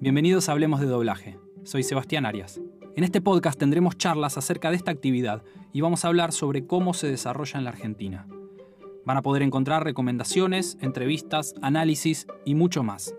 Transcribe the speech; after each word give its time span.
Bienvenidos 0.00 0.48
a 0.48 0.52
Hablemos 0.52 0.78
de 0.78 0.86
Doblaje. 0.86 1.40
Soy 1.64 1.82
Sebastián 1.82 2.24
Arias. 2.24 2.60
En 2.94 3.02
este 3.02 3.20
podcast 3.20 3.58
tendremos 3.58 3.98
charlas 3.98 4.38
acerca 4.38 4.70
de 4.70 4.76
esta 4.76 4.92
actividad 4.92 5.42
y 5.72 5.80
vamos 5.80 6.04
a 6.04 6.08
hablar 6.08 6.30
sobre 6.30 6.68
cómo 6.68 6.94
se 6.94 7.08
desarrolla 7.08 7.58
en 7.58 7.64
la 7.64 7.70
Argentina. 7.70 8.28
Van 9.04 9.16
a 9.16 9.22
poder 9.22 9.42
encontrar 9.42 9.82
recomendaciones, 9.82 10.78
entrevistas, 10.80 11.56
análisis 11.62 12.28
y 12.44 12.54
mucho 12.54 12.84
más. 12.84 13.12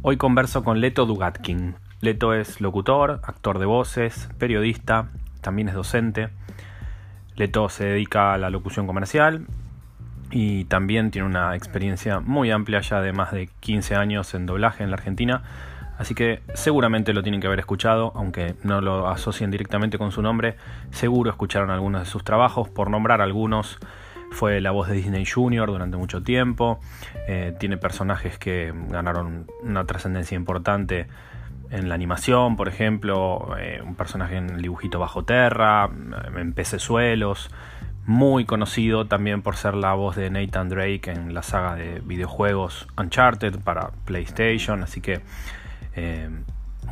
Hoy 0.00 0.16
converso 0.16 0.64
con 0.64 0.80
Leto 0.80 1.04
Dugatkin. 1.04 1.74
Leto 2.00 2.32
es 2.32 2.62
locutor, 2.62 3.20
actor 3.22 3.58
de 3.58 3.66
voces, 3.66 4.30
periodista, 4.38 5.10
también 5.42 5.68
es 5.68 5.74
docente. 5.74 6.30
Leto 7.40 7.70
se 7.70 7.84
dedica 7.84 8.34
a 8.34 8.38
la 8.38 8.50
locución 8.50 8.86
comercial 8.86 9.46
y 10.30 10.64
también 10.66 11.10
tiene 11.10 11.26
una 11.26 11.56
experiencia 11.56 12.20
muy 12.20 12.50
amplia 12.50 12.82
ya 12.82 13.00
de 13.00 13.14
más 13.14 13.32
de 13.32 13.48
15 13.60 13.96
años 13.96 14.34
en 14.34 14.44
doblaje 14.44 14.84
en 14.84 14.90
la 14.90 14.96
Argentina. 14.96 15.42
Así 15.96 16.14
que 16.14 16.42
seguramente 16.52 17.14
lo 17.14 17.22
tienen 17.22 17.40
que 17.40 17.46
haber 17.46 17.58
escuchado, 17.58 18.12
aunque 18.14 18.56
no 18.62 18.82
lo 18.82 19.08
asocien 19.08 19.50
directamente 19.50 19.96
con 19.96 20.12
su 20.12 20.20
nombre, 20.20 20.56
seguro 20.90 21.30
escucharon 21.30 21.70
algunos 21.70 22.02
de 22.02 22.06
sus 22.06 22.24
trabajos, 22.24 22.68
por 22.68 22.90
nombrar 22.90 23.22
algunos, 23.22 23.78
fue 24.30 24.60
la 24.60 24.70
voz 24.70 24.88
de 24.88 24.94
Disney 24.96 25.24
Junior 25.24 25.66
durante 25.70 25.96
mucho 25.96 26.22
tiempo, 26.22 26.78
eh, 27.26 27.54
tiene 27.58 27.78
personajes 27.78 28.38
que 28.38 28.72
ganaron 28.88 29.46
una 29.62 29.86
trascendencia 29.86 30.36
importante 30.36 31.06
en 31.70 31.88
la 31.88 31.94
animación, 31.94 32.56
por 32.56 32.68
ejemplo, 32.68 33.56
eh, 33.58 33.80
un 33.84 33.94
personaje 33.94 34.36
en 34.36 34.60
dibujito 34.60 34.98
bajo 34.98 35.24
terra, 35.24 35.88
en 36.36 36.52
pecesuelos, 36.52 37.50
muy 38.06 38.44
conocido 38.44 39.06
también 39.06 39.42
por 39.42 39.56
ser 39.56 39.74
la 39.74 39.94
voz 39.94 40.16
de 40.16 40.30
Nathan 40.30 40.68
Drake 40.68 41.10
en 41.10 41.32
la 41.32 41.42
saga 41.42 41.76
de 41.76 42.00
videojuegos 42.00 42.88
Uncharted 42.98 43.60
para 43.60 43.90
PlayStation, 44.04 44.82
así 44.82 45.00
que 45.00 45.20
eh, 45.94 46.28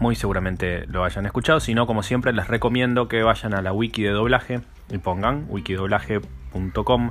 muy 0.01 0.15
seguramente 0.15 0.87
lo 0.87 1.05
hayan 1.05 1.27
escuchado, 1.27 1.59
si 1.59 1.75
no, 1.75 1.87
como 1.87 2.03
siempre, 2.03 2.33
les 2.33 2.47
recomiendo 2.47 3.09
que 3.09 3.23
vayan 3.23 3.55
a 3.55 3.63
la 3.63 3.73
wiki 3.73 4.03
de 4.03 4.11
doblaje 4.11 4.61
y 4.91 4.99
pongan 4.99 5.47
wikidoblaje.com 5.49 7.11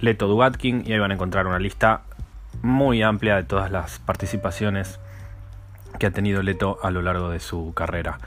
Leto 0.00 0.26
Dugatkin 0.26 0.82
y 0.86 0.92
ahí 0.92 0.98
van 0.98 1.12
a 1.12 1.14
encontrar 1.14 1.46
una 1.46 1.58
lista 1.58 2.02
muy 2.62 3.02
amplia 3.02 3.36
de 3.36 3.44
todas 3.44 3.70
las 3.70 4.00
participaciones 4.00 4.98
ha 6.06 6.10
tenido 6.10 6.42
Leto 6.42 6.78
a 6.82 6.90
lo 6.90 7.02
largo 7.02 7.28
de 7.30 7.38
su 7.40 7.72
carrera. 7.74 8.18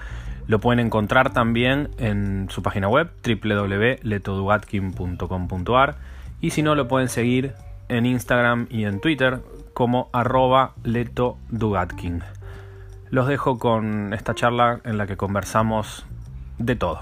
Lo 0.47 0.59
pueden 0.59 0.79
encontrar 0.79 1.33
también 1.33 1.89
en 1.97 2.47
su 2.49 2.61
página 2.61 2.87
web 2.87 3.09
www.letodugatkin.com.ar 3.23 5.95
y 6.39 6.51
si 6.51 6.61
no 6.63 6.75
lo 6.75 6.87
pueden 6.87 7.09
seguir 7.09 7.53
en 7.89 8.05
Instagram 8.05 8.67
y 8.69 8.85
en 8.85 9.01
Twitter 9.01 9.41
como 9.73 10.09
arroba 10.13 10.73
letodugatkin. 10.83 12.23
Los 13.09 13.27
dejo 13.27 13.59
con 13.59 14.13
esta 14.13 14.33
charla 14.35 14.79
en 14.83 14.97
la 14.97 15.07
que 15.07 15.17
conversamos 15.17 16.05
de 16.57 16.75
todo. 16.75 16.99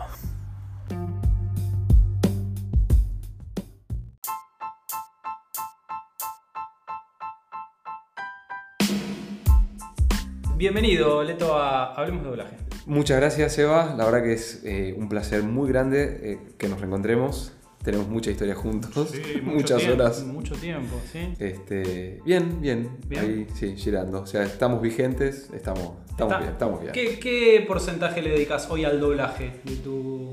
Bienvenido, 10.65 11.21
Leto, 11.21 11.53
a 11.53 11.93
Hablemos 11.93 12.23
de 12.23 12.29
Doblaje. 12.29 12.57
Muchas 12.87 13.17
gracias, 13.17 13.55
Eva. 13.59 13.93
La 13.95 14.03
verdad 14.03 14.23
que 14.23 14.33
es 14.33 14.63
eh, 14.65 14.95
un 14.97 15.07
placer 15.09 15.43
muy 15.43 15.69
grande 15.69 16.19
eh, 16.23 16.39
que 16.57 16.67
nos 16.67 16.79
reencontremos. 16.79 17.53
Tenemos 17.83 18.07
mucha 18.07 18.31
historia 18.31 18.55
juntos, 18.55 19.13
muchas 19.43 19.87
horas. 19.87 20.23
Mucho 20.23 20.55
tiempo, 20.55 20.99
sí. 21.11 21.19
Este, 21.37 22.19
bien, 22.25 22.61
bien, 22.61 22.97
Ahí, 23.15 23.45
sí, 23.53 23.75
girando. 23.77 24.21
O 24.21 24.25
sea, 24.25 24.41
estamos 24.41 24.81
vigentes, 24.81 25.51
estamos, 25.53 25.99
estamos 26.09 26.39
bien, 26.39 26.49
estamos 26.49 26.81
bien. 26.81 26.93
¿Qué, 26.93 27.63
porcentaje 27.67 28.23
le 28.23 28.31
dedicas 28.31 28.67
hoy 28.71 28.85
al 28.85 28.99
doblaje 28.99 29.61
de 29.65 29.75
tu 29.75 30.31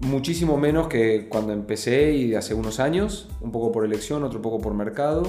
muchísimo 0.00 0.56
menos 0.56 0.88
que 0.88 1.28
cuando 1.28 1.52
empecé 1.52 2.12
y 2.14 2.34
hace 2.34 2.54
unos 2.54 2.80
años, 2.80 3.28
un 3.40 3.52
poco 3.52 3.70
por 3.70 3.84
elección, 3.84 4.24
otro 4.24 4.42
poco 4.42 4.58
por 4.58 4.74
mercado. 4.74 5.22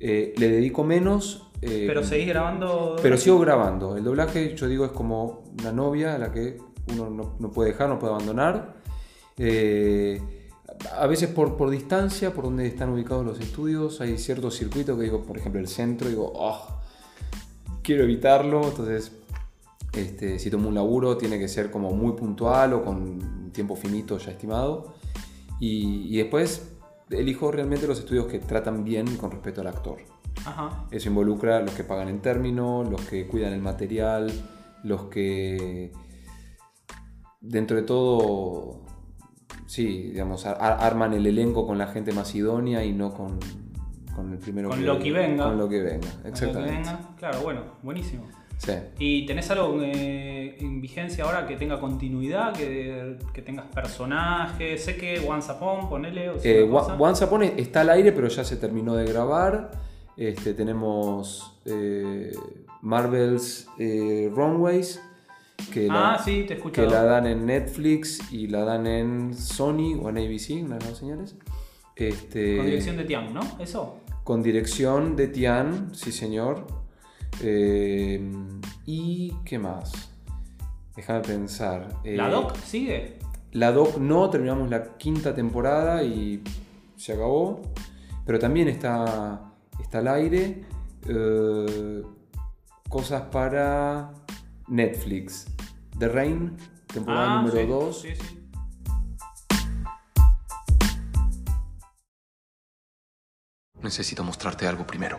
Eh, 0.00 0.32
le 0.38 0.48
dedico 0.48 0.84
menos 0.84 1.51
eh, 1.62 1.84
pero 1.86 2.02
seguís 2.02 2.26
grabando. 2.26 2.96
Pero 3.00 3.16
sigo 3.16 3.38
grabando. 3.38 3.96
El 3.96 4.02
doblaje, 4.02 4.56
yo 4.56 4.66
digo, 4.66 4.84
es 4.84 4.90
como 4.90 5.44
una 5.60 5.70
novia 5.70 6.16
a 6.16 6.18
la 6.18 6.32
que 6.32 6.58
uno 6.92 7.36
no, 7.38 7.50
puede 7.52 7.70
dejar, 7.70 7.88
no 7.88 8.00
puede 8.00 8.14
abandonar. 8.14 8.74
Eh, 9.38 10.20
a 10.98 11.06
veces 11.06 11.30
por, 11.30 11.56
por 11.56 11.70
distancia, 11.70 12.34
por 12.34 12.44
donde 12.44 12.66
están 12.66 12.90
ubicados 12.90 13.24
los 13.24 13.38
estudios, 13.38 14.00
hay 14.00 14.18
ciertos 14.18 14.56
circuitos 14.56 14.98
que 14.98 15.04
digo, 15.04 15.22
por 15.22 15.38
ejemplo, 15.38 15.60
el 15.60 15.68
centro, 15.68 16.08
digo, 16.08 16.32
oh, 16.34 16.80
quiero 17.82 18.02
evitarlo. 18.02 18.64
Entonces, 18.64 19.12
este, 19.92 20.40
si 20.40 20.50
tomo 20.50 20.68
un 20.68 20.74
laburo, 20.74 21.16
tiene 21.16 21.38
que 21.38 21.46
ser 21.46 21.70
como 21.70 21.92
muy 21.92 22.14
puntual 22.14 22.72
o 22.72 22.84
con 22.84 23.52
tiempo 23.52 23.76
finito 23.76 24.18
ya 24.18 24.32
estimado. 24.32 24.94
Y, 25.60 26.08
y 26.12 26.16
después 26.16 26.72
elijo 27.08 27.52
realmente 27.52 27.86
los 27.86 28.00
estudios 28.00 28.26
que 28.26 28.40
tratan 28.40 28.82
bien 28.82 29.16
con 29.16 29.30
respecto 29.30 29.60
al 29.60 29.68
actor. 29.68 29.98
Eso 30.90 31.08
involucra 31.08 31.60
los 31.60 31.72
que 31.72 31.84
pagan 31.84 32.08
en 32.08 32.20
término, 32.20 32.84
los 32.84 33.00
que 33.02 33.26
cuidan 33.26 33.52
el 33.52 33.60
material, 33.60 34.32
los 34.82 35.04
que 35.04 35.92
dentro 37.40 37.76
de 37.76 37.82
todo, 37.82 38.82
sí, 39.66 40.10
digamos, 40.10 40.46
arman 40.46 41.12
el 41.12 41.26
elenco 41.26 41.66
con 41.66 41.78
la 41.78 41.88
gente 41.88 42.12
más 42.12 42.34
idónea 42.34 42.84
y 42.84 42.92
no 42.92 43.12
con, 43.12 43.38
con 44.14 44.32
el 44.32 44.38
primero 44.38 44.70
con 44.70 44.84
lo 44.84 44.98
que 44.98 45.12
venga. 45.12 45.44
Con 45.44 45.58
lo 45.58 45.68
que 45.68 45.82
venga, 45.82 46.08
exactamente. 46.24 46.90
Claro, 47.18 47.40
bueno, 47.42 47.62
buenísimo. 47.82 48.24
Sí. 48.58 48.72
¿Y 49.00 49.26
tenés 49.26 49.50
algo 49.50 49.76
eh, 49.82 50.56
en 50.60 50.80
vigencia 50.80 51.24
ahora 51.24 51.48
que 51.48 51.56
tenga 51.56 51.80
continuidad, 51.80 52.52
que, 52.52 53.18
que 53.34 53.42
tengas 53.42 53.66
personajes? 53.66 54.84
Sé 54.84 54.96
que 54.96 55.18
Once 55.26 55.50
Upon, 55.50 55.88
ponele. 55.88 56.30
O 56.30 56.36
eh, 56.44 56.62
Once 56.70 57.24
Upon 57.24 57.42
está 57.42 57.80
al 57.80 57.90
aire, 57.90 58.12
pero 58.12 58.28
ya 58.28 58.44
se 58.44 58.56
terminó 58.56 58.94
de 58.94 59.04
grabar. 59.04 59.72
Este, 60.16 60.54
tenemos 60.54 61.58
eh, 61.64 62.32
Marvel's 62.82 63.66
eh, 63.78 64.30
Runways, 64.34 65.00
que, 65.72 65.86
la, 65.86 66.14
ah, 66.14 66.24
que 66.72 66.86
la 66.86 67.04
dan 67.04 67.26
en 67.26 67.46
Netflix 67.46 68.32
y 68.32 68.48
la 68.48 68.64
dan 68.64 68.86
en 68.86 69.34
Sony 69.34 69.94
o 70.02 70.10
en 70.10 70.18
ABC, 70.18 70.62
una 70.64 70.76
de 70.76 70.86
las 70.86 70.98
señales. 70.98 71.36
Este, 71.96 72.56
con 72.56 72.66
dirección 72.66 72.96
de 72.96 73.04
Tian, 73.04 73.32
¿no? 73.32 73.40
¿Eso? 73.58 74.00
Con 74.24 74.42
dirección 74.42 75.16
de 75.16 75.28
Tian, 75.28 75.94
sí 75.94 76.12
señor. 76.12 76.66
Eh, 77.42 78.20
¿Y 78.86 79.34
qué 79.44 79.58
más? 79.58 79.92
Déjame 80.96 81.20
pensar. 81.20 81.88
¿La 82.04 82.28
Doc 82.28 82.56
sigue? 82.56 83.18
La 83.52 83.72
Doc 83.72 83.98
no, 83.98 84.28
terminamos 84.30 84.68
la 84.68 84.96
quinta 84.96 85.34
temporada 85.34 86.02
y 86.02 86.42
se 86.96 87.12
acabó. 87.12 87.62
Pero 88.24 88.38
también 88.38 88.68
está 88.68 89.51
está 89.80 89.98
al 89.98 90.08
aire. 90.08 90.64
Eh, 91.06 92.02
cosas 92.88 93.22
para 93.22 94.12
Netflix. 94.68 95.46
The 95.98 96.08
Rain, 96.08 96.56
temporada 96.86 97.40
ah, 97.40 97.42
número 97.42 97.66
2. 97.66 98.06
Necesito 103.82 104.22
mostrarte 104.22 104.66
algo 104.66 104.86
primero. 104.86 105.18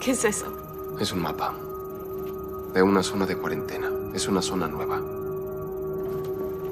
¿Qué 0.00 0.12
es 0.12 0.24
eso? 0.24 0.96
Es 0.98 1.12
un 1.12 1.20
mapa. 1.20 1.54
De 2.74 2.82
una 2.82 3.02
zona 3.02 3.26
de 3.26 3.36
cuarentena. 3.36 3.90
Es 4.14 4.28
una 4.28 4.40
zona 4.40 4.66
nueva. 4.68 5.00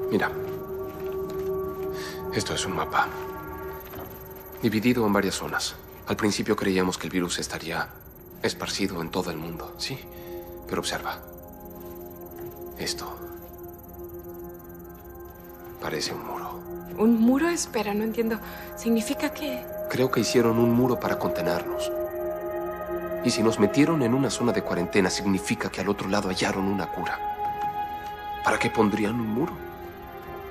Mira. 0.09 0.48
Esto 2.39 2.53
es 2.53 2.65
un 2.65 2.73
mapa. 2.73 3.05
Dividido 4.61 5.05
en 5.05 5.11
varias 5.11 5.35
zonas. 5.35 5.75
Al 6.07 6.15
principio 6.15 6.55
creíamos 6.55 6.97
que 6.97 7.07
el 7.07 7.11
virus 7.11 7.37
estaría 7.37 7.89
esparcido 8.41 9.01
en 9.01 9.11
todo 9.11 9.29
el 9.29 9.35
mundo, 9.35 9.75
sí. 9.77 9.99
Pero 10.65 10.79
observa. 10.79 11.19
Esto. 12.77 13.13
Parece 15.81 16.13
un 16.13 16.25
muro. 16.25 16.61
¿Un 16.97 17.19
muro? 17.19 17.49
Espera, 17.49 17.93
no 17.93 18.05
entiendo. 18.05 18.39
¿Significa 18.77 19.33
que...? 19.33 19.61
Creo 19.89 20.09
que 20.09 20.21
hicieron 20.21 20.59
un 20.59 20.71
muro 20.71 20.97
para 20.97 21.19
contenernos. 21.19 21.91
Y 23.25 23.31
si 23.31 23.43
nos 23.43 23.59
metieron 23.59 24.01
en 24.01 24.13
una 24.13 24.29
zona 24.29 24.53
de 24.53 24.61
cuarentena, 24.61 25.09
significa 25.09 25.69
que 25.69 25.81
al 25.81 25.89
otro 25.89 26.07
lado 26.07 26.29
hallaron 26.29 26.69
una 26.69 26.89
cura. 26.89 27.19
¿Para 28.45 28.57
qué 28.57 28.69
pondrían 28.69 29.15
un 29.15 29.27
muro? 29.27 29.68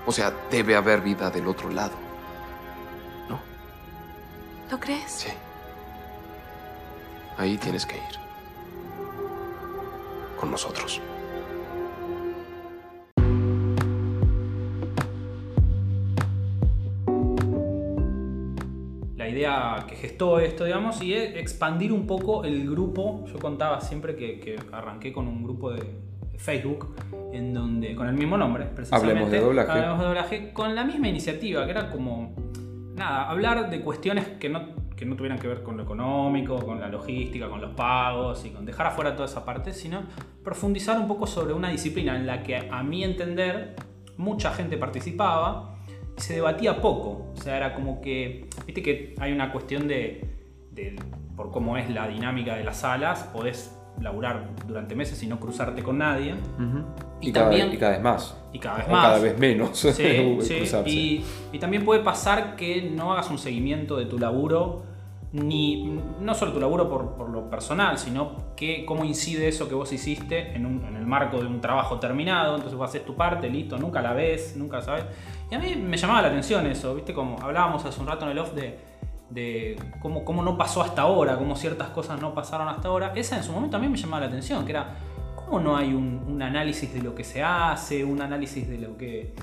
O 0.08 0.10
sea, 0.10 0.32
debe 0.50 0.74
haber 0.74 1.02
vida 1.02 1.30
del 1.30 1.46
otro 1.46 1.68
lado. 1.68 1.92
¿No? 3.28 3.38
¿Lo 4.70 4.80
crees? 4.80 5.10
Sí. 5.10 5.28
Ahí 7.36 7.58
tienes 7.58 7.84
que 7.84 7.96
ir. 7.96 8.02
Con 10.40 10.50
nosotros. 10.50 11.02
La 19.14 19.28
idea 19.28 19.84
que 19.86 19.94
gestó 19.94 20.40
esto, 20.40 20.64
digamos, 20.64 21.02
y 21.02 21.12
es 21.12 21.36
expandir 21.36 21.92
un 21.92 22.06
poco 22.06 22.44
el 22.44 22.70
grupo. 22.70 23.26
Yo 23.26 23.38
contaba 23.38 23.82
siempre 23.82 24.16
que, 24.16 24.40
que 24.40 24.58
arranqué 24.72 25.12
con 25.12 25.28
un 25.28 25.44
grupo 25.44 25.70
de, 25.70 26.07
Facebook 26.38 26.94
en 27.32 27.52
donde 27.52 27.94
con 27.94 28.08
el 28.08 28.14
mismo 28.14 28.38
nombre, 28.38 28.64
precisamente. 28.66 29.10
Hablemos 29.10 29.30
de 29.30 29.40
doblaje. 29.40 29.72
Hablemos 29.72 29.98
de 29.98 30.04
doblaje 30.04 30.52
con 30.52 30.74
la 30.74 30.84
misma 30.84 31.08
iniciativa, 31.08 31.64
que 31.64 31.70
era 31.70 31.90
como 31.90 32.34
nada, 32.94 33.28
hablar 33.28 33.68
de 33.68 33.80
cuestiones 33.80 34.26
que 34.40 34.48
no, 34.48 34.90
que 34.96 35.04
no 35.04 35.16
tuvieran 35.16 35.38
que 35.38 35.48
ver 35.48 35.62
con 35.62 35.76
lo 35.76 35.82
económico, 35.82 36.56
con 36.64 36.80
la 36.80 36.88
logística, 36.88 37.48
con 37.48 37.60
los 37.60 37.72
pagos 37.72 38.44
y 38.44 38.50
con 38.50 38.64
dejar 38.64 38.86
afuera 38.86 39.14
toda 39.14 39.28
esa 39.28 39.44
parte, 39.44 39.72
sino 39.72 40.02
profundizar 40.42 40.98
un 40.98 41.08
poco 41.08 41.26
sobre 41.26 41.52
una 41.52 41.70
disciplina 41.70 42.16
en 42.16 42.26
la 42.26 42.42
que 42.42 42.56
a 42.56 42.82
mi 42.82 43.04
entender 43.04 43.76
mucha 44.16 44.52
gente 44.52 44.76
participaba 44.76 45.76
y 46.16 46.20
se 46.20 46.34
debatía 46.34 46.80
poco. 46.80 47.32
O 47.36 47.40
sea, 47.40 47.56
era 47.56 47.74
como 47.74 48.00
que, 48.00 48.48
viste 48.66 48.82
que 48.82 49.14
hay 49.18 49.32
una 49.32 49.52
cuestión 49.52 49.86
de, 49.86 50.24
de 50.72 50.96
por 51.36 51.50
cómo 51.50 51.76
es 51.76 51.90
la 51.90 52.08
dinámica 52.08 52.56
de 52.56 52.64
las 52.64 52.78
salas, 52.78 53.24
podés 53.32 53.77
laburar 54.00 54.48
durante 54.66 54.94
meses 54.94 55.22
y 55.22 55.26
no 55.26 55.40
cruzarte 55.40 55.82
con 55.82 55.98
nadie. 55.98 56.34
y, 57.20 57.32
cada 57.32 57.48
vez, 57.48 57.72
y, 57.72 57.76
cada 57.76 57.92
vez, 57.92 58.02
más. 58.02 58.36
Y 58.52 58.58
cada 58.58 58.78
vez 58.78 58.86
o 58.88 58.90
más. 58.90 59.06
cada 59.06 59.18
vez 59.18 59.38
menos. 59.38 59.78
Sí, 59.78 59.92
sí. 60.40 60.64
Y, 60.86 61.24
y, 61.52 61.58
también 61.58 61.84
puede 61.84 62.00
pasar 62.02 62.56
que 62.56 62.82
no 62.82 63.12
hagas 63.12 63.30
un 63.30 63.38
seguimiento 63.38 63.96
de 63.96 64.06
tu 64.06 64.18
laburo, 64.18 64.82
ni 65.32 66.00
no 66.20 66.34
solo 66.34 66.52
tu 66.52 66.60
laburo 66.60 66.88
por, 66.88 67.14
por 67.14 67.28
lo 67.28 67.50
personal, 67.50 67.98
sino 67.98 68.54
que 68.56 68.86
cómo 68.86 69.04
incide 69.04 69.48
eso 69.48 69.68
que 69.68 69.74
vos 69.74 69.92
hiciste 69.92 70.54
en, 70.54 70.64
un, 70.64 70.84
en, 70.84 70.96
el 70.96 71.06
marco 71.06 71.38
de 71.38 71.46
un 71.46 71.60
trabajo 71.60 71.98
terminado. 71.98 72.54
Entonces 72.54 72.78
vos 72.78 72.88
haces 72.88 73.04
tu 73.04 73.14
parte, 73.14 73.50
listo, 73.50 73.76
nunca 73.78 74.00
la 74.00 74.12
ves, 74.12 74.56
nunca 74.56 74.80
sabes. 74.80 75.04
Y 75.50 75.54
a 75.54 75.58
mí 75.58 75.76
me 75.76 75.96
llamaba 75.96 76.22
la 76.22 76.28
atención 76.28 76.66
eso, 76.66 76.94
¿viste? 76.94 77.12
Como 77.12 77.40
hablábamos 77.42 77.84
hace 77.84 78.00
un 78.00 78.06
rato 78.06 78.24
en 78.24 78.32
el 78.32 78.38
off 78.38 78.54
de 78.54 78.87
de 79.30 79.76
cómo, 80.00 80.24
cómo, 80.24 80.42
no 80.42 80.56
pasó 80.56 80.82
hasta 80.82 81.02
ahora, 81.02 81.36
cómo 81.36 81.56
ciertas 81.56 81.88
cosas 81.90 82.20
no 82.20 82.34
pasaron 82.34 82.68
hasta 82.68 82.88
ahora, 82.88 83.12
esa 83.14 83.36
en 83.36 83.42
su 83.42 83.52
momento 83.52 83.76
a 83.76 83.80
mí 83.80 83.88
me 83.88 83.96
llamaba 83.96 84.20
la 84.20 84.26
atención, 84.26 84.64
que 84.64 84.72
era 84.72 84.96
cómo 85.36 85.60
no 85.60 85.76
hay 85.76 85.92
un, 85.92 86.24
un 86.26 86.42
análisis 86.42 86.92
de 86.92 87.02
lo 87.02 87.14
que 87.14 87.24
se 87.24 87.42
hace, 87.42 88.04
un 88.04 88.20
análisis 88.22 88.68
de 88.68 88.78
lo 88.78 88.96
que... 88.96 89.34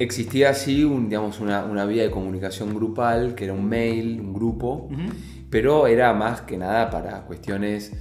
Existía 0.00 0.50
así 0.50 0.84
un, 0.84 1.08
digamos, 1.08 1.40
una, 1.40 1.64
una, 1.64 1.84
vía 1.84 2.04
de 2.04 2.10
comunicación 2.10 2.72
grupal, 2.74 3.34
que 3.34 3.44
era 3.44 3.52
un 3.52 3.68
mail, 3.68 4.20
un 4.20 4.32
grupo, 4.32 4.88
uh 4.88 4.92
-huh. 4.92 5.12
pero 5.50 5.88
era 5.88 6.12
más 6.12 6.42
que 6.42 6.56
nada 6.56 6.88
para 6.88 7.22
cuestiones 7.22 7.92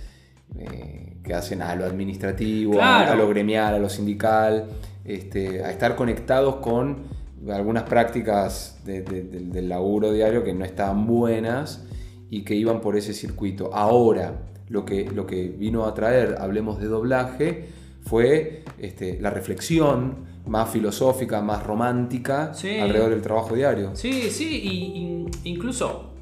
eh, 0.60 1.18
que 1.24 1.34
hacen 1.34 1.64
a 1.64 1.76
lo 1.76 1.86
administrativo, 1.86 2.74
claro. 2.74 3.10
a, 3.10 3.14
a, 3.14 3.16
lo 3.16 3.28
gremial, 3.28 3.74
a 3.74 3.80
lo 3.80 3.90
sindical, 3.90 4.66
este, 5.06 5.64
a 5.64 5.72
estar 5.72 5.96
conectados 5.96 6.58
con 6.58 7.17
algunas 7.52 7.84
prácticas 7.84 8.82
de, 8.86 9.02
de, 9.02 9.24
de, 9.24 9.40
del 9.40 9.70
laburo 9.70 10.12
diario 10.12 10.44
que 10.44 10.54
no 10.54 10.66
estaban 10.66 11.06
buenas 11.06 11.86
y 12.30 12.44
que 12.44 12.56
iban 12.56 12.82
por 12.82 12.98
ese 12.98 13.14
circuito. 13.14 13.74
Ahora, 13.74 14.34
lo 14.70 14.86
que, 14.86 15.10
lo 15.10 15.26
que 15.26 15.48
vino 15.48 15.86
a 15.86 15.94
traer, 15.94 16.36
hablemos 16.40 16.80
de 16.80 16.88
doblaje, 16.88 17.70
fue 18.02 18.64
este, 18.80 19.20
la 19.20 19.30
reflexión 19.30 20.28
más 20.46 20.70
filosófica, 20.70 21.42
más 21.42 21.64
romántica 21.64 22.54
sí. 22.54 22.80
alrededor 22.80 23.12
del 23.12 23.22
trabajo 23.22 23.56
diario. 23.56 23.92
Sí, 23.96 24.30
sí, 24.32 24.62
y, 24.64 24.70
y, 25.46 25.50
incluso 25.50 26.14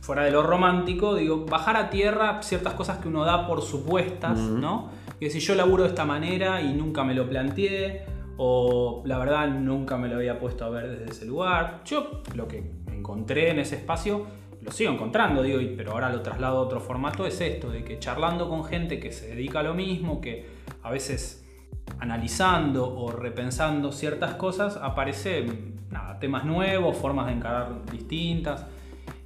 fuera 0.00 0.24
de 0.24 0.30
lo 0.30 0.42
romántico, 0.42 1.14
digo, 1.14 1.44
bajar 1.44 1.76
a 1.76 1.90
tierra 1.90 2.42
ciertas 2.42 2.72
cosas 2.74 2.98
que 2.98 3.08
uno 3.08 3.24
da 3.24 3.46
por 3.46 3.60
supuestas, 3.62 4.38
uh 4.38 4.42
-huh. 4.42 4.58
¿no? 4.58 4.90
Que 5.20 5.28
si 5.28 5.40
yo 5.40 5.54
laburo 5.54 5.82
de 5.82 5.90
esta 5.90 6.04
manera 6.04 6.62
y 6.62 6.72
nunca 6.72 7.04
me 7.04 7.14
lo 7.14 7.28
planteé, 7.28 8.04
o 8.38 9.02
la 9.04 9.18
verdad 9.18 9.48
nunca 9.48 9.98
me 9.98 10.08
lo 10.08 10.16
había 10.16 10.38
puesto 10.38 10.64
a 10.64 10.70
ver 10.70 10.88
desde 10.88 11.10
ese 11.10 11.26
lugar. 11.26 11.82
Yo 11.84 12.22
lo 12.34 12.46
que 12.46 12.70
encontré 12.86 13.50
en 13.50 13.58
ese 13.58 13.74
espacio, 13.76 14.26
lo 14.62 14.70
sigo 14.70 14.92
encontrando, 14.92 15.42
digo, 15.42 15.58
pero 15.76 15.92
ahora 15.92 16.08
lo 16.08 16.22
traslado 16.22 16.58
a 16.58 16.60
otro 16.60 16.80
formato, 16.80 17.26
es 17.26 17.40
esto, 17.40 17.70
de 17.70 17.84
que 17.84 17.98
charlando 17.98 18.48
con 18.48 18.64
gente 18.64 19.00
que 19.00 19.10
se 19.10 19.34
dedica 19.34 19.60
a 19.60 19.64
lo 19.64 19.74
mismo, 19.74 20.20
que 20.20 20.46
a 20.82 20.90
veces 20.90 21.44
analizando 21.98 22.96
o 22.96 23.10
repensando 23.10 23.90
ciertas 23.90 24.34
cosas, 24.34 24.78
aparecen 24.80 25.80
nada, 25.90 26.20
temas 26.20 26.44
nuevos, 26.44 26.96
formas 26.96 27.26
de 27.26 27.32
encarar 27.32 27.84
distintas. 27.90 28.66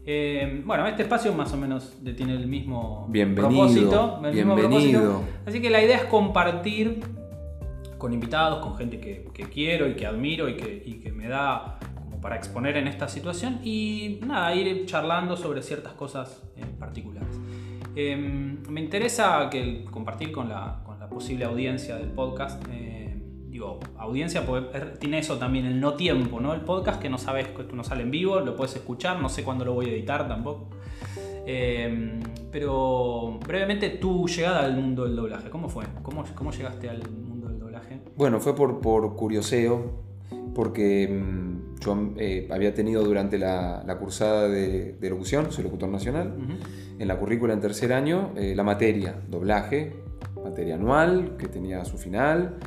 Eh, 0.06 0.62
bueno, 0.64 0.86
este 0.86 1.02
espacio 1.02 1.34
más 1.34 1.52
o 1.52 1.58
menos 1.58 1.98
tiene 2.16 2.34
el 2.34 2.46
mismo 2.46 3.06
bienvenido, 3.10 3.50
propósito. 3.50 4.20
El 4.24 4.32
bienvenido. 4.32 4.56
Mismo 4.56 5.00
propósito. 5.10 5.24
Así 5.46 5.60
que 5.60 5.68
la 5.68 5.82
idea 5.82 5.98
es 5.98 6.04
compartir 6.04 7.21
con 8.02 8.12
invitados, 8.12 8.58
con 8.58 8.76
gente 8.76 8.98
que, 8.98 9.44
quiero 9.44 9.88
y 9.88 9.94
que 9.94 10.06
admiro 10.06 10.48
y 10.48 10.56
que, 10.56 11.12
me 11.12 11.28
da 11.28 11.78
como 11.94 12.20
para 12.20 12.34
exponer 12.34 12.76
en 12.76 12.88
esta 12.88 13.06
situación 13.06 13.60
y 13.62 14.18
nada, 14.26 14.52
ir 14.56 14.86
charlando 14.86 15.36
sobre 15.36 15.62
ciertas 15.62 15.92
cosas 15.92 16.42
particulares. 16.80 17.38
Eh, 17.94 18.16
me 18.16 18.80
interesa 18.80 19.48
compartir 19.92 20.32
con 20.32 20.48
la, 20.48 20.82
con 20.84 20.98
posible 21.08 21.44
audiencia 21.44 21.94
del 21.94 22.08
podcast. 22.08 22.60
Eh, 22.72 23.16
digo, 23.48 23.78
audiencia 23.96 24.44
porque 24.44 24.80
tiene 24.98 25.18
eso 25.18 25.38
también, 25.38 25.66
el 25.66 25.78
no 25.78 25.94
tiempo, 25.94 26.40
¿no? 26.40 26.54
El 26.54 26.62
podcast 26.62 27.00
que 27.00 27.08
no 27.08 27.18
sabes 27.18 27.46
que 27.48 27.62
esto 27.62 27.76
no 27.76 27.84
sale 27.84 28.02
en 28.02 28.10
vivo, 28.10 28.40
lo 28.40 28.56
puedes 28.56 28.74
escuchar, 28.74 29.22
no 29.22 29.28
sé 29.28 29.44
cuándo 29.44 29.64
lo 29.64 29.74
voy 29.74 29.86
a 29.86 29.92
editar 29.92 30.26
tampoco. 30.26 30.70
Eh, 31.46 32.18
pero 32.50 33.38
brevemente 33.46 33.90
tu 33.90 34.26
llegada 34.26 34.64
al 34.64 34.74
mundo 34.74 35.04
del 35.04 35.14
doblaje, 35.14 35.50
¿cómo 35.50 35.68
fue? 35.68 35.84
¿Cómo, 36.02 36.24
cómo 36.34 36.50
llegaste 36.50 36.90
al 36.90 37.08
mundo? 37.08 37.41
Bueno, 38.22 38.38
fue 38.38 38.54
por, 38.54 38.80
por 38.80 39.16
curioseo, 39.16 39.82
porque 40.54 41.08
mmm, 41.08 41.80
yo 41.80 42.12
eh, 42.18 42.46
había 42.52 42.72
tenido 42.72 43.02
durante 43.02 43.36
la, 43.36 43.82
la 43.84 43.98
cursada 43.98 44.48
de, 44.48 44.92
de, 44.92 45.10
locución, 45.10 45.50
soy 45.50 45.64
locutor 45.64 45.88
nacional, 45.88 46.36
uh 46.38 46.40
-huh. 46.40 47.00
en 47.00 47.08
la 47.08 47.18
currícula 47.18 47.52
en 47.52 47.58
tercer 47.60 47.92
año, 47.92 48.30
eh, 48.36 48.54
la 48.54 48.62
materia 48.62 49.20
doblaje, 49.28 49.94
materia 50.40 50.76
anual, 50.76 51.36
que 51.36 51.48
tenía 51.48 51.84
su 51.84 51.98
final, 51.98 52.58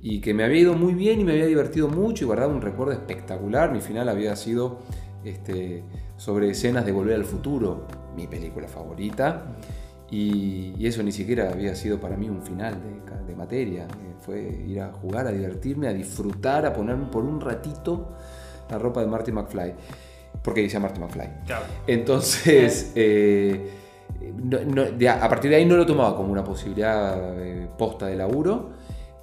y 0.00 0.20
que 0.20 0.32
me 0.32 0.44
había 0.44 0.60
ido 0.60 0.74
muy 0.74 0.94
bien 0.94 1.18
y 1.18 1.24
me 1.24 1.32
había 1.32 1.46
divertido 1.46 1.88
mucho 1.88 2.22
y 2.22 2.26
guardado 2.28 2.52
un 2.52 2.62
recuerdo 2.62 2.92
espectacular. 2.92 3.72
Mi 3.72 3.80
final 3.80 4.08
había 4.08 4.36
sido 4.36 4.78
este, 5.24 5.82
sobre 6.18 6.50
escenas 6.50 6.86
de 6.86 6.92
Volver 6.92 7.16
al 7.16 7.24
Futuro, 7.24 7.88
mi 8.14 8.28
película 8.28 8.68
favorita. 8.68 9.56
Y, 10.10 10.74
y, 10.76 10.86
eso 10.86 11.02
ni 11.02 11.12
siquiera 11.12 11.50
había 11.50 11.74
sido 11.76 12.00
para 12.00 12.16
mí 12.16 12.28
un 12.28 12.42
final 12.42 12.74
de, 12.82 13.26
de, 13.26 13.36
materia. 13.36 13.86
Fue 14.18 14.40
ir 14.40 14.80
a 14.80 14.92
jugar, 14.92 15.26
a 15.26 15.30
divertirme, 15.30 15.86
a 15.86 15.92
disfrutar, 15.92 16.66
a 16.66 16.72
ponerme 16.72 17.06
por 17.06 17.24
un 17.24 17.40
ratito 17.40 18.08
la 18.68 18.78
ropa 18.78 19.00
de 19.00 19.06
Marty 19.06 19.30
McFly. 19.30 19.74
Porque 20.42 20.62
dice 20.62 20.80
Marty 20.80 21.00
McFly. 21.00 21.28
Claro. 21.46 21.64
Entonces, 21.86 22.92
eh, 22.96 23.70
no, 24.42 24.58
no, 24.64 24.84
de, 24.84 25.08
a 25.08 25.28
partir 25.28 25.50
de 25.50 25.58
ahí 25.58 25.64
no 25.64 25.76
lo 25.76 25.86
tomaba 25.86 26.16
como 26.16 26.32
una 26.32 26.42
posibilidad 26.42 27.40
eh, 27.40 27.68
posta 27.78 28.06
de 28.06 28.16
laburo. 28.16 28.70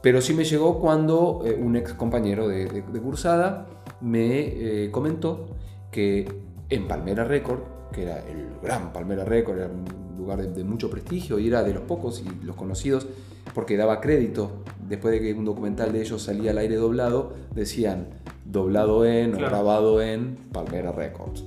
Pero 0.02 0.22
sí 0.22 0.34
me 0.34 0.46
llegó 0.46 0.80
cuando 0.80 1.44
eh, 1.46 1.60
un 1.60 1.76
ex 1.76 1.94
compañero 1.94 2.48
de, 2.48 2.66
de, 2.66 2.82
de 2.82 3.02
cursada 3.02 3.68
me 4.00 4.90
comentó 4.92 5.50
que 5.92 6.28
en 6.70 6.88
Palmera 6.88 7.24
Record, 7.24 7.60
que 7.92 8.04
era 8.04 8.20
el 8.20 8.52
gran 8.62 8.94
Palmera 8.94 9.26
Record, 9.26 9.58
era 9.58 9.68
un 9.68 10.07
lugar 10.18 10.42
de, 10.42 10.52
de, 10.52 10.64
mucho 10.64 10.90
prestigio 10.90 11.40
y 11.40 11.48
era 11.48 11.64
de 11.64 11.74
los 11.74 11.84
pocos 11.84 12.24
y 12.26 12.46
los 12.46 12.56
conocidos 12.56 13.08
porque 13.54 13.78
daba 13.78 14.02
crédito. 14.02 14.64
Después 14.88 15.14
de 15.14 15.22
que 15.22 15.34
un 15.34 15.46
documental 15.46 15.92
de 15.92 16.02
ellos 16.02 16.22
salía 16.22 16.52
al 16.52 16.58
aire 16.58 16.76
doblado, 16.76 17.34
decían 17.54 18.08
doblado 18.46 19.06
en 19.06 19.32
claro. 19.32 19.46
o 19.46 19.50
grabado 19.50 20.02
en 20.02 20.36
Palmera 20.52 20.92
Records. 20.92 21.44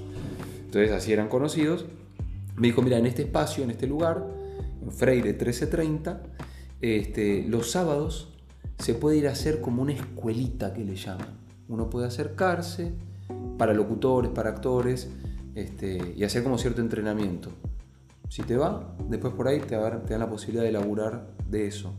Entonces 0.64 0.92
así 0.92 1.12
eran 1.12 1.28
conocidos. 1.28 1.86
Me 2.56 2.68
dijo, 2.68 2.82
mira, 2.82 2.98
en 2.98 3.06
este 3.06 3.22
espacio, 3.22 3.64
en 3.64 3.70
este 3.70 3.86
lugar, 3.86 4.26
en 4.82 4.92
Freire 4.92 5.30
1330, 5.30 6.22
este, 6.80 7.44
los 7.48 7.70
sábados 7.70 8.28
se 8.78 8.94
puede 8.94 9.18
ir 9.18 9.28
a 9.28 9.32
hacer 9.32 9.60
como 9.60 9.82
una 9.82 9.92
escuelita 9.92 10.72
que 10.72 10.84
le 10.84 10.96
llaman. 10.96 11.38
Uno 11.68 11.90
puede 11.90 12.06
acercarse 12.06 12.92
para 13.56 13.72
locutores, 13.74 14.30
para 14.30 14.50
actores, 14.50 15.08
este, 15.54 16.14
y 16.16 16.24
hacer 16.24 16.42
como 16.42 16.58
cierto 16.58 16.80
entrenamiento. 16.80 17.50
Si 18.30 18.44
te 18.44 18.56
va, 18.56 18.94
después 19.08 19.34
por 19.34 19.48
ahí 19.48 19.58
te, 19.58 19.74
dan 19.74 20.20
la 20.20 20.30
posibilidad 20.30 20.62
de 20.62 20.70
laburar 20.70 21.26
de 21.48 21.66
eso. 21.66 21.94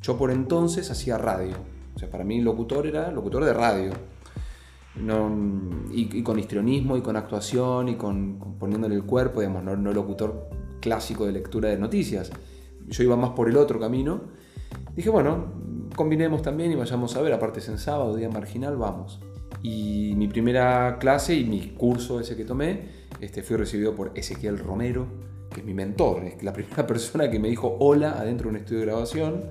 Yo 0.00 0.16
por 0.16 0.30
entonces 0.30 0.88
hacía 0.88 1.18
radio. 1.18 1.56
O 1.96 1.98
sea, 1.98 2.08
para 2.08 2.22
mí 2.22 2.40
locutor 2.40 2.86
era 2.86 3.10
locutor 3.10 3.44
de 3.44 3.52
radio. 3.52 3.90
Y, 5.90 6.22
con 6.22 6.38
histrionismo, 6.38 6.96
y 6.96 7.00
con 7.00 7.16
actuación, 7.16 7.88
y 7.88 7.96
con 7.96 8.56
poniéndole 8.56 8.94
el 8.94 9.02
cuerpo, 9.02 9.40
digamos, 9.40 9.64
no, 9.64 9.76
no, 9.76 9.92
locutor 9.92 10.48
clásico 10.80 11.26
de 11.26 11.32
lectura 11.32 11.70
de 11.70 11.76
noticias. 11.76 12.30
Yo 12.86 13.02
iba 13.02 13.16
más 13.16 13.30
por 13.30 13.48
el 13.48 13.56
otro 13.56 13.80
camino. 13.80 14.20
Dije, 14.94 15.10
bueno, 15.10 15.54
combinemos 15.96 16.42
también 16.42 16.70
y 16.70 16.76
vayamos 16.76 17.16
a 17.16 17.20
ver, 17.20 17.32
aparte 17.32 17.58
es 17.58 17.68
en 17.68 17.78
sábado, 17.78 18.14
día 18.14 18.28
marginal, 18.28 18.76
vamos. 18.76 19.18
Y 19.60 20.14
mi 20.16 20.28
primera 20.28 20.98
clase 21.00 21.34
y 21.34 21.44
mi 21.44 21.70
curso 21.70 22.20
ese 22.20 22.36
que 22.36 22.44
tomé, 22.44 23.02
este, 23.20 23.42
fui 23.42 23.56
recibido 23.56 23.96
por 23.96 24.12
Ezequiel 24.14 24.60
Romero, 24.60 25.31
que 25.52 25.60
es 25.60 25.66
mi 25.66 25.74
mentor, 25.74 26.24
es 26.24 26.42
la 26.42 26.52
primera 26.52 26.86
persona 26.86 27.30
que 27.30 27.38
me 27.38 27.48
dijo 27.48 27.76
hola 27.80 28.12
adentro 28.12 28.50
de 28.50 28.56
un 28.56 28.56
estudio 28.56 28.80
de 28.80 28.86
grabación, 28.86 29.44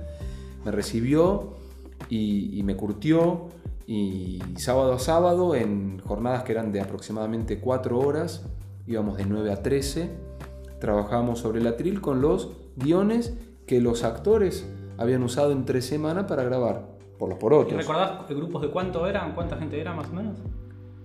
me 0.65 0.72
recibió 0.72 1.53
y, 2.10 2.58
y 2.60 2.63
me 2.63 2.75
curtió 2.75 3.50
y 3.88 4.39
sábado 4.58 4.93
a 4.93 5.00
sábado 5.00 5.55
en 5.55 6.00
jornadas 6.00 6.43
que 6.43 6.51
eran 6.51 6.72
de 6.72 6.81
aproximadamente 6.81 7.60
cuatro 7.60 8.00
horas 8.00 8.46
íbamos 8.88 9.17
de 9.17 9.25
9 9.25 9.51
a 9.51 9.62
13, 9.62 10.10
trabajábamos 10.79 11.39
sobre 11.39 11.60
el 11.60 11.67
atril 11.67 12.01
con 12.01 12.22
los 12.22 12.51
guiones 12.75 13.38
que 13.65 13.81
los 13.81 14.03
actores 14.03 14.67
habían 14.98 15.24
usado 15.24 15.51
en 15.51 15.65
tres 15.65 15.86
semanas 15.86 16.25
para 16.25 16.43
grabar, 16.43 16.88
por 17.17 17.29
los 17.29 17.38
por 17.38 17.53
¿Y 17.53 17.55
otros. 17.55 17.77
recordás 17.77 18.27
de 18.27 18.36
grupos 18.36 18.62
de 18.62 18.70
cuánto 18.70 19.08
eran? 19.08 19.34
¿Cuánta 19.34 19.58
gente 19.58 19.79
era 19.79 19.93
más 19.93 20.10
o 20.10 20.13
menos? 20.13 20.38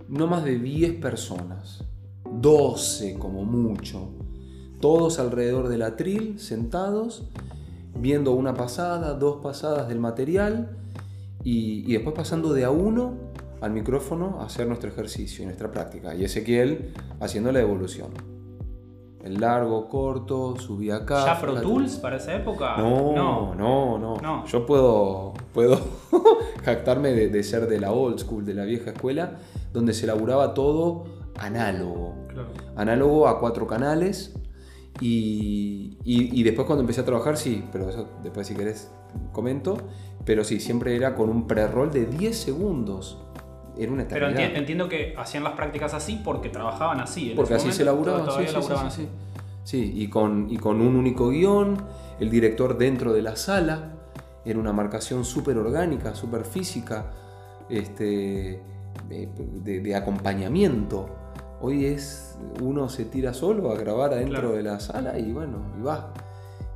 No 0.09 0.27
más 0.27 0.45
de 0.45 0.59
10 0.59 1.01
personas, 1.01 1.85
12 2.31 3.19
como 3.19 3.45
mucho, 3.45 4.11
todos 4.81 5.19
alrededor 5.19 5.69
del 5.69 5.83
atril, 5.83 6.39
sentados, 6.39 7.25
viendo 7.95 8.33
una 8.33 8.55
pasada, 8.55 9.15
dos 9.15 9.43
pasadas 9.43 9.89
del 9.89 9.99
material 9.99 10.77
y, 11.43 11.91
y 11.91 11.93
después 11.95 12.15
pasando 12.15 12.53
de 12.53 12.65
a 12.65 12.71
uno 12.71 13.15
al 13.61 13.73
micrófono 13.73 14.39
a 14.41 14.47
hacer 14.47 14.67
nuestro 14.67 14.91
ejercicio 14.91 15.43
y 15.43 15.47
nuestra 15.47 15.71
práctica. 15.71 16.15
Y 16.15 16.25
Ezequiel 16.25 16.93
haciendo 17.21 17.53
la 17.53 17.61
evolución. 17.61 18.11
El 19.25 19.41
largo, 19.41 19.89
corto, 19.89 20.57
subía 20.57 20.97
acá. 20.97 21.27
¿Ya 21.27 21.41
Pro 21.41 21.61
Tools 21.61 21.97
para 21.97 22.17
esa 22.17 22.37
época? 22.37 22.77
no, 22.77 23.55
no, 23.57 23.99
no, 23.99 24.17
No. 24.21 24.47
Yo 24.47 24.65
puedo, 24.65 25.35
puedo 25.53 25.81
jactarme 26.65 27.11
de, 27.11 27.29
de 27.29 27.43
ser 27.43 27.67
de 27.67 27.81
la 27.81 27.91
old 27.91 28.21
school, 28.21 28.45
de 28.45 28.55
la 28.55 28.65
vieja 28.65 28.91
escuela, 28.91 29.39
donde 29.73 29.95
se 29.95 30.05
elaboraba 30.05 30.55
todo 30.55 31.07
análogo. 31.39 32.15
Claro. 32.29 32.51
Análogo 32.77 33.27
a 33.27 33.41
cuatro 33.41 33.67
canales. 33.67 34.33
Y, 35.01 35.99
y- 36.05 36.41
y 36.41 36.43
después 36.43 36.67
cuando 36.67 36.81
empecé 36.83 37.03
a 37.03 37.05
trabajar, 37.05 37.37
sí, 37.37 37.65
pero 37.73 37.89
eso 37.91 38.09
después 38.23 38.47
si 38.47 38.55
querés 38.55 38.91
comento. 39.33 39.77
Pero 40.25 40.43
sí, 40.43 40.59
siempre 40.61 40.97
era 40.97 41.15
con 41.15 41.29
un 41.31 41.47
pre-roll 41.47 41.91
de 41.93 42.07
10 42.07 42.37
segundos. 42.37 43.23
Era 43.79 43.93
una 43.93 44.09
Pero 44.09 44.29
eternidad. 44.29 44.51
enti- 44.55 44.59
entiendo 44.59 44.89
que 44.89 45.15
hacían 45.19 45.45
las 45.45 45.53
prácticas 45.53 45.93
así 45.95 46.21
porque 46.25 46.49
trabajaban 46.49 47.01
así. 47.01 47.31
en 47.31 47.37
Porque 47.37 47.55
así 47.55 47.71
se 47.73 47.85
laburaban, 47.85 48.27
sí, 48.31 48.37
sí, 48.41 48.47
sí, 48.49 48.53
laburaban 48.55 48.91
sí, 48.91 49.03
así. 49.03 49.03
sí. 49.03 49.09
Sí, 49.65 49.93
y 49.97 50.09
con, 50.09 50.49
y 50.51 50.57
con 50.57 50.81
un 50.81 50.97
único 50.97 51.29
guion, 51.31 51.77
el 52.21 52.31
director 52.31 52.79
dentro 52.79 53.13
de 53.13 53.21
la 53.23 53.37
sala, 53.37 53.93
era 54.45 54.59
una 54.59 54.73
marcación 54.73 55.25
súper 55.25 55.59
orgánica, 55.59 56.15
súper 56.15 56.45
física, 56.45 57.11
este, 57.69 58.63
de- 59.09 59.81
de 59.81 59.95
acompañamiento. 59.95 61.09
Hoy 61.61 61.87
es, 61.87 62.39
uno 62.63 62.89
se 62.89 63.05
tira 63.07 63.33
solo 63.33 63.71
a 63.73 63.77
grabar 63.77 64.13
adentro 64.13 64.41
Claro. 64.41 64.57
de 64.57 64.63
la 64.63 64.79
sala 64.81 65.19
y 65.19 65.33
bueno, 65.33 65.59
y 65.79 65.83
va. 65.83 66.13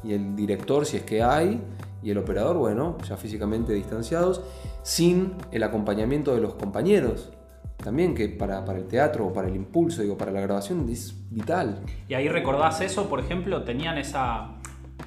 Y 0.02 0.12
el 0.14 0.34
director, 0.34 0.86
si 0.86 0.96
es 0.96 1.02
que 1.02 1.22
hay, 1.22 1.60
y 2.02 2.10
el 2.10 2.18
operador, 2.18 2.56
bueno, 2.56 2.96
ya 3.06 3.16
físicamente 3.18 3.74
distanciados, 3.74 4.40
sin 4.82 5.34
el 5.52 5.62
acompañamiento 5.62 6.34
de 6.34 6.40
los 6.40 6.54
compañeros. 6.54 7.30
También 7.76 8.14
que 8.14 8.28
para, 8.28 8.64
para 8.64 8.78
el 8.78 8.86
teatro 8.86 9.26
o 9.26 9.32
para 9.32 9.48
el 9.48 9.56
impulso, 9.56 10.00
digo, 10.02 10.16
para 10.16 10.32
la 10.32 10.40
grabación 10.40 10.86
es 10.88 11.14
vital. 11.30 11.80
Y 12.08 12.14
ahí 12.14 12.28
recordás 12.28 12.80
eso, 12.80 13.08
por 13.08 13.20
ejemplo, 13.20 13.62
tenían 13.64 13.98
esa. 13.98 14.52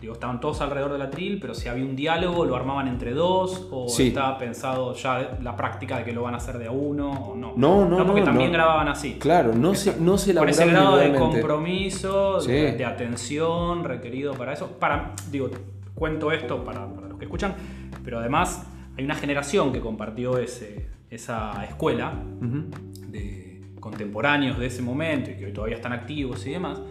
Digo, 0.01 0.13
estaban 0.13 0.39
todos 0.41 0.59
alrededor 0.61 0.91
del 0.91 1.01
atril, 1.01 1.39
pero 1.39 1.53
si 1.53 1.69
había 1.69 1.85
un 1.85 1.95
diálogo, 1.95 2.43
lo 2.45 2.55
armaban 2.55 2.87
entre 2.89 3.13
dos, 3.13 3.67
o 3.71 3.87
Sí. 3.87 4.07
estaba 4.09 4.37
pensado 4.37 4.93
ya 4.95 5.37
la 5.41 5.55
práctica 5.55 5.97
de 5.99 6.03
que 6.03 6.11
lo 6.11 6.23
van 6.23 6.33
a 6.33 6.37
hacer 6.37 6.57
de 6.57 6.67
a 6.67 6.71
uno, 6.71 7.09
o 7.11 7.35
no. 7.35 7.53
No, 7.55 7.87
no, 7.87 8.05
porque 8.05 8.19
no, 8.21 8.25
también 8.25 8.51
no. 8.51 8.57
grababan 8.57 8.89
así. 8.89 9.13
Claro, 9.19 9.53
no 9.55 9.73
se, 9.75 9.97
no 9.99 10.17
se 10.17 10.33
Por 10.33 10.49
ese 10.49 10.65
grado 10.67 10.97
de 10.97 11.13
compromiso, 11.15 12.41
Sí. 12.41 12.51
de, 12.51 12.71
de 12.73 12.85
atención 12.85 13.83
requerido 13.83 14.33
para 14.33 14.53
eso. 14.53 14.67
Para, 14.79 15.13
digo, 15.31 15.49
cuento 15.95 16.31
esto 16.31 16.63
para, 16.65 16.85
para 16.93 17.07
los 17.07 17.17
que 17.17 17.25
escuchan, 17.25 17.55
pero 18.03 18.19
además 18.19 18.65
hay 18.97 19.05
una 19.05 19.15
generación 19.15 19.71
que 19.71 19.79
compartió 19.79 20.37
ese, 20.37 20.89
esa 21.09 21.63
escuela 21.65 22.13
Ujú. 22.41 22.65
de 23.07 23.61
contemporáneos 23.79 24.57
de 24.59 24.65
ese 24.65 24.81
momento 24.81 25.31
y 25.31 25.35
que 25.35 25.45
hoy 25.45 25.53
todavía 25.53 25.75
están 25.75 25.93
activos 25.93 26.45
y 26.47 26.51
demás, 26.51 26.81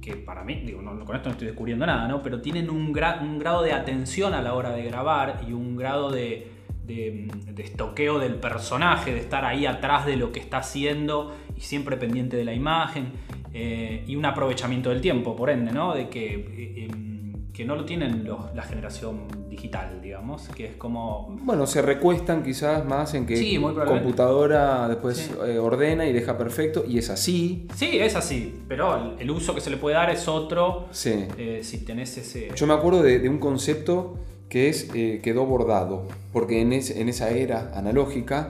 que 0.00 0.14
para 0.16 0.42
mí, 0.44 0.62
digo, 0.64 0.80
no, 0.82 1.04
con 1.04 1.14
esto 1.16 1.28
no 1.28 1.32
estoy 1.32 1.48
descubriendo 1.48 1.84
nada, 1.86 2.08
¿no? 2.08 2.22
Pero 2.22 2.40
tienen 2.40 2.70
un, 2.70 2.92
gra- 2.94 3.20
un 3.20 3.38
grado 3.38 3.62
de 3.62 3.72
atención 3.72 4.32
a 4.34 4.40
la 4.42 4.54
hora 4.54 4.70
de 4.70 4.82
grabar 4.84 5.40
y 5.46 5.52
un 5.52 5.76
grado 5.76 6.10
de, 6.10 6.50
de, 6.86 7.28
de 7.52 7.62
estoqueo 7.62 8.18
del 8.18 8.36
personaje, 8.36 9.12
de 9.12 9.20
estar 9.20 9.44
ahí 9.44 9.66
atrás 9.66 10.06
de 10.06 10.16
lo 10.16 10.32
que 10.32 10.40
está 10.40 10.58
haciendo 10.58 11.36
y 11.56 11.60
siempre 11.60 11.96
pendiente 11.96 12.36
de 12.36 12.44
la 12.44 12.54
imagen 12.54 13.12
eh, 13.52 14.04
y 14.06 14.16
un 14.16 14.24
aprovechamiento 14.24 14.90
del 14.90 15.00
tiempo, 15.00 15.36
por 15.36 15.50
ende, 15.50 15.72
¿no? 15.72 15.94
De 15.94 16.08
que, 16.08 16.34
eh, 16.34 16.88
em, 16.90 17.09
que 17.52 17.64
no 17.64 17.74
lo 17.74 17.84
tienen 17.84 18.24
los- 18.24 18.54
la 18.54 18.62
generación 18.62 19.26
digital, 19.48 20.00
digamos, 20.00 20.48
que 20.50 20.66
es 20.66 20.76
como... 20.76 21.36
Bueno, 21.42 21.66
se 21.66 21.82
recuestan 21.82 22.42
quizás 22.42 22.84
más 22.86 23.14
en 23.14 23.26
que 23.26 23.36
Sí, 23.36 23.58
muy 23.58 23.74
computadora 23.74 24.88
después 24.88 25.16
Sí. 25.18 25.32
eh, 25.46 25.58
ordena 25.58 26.06
y 26.06 26.12
deja 26.12 26.38
perfecto, 26.38 26.84
y 26.86 26.98
es 26.98 27.10
así. 27.10 27.66
Sí, 27.74 27.98
es 27.98 28.14
así, 28.14 28.54
pero 28.68 29.16
el, 29.18 29.30
uso 29.30 29.54
que 29.54 29.60
se 29.60 29.70
le 29.70 29.76
puede 29.76 29.96
dar 29.96 30.10
es 30.10 30.28
otro 30.28 30.86
Sí. 30.92 31.26
eh, 31.36 31.60
si 31.62 31.78
tenés 31.84 32.16
ese... 32.18 32.50
Yo 32.54 32.66
me 32.66 32.74
acuerdo 32.74 33.02
de, 33.02 33.18
de 33.18 33.28
un 33.28 33.38
concepto 33.38 34.16
que 34.48 34.68
es 34.68 34.88
eh, 34.94 35.20
quedó 35.22 35.44
bordado, 35.46 36.06
porque 36.32 36.60
en, 36.60 36.72
es- 36.72 36.90
en 36.90 37.08
esa 37.08 37.30
era 37.30 37.70
analógica, 37.74 38.48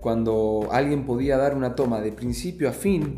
cuando 0.00 0.68
alguien 0.72 1.04
podía 1.04 1.36
dar 1.36 1.54
una 1.56 1.74
toma 1.76 2.00
de 2.00 2.12
principio 2.12 2.68
a 2.68 2.72
fin 2.72 3.16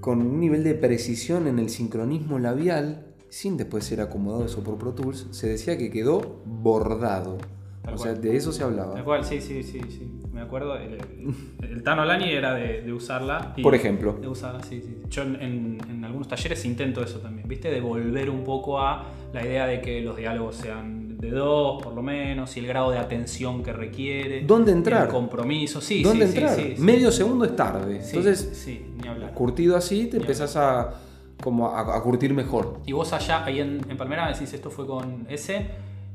con 0.00 0.22
un 0.22 0.40
nivel 0.40 0.64
de 0.64 0.74
precisión 0.74 1.46
en 1.46 1.58
el 1.58 1.68
sincronismo 1.68 2.38
labial, 2.38 3.06
sin 3.30 3.56
después 3.56 3.84
ser 3.84 4.00
acomodado 4.02 4.44
eso 4.44 4.62
por 4.62 4.76
Pro 4.76 4.92
Tools, 4.92 5.28
se 5.30 5.48
decía 5.48 5.78
que 5.78 5.90
quedó 5.90 6.40
bordado. 6.44 7.38
Tal 7.82 7.94
o 7.94 7.98
sea, 7.98 8.12
de 8.12 8.36
eso 8.36 8.52
se 8.52 8.62
hablaba. 8.62 8.92
Tal 8.92 9.04
cual, 9.04 9.24
sí, 9.24 9.40
sí, 9.40 9.62
sí, 9.62 9.80
sí. 9.88 10.06
Me 10.34 10.42
acuerdo. 10.42 10.76
El, 10.76 10.94
el- 10.94 11.34
el 11.70 11.82
Tano 11.82 12.04
Lani 12.04 12.30
era 12.30 12.54
de, 12.54 12.82
de 12.82 12.92
usarla. 12.92 13.54
y- 13.56 13.62
Por 13.62 13.74
ejemplo. 13.74 14.18
De 14.20 14.28
usarla, 14.28 14.62
sí, 14.62 14.82
sí. 14.82 14.98
Yo 15.08 15.22
en, 15.22 15.36
en- 15.36 15.78
en 15.90 16.04
algunos 16.04 16.28
talleres 16.28 16.62
intento 16.66 17.02
eso 17.02 17.18
también, 17.20 17.48
¿viste? 17.48 17.70
De 17.70 17.80
volver 17.80 18.28
un 18.28 18.44
poco 18.44 18.78
a 18.80 19.06
la 19.32 19.44
idea 19.44 19.66
de 19.66 19.80
que 19.80 20.02
los 20.02 20.16
diálogos 20.16 20.56
sean 20.56 21.16
de 21.18 21.30
dos, 21.30 21.82
por 21.82 21.94
lo 21.94 22.02
menos, 22.02 22.54
y 22.56 22.60
el 22.60 22.66
grado 22.66 22.90
de 22.90 22.98
atención 22.98 23.62
que 23.62 23.72
requiere. 23.72 24.42
¿Dónde 24.42 24.72
entrar? 24.72 25.04
El 25.06 25.12
compromiso, 25.12 25.80
sí, 25.80 26.02
¿Dónde 26.02 26.26
sí, 26.28 26.36
entrar? 26.36 26.56
sí, 26.56 26.72
sí. 26.76 26.82
Medio 26.82 27.10
segundo 27.12 27.44
es 27.46 27.56
tarde. 27.56 28.02
Sí, 28.02 28.16
Entonces, 28.16 28.50
sí, 28.54 28.86
ni 29.02 29.08
hablar. 29.08 29.32
curtido 29.34 29.76
así, 29.76 30.06
te 30.06 30.16
Ni 30.18 30.22
empezás 30.22 30.56
a, 30.56 30.94
como 31.42 31.68
a, 31.68 31.96
a 31.96 32.02
curtir 32.02 32.34
mejor. 32.34 32.80
Y 32.86 32.92
vos 32.92 33.12
allá, 33.12 33.44
ahí 33.44 33.60
en, 33.60 33.80
en 33.88 33.96
Palmera, 33.96 34.28
decís 34.28 34.52
esto 34.52 34.70
fue 34.70 34.86
con 34.86 35.26
ese. 35.28 35.66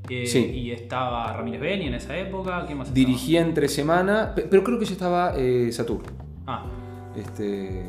eh, 0.10 0.26
Sí. 0.28 0.40
Y 0.46 0.72
estaba 0.72 1.34
Ramírez 1.34 1.62
Beni 1.62 1.88
en 1.88 1.96
esa 1.96 2.16
época. 2.18 2.64
¿Quién 2.66 2.78
más 2.78 2.88
estaba? 2.88 2.96
Dirigía 3.06 3.42
entre 3.42 3.68
semana, 3.68 4.34
pe- 4.36 4.44
pero 4.50 4.64
creo 4.64 4.78
que 4.80 4.86
ya 4.86 4.94
estaba 4.94 5.34
eh, 5.36 5.72
Satur. 5.72 6.02
Ah, 6.48 6.64
Este, 7.16 7.84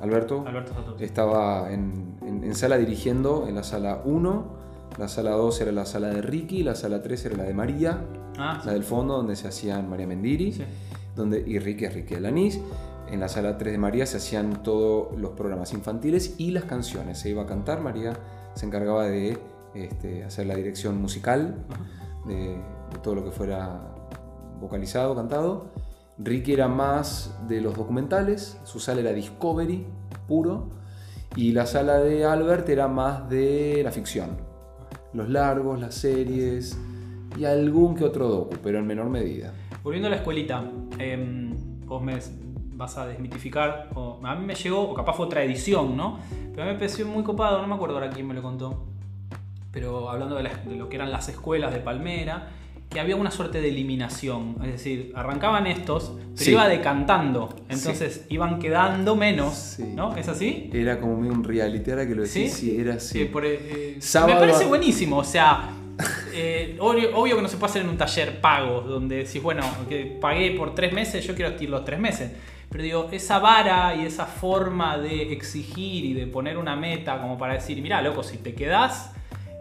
Alberto. 0.00 0.44
Alberto 0.46 0.74
Satur. 0.74 1.02
Estaba 1.02 1.72
en, 1.72 2.16
en- 2.26 2.44
en 2.44 2.54
sala 2.54 2.76
dirigiendo 2.78 3.46
en 3.48 3.54
la 3.54 3.62
sala 3.62 4.02
1, 4.04 4.62
la 4.98 5.08
sala 5.08 5.30
2 5.30 5.60
era 5.62 5.72
la 5.72 5.86
sala 5.86 6.08
de 6.08 6.20
Ricky, 6.22 6.62
la 6.62 6.74
sala 6.74 7.00
3 7.02 7.24
era 7.26 7.36
la 7.38 7.44
de 7.44 7.54
María, 7.54 8.04
Ah, 8.38 8.60
la 8.64 8.72
del 8.72 8.82
fondo 8.84 9.16
donde 9.16 9.36
se 9.36 9.46
hacían 9.48 9.88
María 9.88 10.06
Mendiri, 10.06 10.52
sí. 10.52 10.64
donde, 11.16 11.42
y 11.46 11.58
Ricky 11.58 11.84
es 11.86 11.94
Ricky 11.94 12.14
Alanís. 12.16 12.60
En 13.10 13.20
la 13.20 13.28
sala 13.28 13.58
3 13.58 13.72
de 13.72 13.78
María 13.78 14.06
se 14.06 14.16
hacían 14.16 14.62
todos 14.62 15.18
los 15.18 15.32
programas 15.32 15.72
infantiles 15.72 16.36
y 16.38 16.50
las 16.50 16.64
canciones. 16.64 17.18
Se 17.18 17.30
iba 17.30 17.42
a 17.42 17.46
cantar, 17.46 17.80
María 17.80 18.14
se 18.54 18.66
encargaba 18.66 19.06
de 19.06 19.38
este, 19.74 20.24
hacer 20.24 20.46
la 20.46 20.54
dirección 20.54 21.00
musical 21.00 21.64
de, 22.26 22.56
de 22.56 22.98
todo 23.02 23.14
lo 23.14 23.24
que 23.24 23.30
fuera 23.30 23.80
vocalizado, 24.60 25.14
cantado. 25.14 25.66
Ricky 26.18 26.52
era 26.52 26.68
más 26.68 27.34
de 27.48 27.60
los 27.60 27.76
documentales, 27.76 28.58
su 28.64 28.78
sala 28.78 29.00
era 29.00 29.12
Discovery 29.12 29.86
puro, 30.28 30.70
y 31.36 31.52
la 31.52 31.66
sala 31.66 31.98
de 31.98 32.24
Albert 32.24 32.68
era 32.68 32.88
más 32.88 33.28
de 33.28 33.80
la 33.82 33.90
ficción. 33.90 34.36
Los 35.12 35.28
largos, 35.28 35.80
las 35.80 35.94
series 35.94 36.78
y 37.36 37.44
algún 37.44 37.94
que 37.94 38.04
otro 38.04 38.28
docu, 38.28 38.56
pero 38.62 38.78
en 38.78 38.86
menor 38.86 39.08
medida. 39.08 39.52
Volviendo 39.82 40.08
a 40.08 40.10
la 40.10 40.16
escuelita, 40.16 40.64
em, 40.98 41.80
vos 41.86 42.02
me 42.02 42.14
vas 42.82 42.98
a 42.98 43.06
desmitificar, 43.06 43.88
o 43.94 44.18
a 44.24 44.34
mí 44.34 44.44
me 44.44 44.54
llegó, 44.54 44.80
o 44.82 44.94
capaz 44.94 45.14
fue 45.14 45.26
otra 45.26 45.42
edición, 45.44 45.96
¿no? 45.96 46.18
Pero 46.50 46.62
a 46.62 46.66
mí 46.66 46.72
me 46.72 46.78
pareció 46.78 47.06
muy 47.06 47.22
copado, 47.22 47.62
no 47.62 47.68
me 47.68 47.74
acuerdo 47.74 47.94
ahora 47.94 48.10
quién 48.10 48.26
me 48.26 48.34
lo 48.34 48.42
contó, 48.42 48.84
pero 49.70 50.10
hablando 50.10 50.34
de, 50.36 50.50
lo 50.76 50.88
que 50.88 50.96
eran 50.96 51.10
las 51.12 51.28
escuelas 51.28 51.72
de 51.72 51.78
Palmera, 51.80 52.48
que 52.90 53.00
había 53.00 53.16
una 53.16 53.30
suerte 53.30 53.60
de 53.62 53.68
eliminación, 53.68 54.56
es 54.62 54.72
decir, 54.72 55.12
arrancaban 55.14 55.66
estos, 55.66 56.12
pero 56.18 56.36
Sí. 56.36 56.50
iba 56.50 56.68
decantando, 56.68 57.54
entonces 57.68 58.26
iban 58.28 58.58
quedando 58.58 59.16
menos, 59.16 59.54
Sí. 59.54 59.84
¿no? 59.94 60.14
¿Es 60.16 60.28
así? 60.28 60.68
Era 60.72 61.00
como 61.00 61.14
un 61.14 61.42
reality, 61.44 61.90
ahora 61.90 62.06
que 62.06 62.14
lo 62.14 62.22
decís, 62.22 62.52
sí, 62.52 62.76
era 62.78 62.94
así. 62.94 63.24
Por, 63.26 63.44
eh, 63.46 63.96
Sábado 64.00 64.34
me 64.34 64.40
parece 64.40 64.66
buenísimo, 64.66 65.18
o 65.18 65.24
sea, 65.24 65.70
eh, 66.34 66.76
obvio, 66.80 67.16
obvio 67.16 67.36
que 67.36 67.42
no 67.42 67.48
se 67.48 67.56
puede 67.56 67.70
hacer 67.70 67.82
en 67.82 67.88
un 67.90 67.96
taller 67.96 68.40
pago, 68.40 68.82
donde 68.82 69.16
decís, 69.24 69.40
bueno, 69.42 69.62
que 69.88 70.18
pagué 70.20 70.50
por 70.50 70.74
tres 70.74 70.92
meses, 70.92 71.24
yo 71.24 71.34
quiero 71.34 71.54
ir 71.62 71.70
los 71.70 71.84
tres 71.84 71.98
meses. 72.00 72.32
Pero 72.72 72.84
digo, 72.84 73.08
esa 73.12 73.38
vara 73.38 73.94
y 73.94 74.06
esa 74.06 74.24
forma 74.24 74.96
de 74.96 75.30
exigir 75.30 76.06
y 76.06 76.14
de 76.14 76.26
poner 76.26 76.56
una 76.56 76.74
meta 76.74 77.20
como 77.20 77.36
para 77.36 77.52
decir, 77.52 77.80
mira, 77.82 78.00
loco, 78.00 78.22
si 78.22 78.38
te 78.38 78.54
quedás, 78.54 79.12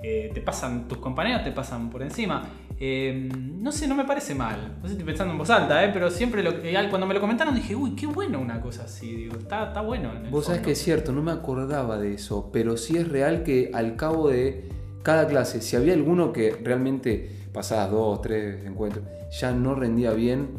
eh, 0.01 0.31
te 0.33 0.39
pasan, 0.39 0.87
tus 0.87 0.97
compañeros 0.99 1.43
te 1.43 1.51
pasan 1.51 1.89
por 1.89 2.01
encima. 2.01 2.43
Eh, 2.79 3.29
no 3.35 3.71
sé, 3.71 3.85
no 3.85 3.95
me 3.95 4.05
parece 4.05 4.33
mal. 4.33 4.77
No 4.81 4.87
sé, 4.87 4.93
estoy 4.93 5.05
pensando 5.05 5.33
en 5.33 5.37
voz 5.37 5.49
alta, 5.49 5.83
¿eh? 5.83 5.91
pero 5.93 6.09
siempre 6.09 6.41
lo, 6.41 6.51
eh, 6.63 6.87
cuando 6.89 7.05
me 7.05 7.13
lo 7.13 7.19
comentaron 7.19 7.53
dije, 7.53 7.75
uy, 7.75 7.95
qué 7.95 8.07
bueno 8.07 8.39
una 8.39 8.61
cosa 8.61 8.85
así. 8.85 9.13
Digo, 9.13 9.35
está, 9.37 9.67
está 9.67 9.81
bueno. 9.81 10.09
Vos 10.31 10.45
sabés 10.45 10.61
que 10.61 10.71
es 10.71 10.81
cierto, 10.81 11.11
no 11.11 11.21
me 11.21 11.31
acordaba 11.31 11.99
de 11.99 12.13
eso, 12.13 12.49
pero 12.51 12.77
sí 12.77 12.97
es 12.97 13.07
real 13.09 13.43
que 13.43 13.71
al 13.73 13.97
cabo 13.97 14.29
de 14.29 14.69
cada 15.03 15.27
clase, 15.27 15.61
si 15.61 15.75
había 15.75 15.93
alguno 15.93 16.31
que 16.31 16.57
realmente 16.63 17.29
pasadas 17.53 17.91
dos, 17.91 18.21
tres 18.21 18.65
encuentros, 18.65 19.05
ya 19.39 19.51
no 19.51 19.75
rendía 19.75 20.11
bien, 20.13 20.49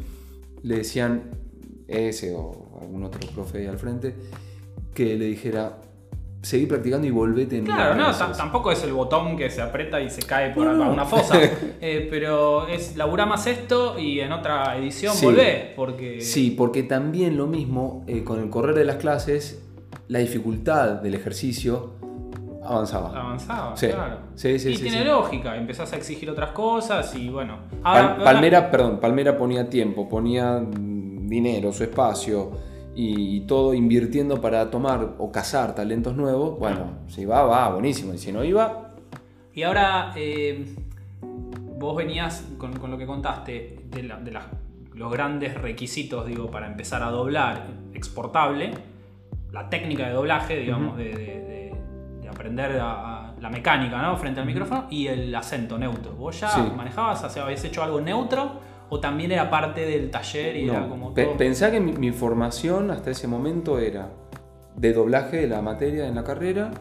le 0.61 0.77
decían 0.77 1.42
ese 1.87 2.33
o 2.35 2.79
algún 2.81 3.03
otro 3.03 3.19
profe 3.33 3.59
ahí 3.59 3.67
al 3.67 3.77
frente, 3.77 4.15
que 4.93 5.15
le 5.17 5.25
dijera, 5.25 5.77
seguí 6.41 6.65
practicando 6.65 7.07
y 7.07 7.11
volvete 7.11 7.57
en 7.57 7.65
Claro, 7.65 7.95
no, 7.95 8.07
veces". 8.07 8.19
ta- 8.19 8.31
tampoco 8.33 8.71
es 8.71 8.83
el 8.83 8.93
botón 8.93 9.37
que 9.37 9.49
se 9.49 9.61
aprieta 9.61 10.01
y 10.01 10.09
se 10.09 10.21
cae 10.23 10.51
por 10.53 10.65
No, 10.65 10.91
una 10.91 11.05
fosa. 11.05 11.37
Eh, 11.81 12.07
pero 12.09 12.67
es 12.67 12.95
laburá 12.95 13.25
más 13.25 13.45
esto 13.47 13.97
y 13.99 14.19
en 14.21 14.31
otra 14.31 14.77
edición 14.77 15.13
Sí. 15.15 15.25
volvé. 15.25 15.73
Porque. 15.75 16.21
Sí, 16.21 16.51
porque 16.51 16.83
también 16.83 17.35
lo 17.37 17.47
mismo, 17.47 18.03
eh, 18.07 18.23
con 18.23 18.39
el 18.41 18.49
correr 18.49 18.75
de 18.75 18.85
las 18.85 18.95
clases, 18.97 19.61
la 20.07 20.19
dificultad 20.19 21.01
del 21.01 21.15
ejercicio 21.15 21.93
avanzaba. 22.63 23.09
Avanzaba, 23.19 23.75
Sí. 23.75 23.87
claro. 23.87 24.17
Sí, 24.35 24.57
sí, 24.59 24.69
y 24.73 24.77
tiene 24.77 25.03
lógica, 25.03 25.57
empezás 25.57 25.91
a 25.93 25.97
exigir 25.97 26.29
otras 26.29 26.51
cosas 26.51 27.13
y 27.15 27.29
bueno. 27.29 27.57
Ahora- 27.83 28.17
Palmera, 28.23 28.71
perdón, 28.71 28.99
Palmera 29.01 29.37
ponía 29.37 29.69
tiempo, 29.69 30.07
ponía 30.07 30.61
dinero, 31.29 31.71
su 31.73 31.83
espacio 31.83 32.51
y, 32.95 33.41
todo 33.41 33.73
invirtiendo 33.73 34.39
para 34.39 34.69
tomar 34.69 35.15
o 35.17 35.31
cazar 35.31 35.73
talentos 35.75 36.15
nuevos. 36.15 36.59
Bueno, 36.59 36.99
si 37.07 37.25
va, 37.25 37.43
va, 37.43 37.69
buenísimo. 37.73 38.13
Y 38.13 38.17
si 38.17 38.31
no 38.31 38.43
iba, 38.43 38.89
Y 39.55 39.61
ahora, 39.63 40.11
eh, 40.15 40.65
vos 41.79 41.95
venías 41.95 42.47
con, 42.57 42.73
con 42.79 42.89
lo 42.91 42.97
que 42.97 43.05
contaste 43.05 43.85
de, 43.89 44.03
la- 44.03 44.17
de 44.19 44.31
las- 44.31 44.45
los 44.95 45.11
grandes 45.11 45.53
requisitos, 45.61 46.25
digo, 46.25 46.49
para 46.49 46.65
empezar 46.67 47.03
a 47.03 47.09
doblar 47.11 47.67
exportable, 47.93 48.71
la 49.51 49.69
técnica 49.69 50.07
de 50.07 50.13
doblaje, 50.13 50.57
digamos, 50.57 50.97
de, 50.97 51.03
de- 51.05 51.15
de- 51.15 51.73
de 52.21 52.29
aprender 52.29 52.79
a- 52.79 53.29
a 53.29 53.33
la 53.39 53.49
mecánica, 53.49 54.01
¿no? 54.01 54.17
Frente 54.17 54.39
al 54.39 54.45
micrófono 54.47 54.85
y 54.89 55.07
el 55.07 55.33
acento 55.35 55.77
neutro. 55.77 56.13
¿Vos 56.13 56.39
ya 56.39 56.49
Sí. 56.49 56.61
manejabas, 56.75 57.23
o 57.23 57.29
sea, 57.29 57.43
habías 57.43 57.63
hecho 57.63 57.83
algo 57.83 58.01
neutro 58.01 58.53
o 58.93 58.99
también 58.99 59.31
era 59.31 59.49
parte 59.49 59.81
del 59.85 60.09
taller 60.11 60.55
y 60.57 60.69
era 60.69 60.81
no. 60.81 60.89
como 60.89 61.13
Pe- 61.13 61.25
todo? 61.25 61.37
Pensá 61.37 61.71
que 61.71 61.79
mi, 61.79 61.93
mi 61.93 62.11
formación 62.11 62.91
hasta 62.91 63.09
ese 63.11 63.27
momento 63.27 63.79
era 63.79 64.09
de 64.75 64.93
doblaje 64.93 65.37
de 65.37 65.47
la 65.47 65.61
materia 65.61 66.07
en 66.07 66.15
la 66.15 66.23
carrera. 66.23 66.71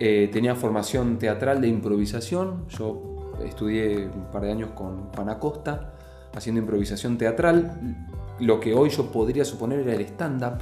eh, 0.00 0.28
tenía 0.32 0.54
formación 0.54 1.18
teatral 1.18 1.60
de 1.60 1.68
improvisación. 1.68 2.66
Yo 2.68 3.32
estudié 3.44 4.06
un 4.06 4.26
par 4.32 4.42
de 4.42 4.50
años 4.52 4.70
con 4.74 5.12
Juan 5.14 5.28
Acosta 5.28 5.92
haciendo 6.34 6.60
improvisación 6.60 7.16
teatral. 7.16 7.96
Lo 8.40 8.58
que 8.58 8.74
hoy 8.74 8.90
yo 8.90 9.10
podría 9.12 9.44
suponer 9.44 9.80
era 9.80 9.94
el 9.94 10.00
stand-up. 10.02 10.58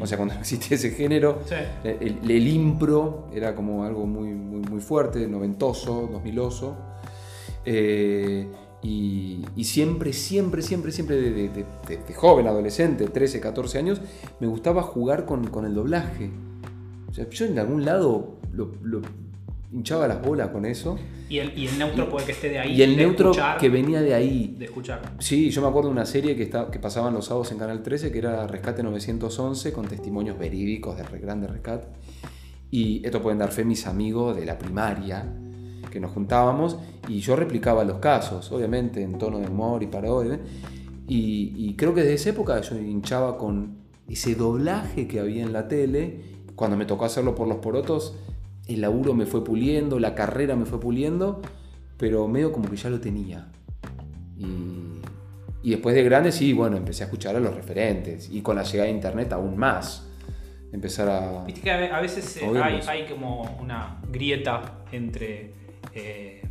O 0.00 0.06
sea, 0.06 0.16
cuando 0.16 0.34
existía 0.40 0.76
ese 0.76 0.90
género, 0.90 1.40
Sí. 1.44 1.56
el, 1.84 2.18
el 2.30 2.46
impro 2.48 3.28
era 3.34 3.54
como 3.54 3.84
algo 3.84 4.06
muy, 4.06 4.28
muy, 4.32 4.60
muy 4.62 4.80
fuerte, 4.80 5.26
noventoso, 5.28 6.08
2000oso. 6.10 6.72
Eh, 7.66 8.46
y, 8.84 9.44
y 9.56 9.64
siempre, 9.64 10.12
siempre, 10.12 10.62
siempre, 10.62 10.92
siempre 10.92 11.16
de, 11.16 11.30
de- 11.32 11.48
de- 11.48 11.64
de- 11.88 11.96
de 12.06 12.14
joven, 12.14 12.46
adolescente, 12.46 13.06
13, 13.08 13.40
14 13.40 13.78
años, 13.78 14.00
me 14.40 14.46
gustaba 14.46 14.82
jugar 14.82 15.24
con, 15.24 15.48
con 15.48 15.64
el 15.66 15.74
doblaje. 15.74 16.30
O 17.10 17.12
sea, 17.14 17.28
yo 17.28 17.46
en 17.46 17.58
algún 17.58 17.84
lado 17.84 18.36
lo, 18.52 18.72
lo 18.82 19.00
hinchaba 19.72 20.06
las 20.06 20.20
bolas 20.22 20.50
con 20.50 20.66
eso. 20.66 20.96
Y 21.28 21.38
el, 21.38 21.56
y 21.58 21.66
el 21.66 21.78
neutro 21.78 22.10
puede 22.10 22.26
que 22.26 22.32
esté 22.32 22.48
de 22.50 22.58
ahí. 22.58 22.72
Y 22.76 22.82
el 22.82 22.90
de 22.96 22.96
neutro 23.04 23.30
escuchar- 23.30 23.58
que 23.58 23.68
venía 23.70 24.02
de 24.02 24.12
ahí. 24.14 24.54
De 24.58 24.66
escuchar. 24.66 25.14
Sí, 25.18 25.50
yo 25.50 25.62
me 25.62 25.68
acuerdo 25.68 25.88
de 25.88 25.92
una 25.94 26.04
serie 26.06 26.36
que, 26.36 26.42
está, 26.42 26.70
que 26.70 26.78
pasaban 26.78 27.14
los 27.14 27.24
sábados 27.26 27.50
en 27.52 27.58
Canal 27.58 27.82
13, 27.82 28.12
que 28.12 28.18
era 28.18 28.46
Rescate 28.46 28.82
911, 28.82 29.72
con 29.72 29.86
testimonios 29.88 30.38
verídicos 30.38 30.96
de 30.96 31.02
re- 31.04 31.18
grande 31.20 31.46
rescate. 31.46 31.86
Y 32.70 33.04
esto 33.04 33.22
pueden 33.22 33.38
dar 33.38 33.50
fe 33.52 33.64
mis 33.64 33.86
amigos 33.86 34.36
de 34.36 34.44
la 34.44 34.58
primaria, 34.58 35.32
que 35.94 36.00
nos 36.00 36.10
juntábamos, 36.10 36.76
y 37.08 37.20
yo 37.20 37.36
replicaba 37.36 37.84
los 37.84 37.98
casos, 37.98 38.50
obviamente 38.50 39.00
en 39.00 39.16
tono 39.16 39.38
de 39.38 39.46
humor 39.46 39.82
y 39.82 39.86
parodia. 39.86 40.40
Y, 41.06 41.52
y 41.56 41.74
creo 41.76 41.94
que 41.94 42.00
desde 42.00 42.14
esa 42.14 42.30
época 42.30 42.60
yo 42.60 42.76
hinchaba 42.76 43.38
con 43.38 43.76
ese 44.08 44.34
doblaje 44.34 45.06
que 45.06 45.20
había 45.20 45.44
en 45.44 45.52
la 45.52 45.68
tele. 45.68 46.20
Cuando 46.56 46.76
me 46.76 46.84
tocó 46.84 47.04
hacerlo 47.04 47.34
por 47.36 47.46
los 47.46 47.58
porotos, 47.58 48.16
el 48.66 48.80
laburo 48.80 49.14
me 49.14 49.24
fue 49.24 49.44
puliendo, 49.44 50.00
la 50.00 50.14
carrera 50.16 50.56
me 50.56 50.64
fue 50.64 50.80
puliendo, 50.80 51.40
pero 51.96 52.26
medio 52.26 52.50
como 52.50 52.68
que 52.68 52.76
ya 52.76 52.90
lo 52.90 52.98
tenía. 53.00 53.52
Y, 54.36 55.00
y 55.62 55.70
después 55.70 55.94
de 55.94 56.02
grande, 56.02 56.32
sí, 56.32 56.52
bueno, 56.52 56.76
empecé 56.76 57.04
a 57.04 57.06
escuchar 57.06 57.36
a 57.36 57.40
los 57.40 57.54
referentes. 57.54 58.28
Y 58.32 58.40
con 58.40 58.56
la 58.56 58.64
llegada 58.64 58.88
de 58.88 58.94
internet 58.96 59.32
aún 59.32 59.56
más. 59.56 60.08
Empezar 60.72 61.08
a. 61.08 61.44
Viste 61.44 61.60
que 61.60 61.70
a 61.70 61.76
ve- 61.76 61.90
a 61.92 62.00
veces 62.00 62.36
eh, 62.38 62.50
hay, 62.60 62.80
hay 62.88 63.06
como 63.06 63.42
una 63.60 64.00
grieta 64.10 64.80
entre 64.90 65.54
eh, 65.92 66.42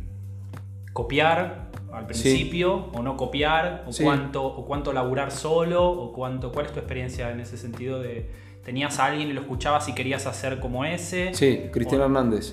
copiar 0.92 1.70
al 1.92 2.06
principio 2.06 2.74
o 2.92 3.02
no 3.02 3.16
copiar, 3.16 3.84
o, 3.86 3.92
Sí. 3.92 4.02
cuánto, 4.02 4.44
o 4.44 4.64
cuánto 4.64 4.92
laburar 4.92 5.30
solo, 5.30 5.88
o 5.88 6.12
cuánto. 6.12 6.50
¿Cuál 6.52 6.66
es 6.66 6.72
tu 6.72 6.78
experiencia 6.80 7.30
en 7.30 7.40
ese 7.40 7.56
sentido 7.56 8.00
de 8.00 8.30
tenías 8.64 8.98
a 8.98 9.06
alguien 9.06 9.28
y 9.28 9.32
lo 9.32 9.42
escuchabas 9.42 9.88
y 9.88 9.94
querías 9.94 10.26
hacer 10.26 10.58
como 10.60 10.84
ese? 10.84 11.32
Sí, 11.34 11.62
Cristina 11.72 12.02
O- 12.02 12.04
Hernández. 12.06 12.52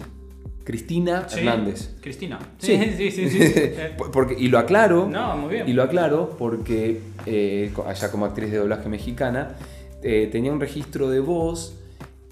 Cristina 0.64 1.28
Sí, 1.28 1.40
Hernández. 1.40 1.96
Cristina. 2.02 2.38
Sí. 2.60 2.78
Sí, 2.78 3.12
sí, 3.12 3.12
sí. 3.12 3.30
sí, 3.30 3.48
sí. 3.48 3.62
Porque, 4.14 4.36
y 4.38 4.48
lo 4.48 4.60
aclaro. 4.60 5.08
No, 5.10 5.36
muy 5.38 5.56
bien. 5.56 5.68
Y 5.68 5.74
lo 5.74 5.82
aclaro 5.82 6.36
porque 6.38 7.02
eh, 7.26 7.74
allá 7.88 8.12
como 8.12 8.26
actriz 8.26 8.52
de 8.52 8.58
doblaje 8.58 8.88
mexicana 8.88 9.56
eh, 10.04 10.30
tenía 10.32 10.52
un 10.52 10.60
registro 10.60 11.10
de 11.10 11.20
voz. 11.20 11.76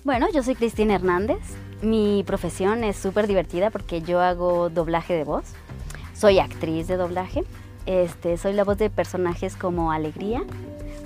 Bueno, 0.04 0.28
yo 0.32 0.44
soy 0.44 0.54
Cristina 0.54 0.94
Hernández. 0.94 1.40
Mi 1.82 2.24
profesión 2.26 2.84
es 2.84 2.98
súper 2.98 3.28
divertida 3.28 3.70
porque 3.70 4.02
yo 4.02 4.20
hago 4.20 4.70
doblaje 4.70 5.14
de 5.14 5.24
voz. 5.24 5.46
Soy 6.14 6.40
actriz 6.40 6.88
de 6.88 6.98
doblaje. 6.98 7.44
Este, 7.86 8.38
soy 8.38 8.54
la 8.54 8.64
voz 8.64 8.78
de 8.78 8.90
personajes 8.90 9.56
como 9.56 9.92
Alegría. 9.92 10.44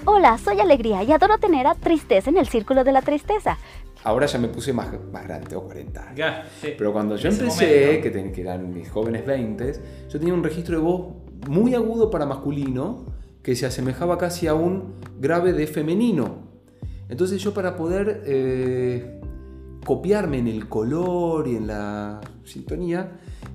Hola, 0.06 0.38
soy 0.38 0.60
Alegría 0.60 1.04
y 1.04 1.12
adoro 1.12 1.38
tener 1.38 1.68
a 1.68 1.76
Tristeza 1.76 2.30
en 2.30 2.38
el 2.38 2.48
círculo 2.48 2.84
de 2.84 2.92
la 2.92 3.02
tristeza. 3.02 3.58
Ahora 4.04 4.26
ya 4.26 4.38
me 4.40 4.50
puse 4.50 4.74
más, 4.74 4.88
más 5.14 5.24
grande, 5.24 5.48
tengo 5.48 5.64
40 5.64 6.02
años. 6.02 6.18
Ya, 6.18 6.46
sí. 6.60 6.74
Pero 6.78 6.92
cuando 6.92 7.16
yo 7.16 7.30
empecé, 7.30 8.02
que, 8.02 8.10
ten- 8.12 8.34
que 8.34 8.42
eran 8.42 8.74
mis 8.74 8.90
jóvenes 8.90 9.26
20, 9.26 9.74
yo 10.10 10.20
tenía 10.20 10.34
un 10.34 10.44
registro 10.44 10.76
de 10.78 10.84
voz 10.84 11.14
muy 11.48 11.74
agudo 11.76 12.10
para 12.10 12.26
masculino 12.26 13.06
que 13.44 13.56
se 13.56 13.66
asemejaba 13.66 14.18
casi 14.18 14.48
a 14.48 14.56
un 14.56 14.96
grave 15.20 15.54
de 15.54 15.68
femenino. 15.68 16.40
Entonces 17.08 17.42
yo 17.42 17.54
para 17.54 17.78
poder 17.78 18.24
eh, 18.26 19.22
copiarme 19.86 20.38
en 20.40 20.48
el 20.48 20.68
color 20.70 21.48
y 21.48 21.56
en 21.56 21.68
la 21.68 22.22
sintonía, 22.44 23.12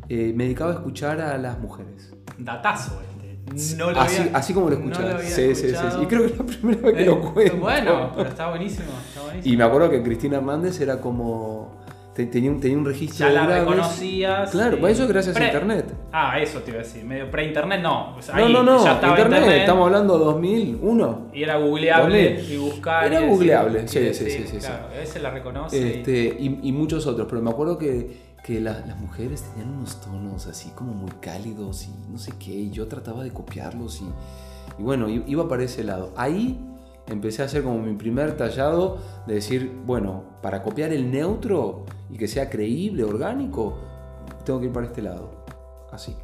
eh, 0.08 0.32
me 0.34 0.44
dedicaba 0.44 0.70
a 0.72 0.74
escuchar 0.74 1.20
a 1.20 1.36
las 1.38 1.58
mujeres. 1.58 2.14
Datazo 2.38 3.00
este. 3.02 3.76
No 3.76 3.90
lo 3.90 4.00
Así, 4.00 4.20
había- 4.20 4.36
así 4.36 4.52
como 4.52 4.68
lo 4.68 4.78
no 4.78 4.94
había 4.94 5.18
sí, 5.20 5.54
sí, 5.54 5.68
sí. 5.70 5.76
Y 6.02 6.06
creo 6.06 6.20
que 6.22 6.26
es 6.32 6.38
la 6.38 6.44
primera 6.44 6.80
vez 6.82 6.94
que 6.94 7.02
Eh, 7.02 7.06
lo 7.06 7.32
cuento. 7.32 7.56
Bueno, 7.56 8.12
pero 8.14 8.28
está 8.28 8.50
buenísimo. 8.50 8.88
Está 9.08 9.22
buenísimo. 9.22 9.54
Y 9.54 9.56
me 9.56 9.64
acuerdo 9.64 9.90
que 9.90 10.02
Cristina 10.02 10.36
Hernández 10.36 10.78
era 10.80 11.00
como... 11.00 11.77
te- 12.18 12.26
Tenía 12.26 12.50
un, 12.50 12.60
tenía 12.60 12.76
un 12.76 12.84
registro 12.84 13.18
ya 13.18 13.28
de 13.28 13.34
la 13.34 13.46
graves. 13.46 13.60
reconocías. 13.68 14.50
Claro, 14.50 14.76
y- 14.76 14.80
para 14.80 14.92
eso 14.92 15.02
es 15.04 15.08
gracias 15.08 15.36
a 15.36 15.44
internet. 15.44 15.94
Ah, 16.12 16.38
eso 16.40 16.58
te 16.60 16.70
iba 16.72 16.80
a 16.80 16.82
decir. 16.82 17.04
Medio 17.04 17.30
pre-internet, 17.30 17.80
no. 17.80 18.16
No, 18.36 18.48
no, 18.48 18.62
no, 18.62 18.84
Ya 18.84 18.94
estaba 18.94 19.18
internet, 19.20 19.52
estamos 19.60 19.86
hablando 19.86 20.18
de 20.18 20.24
2001. 20.24 21.28
Y 21.32 21.42
era 21.44 21.56
googleable 21.56 22.34
2000. 22.34 22.52
y 22.52 22.56
buscar. 22.56 23.04
Era 23.06 23.24
y 23.24 23.28
googleable, 23.28 23.86
sí, 23.88 24.00
decir, 24.00 24.30
sí, 24.30 24.38
sí, 24.42 24.48
sí, 24.52 24.58
Claro, 24.58 24.86
a 24.86 24.98
veces 24.98 25.22
la 25.22 25.30
reconoce. 25.30 25.78
y- 25.78 25.90
Este, 25.98 26.36
y, 26.40 26.60
y 26.62 26.72
muchos 26.72 27.06
otros, 27.06 27.26
pero 27.30 27.40
me 27.40 27.50
acuerdo 27.50 27.78
que, 27.78 28.28
que 28.44 28.60
la- 28.60 28.80
las 28.86 28.98
mujeres 28.98 29.42
tenían 29.42 29.74
unos 29.76 30.00
tonos 30.00 30.46
así 30.46 30.70
como 30.70 30.92
muy 30.94 31.10
cálidos 31.20 31.86
y 31.86 32.10
no 32.12 32.18
sé 32.18 32.32
qué, 32.38 32.50
y 32.52 32.70
yo 32.70 32.86
trataba 32.88 33.22
de 33.22 33.30
copiarlos 33.30 34.00
y, 34.00 34.04
y 34.80 34.82
bueno, 34.82 35.08
iba 35.08 35.48
para 35.48 35.62
ese 35.64 35.84
lado. 35.84 36.12
Ahí 36.16 36.58
empecé 37.10 37.42
a 37.42 37.46
hacer 37.46 37.62
como 37.62 37.78
mi 37.78 37.94
primer 37.94 38.36
tallado 38.36 38.98
de 39.26 39.34
decir, 39.34 39.70
bueno, 39.84 40.24
para 40.42 40.62
copiar 40.62 40.92
el 40.92 41.10
neutro 41.10 41.86
y 42.10 42.16
que 42.16 42.28
sea 42.28 42.48
creíble, 42.48 43.04
orgánico, 43.04 43.78
tengo 44.44 44.60
que 44.60 44.66
ir 44.66 44.72
para 44.72 44.86
este 44.86 45.02
lado. 45.02 45.44
Así. 45.90 46.14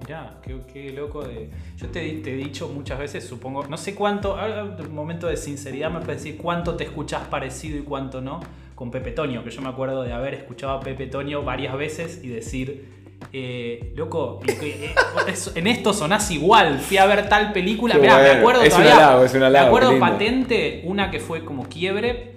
Mirá, 0.00 0.40
qué, 0.42 0.90
loco 0.92 1.22
de. 1.22 1.50
Yo 1.76 1.88
te, 1.88 2.04
he 2.04 2.36
dicho 2.36 2.68
muchas 2.68 2.98
veces, 2.98 3.24
supongo, 3.24 3.66
no 3.68 3.76
sé 3.76 3.94
cuánto, 3.94 4.36
un 4.36 4.94
momento 4.94 5.28
de 5.28 5.36
sinceridad 5.36 5.90
me 5.92 6.00
decir 6.04 6.36
cuánto 6.36 6.74
te 6.74 6.84
escuchás 6.84 7.28
parecido 7.28 7.78
y 7.78 7.82
cuánto 7.82 8.20
no 8.20 8.40
con 8.74 8.90
Pepe 8.90 9.12
Toño, 9.12 9.44
que 9.44 9.50
yo 9.50 9.62
me 9.62 9.68
acuerdo 9.68 10.02
de 10.02 10.12
haber 10.12 10.34
escuchado 10.34 10.72
a 10.72 10.80
Pepe 10.80 11.06
Toño 11.06 11.44
varias 11.44 11.76
veces 11.76 12.20
y 12.24 12.28
decir, 12.28 13.01
eh, 13.32 13.92
loco, 13.96 14.40
eh, 14.46 14.94
en 15.54 15.66
esto 15.66 15.92
sonás 15.92 16.30
igual, 16.30 16.78
fui 16.80 16.96
a 16.96 17.06
ver 17.06 17.28
tal 17.28 17.52
película, 17.52 17.96
me 17.96 18.08
acuerdo 18.08 18.62
es 18.62 18.72
un 18.74 18.82
todavía, 18.82 19.06
halago, 19.08 19.24
es 19.24 19.34
un 19.34 19.42
halago, 19.42 19.64
me 19.64 19.68
acuerdo 19.68 19.98
patente, 20.00 20.82
una 20.84 21.10
que 21.10 21.20
fue 21.20 21.44
como 21.44 21.64
quiebre, 21.68 22.36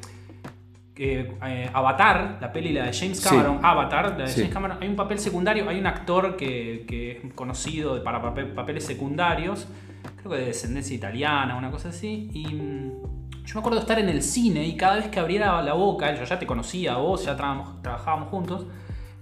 eh, 0.98 1.70
Avatar, 1.74 2.38
la 2.40 2.52
peli 2.54 2.72
la 2.72 2.86
de 2.86 2.94
James 2.94 3.20
Sí. 3.20 3.28
Cameron, 3.30 3.60
Avatar, 3.64 4.12
la 4.18 4.26
de 4.26 4.28
Sí. 4.30 4.40
James 4.42 4.54
Cameron, 4.54 4.78
hay 4.82 4.88
un 4.88 4.96
papel 4.96 5.20
secundario, 5.20 5.68
hay 5.68 5.78
un 5.80 5.88
actor 5.88 6.38
que, 6.38 6.86
que 6.88 7.12
es 7.24 7.34
conocido 7.34 8.02
para 8.04 8.22
papel- 8.22 8.54
papeles 8.54 8.86
secundarios, 8.86 9.68
creo 10.18 10.32
que 10.32 10.38
de 10.38 10.46
descendencia 10.46 10.96
italiana, 10.96 11.58
una 11.58 11.70
cosa 11.72 11.90
así, 11.90 12.30
y 12.34 12.46
mm, 12.48 12.92
yo 13.46 13.54
me 13.56 13.60
acuerdo 13.60 13.80
estar 13.80 14.00
en 14.00 14.08
el 14.10 14.24
cine 14.24 14.66
y 14.66 14.78
cada 14.78 14.96
vez 14.96 15.08
que 15.10 15.20
abriera 15.20 15.62
la 15.62 15.74
boca, 15.74 16.16
yo 16.16 16.24
ya 16.24 16.40
te 16.40 16.46
conocía 16.48 16.94
a 16.94 16.98
vos, 16.98 17.26
ya 17.26 17.36
trabajábamos 17.36 18.30
juntos, 18.30 18.66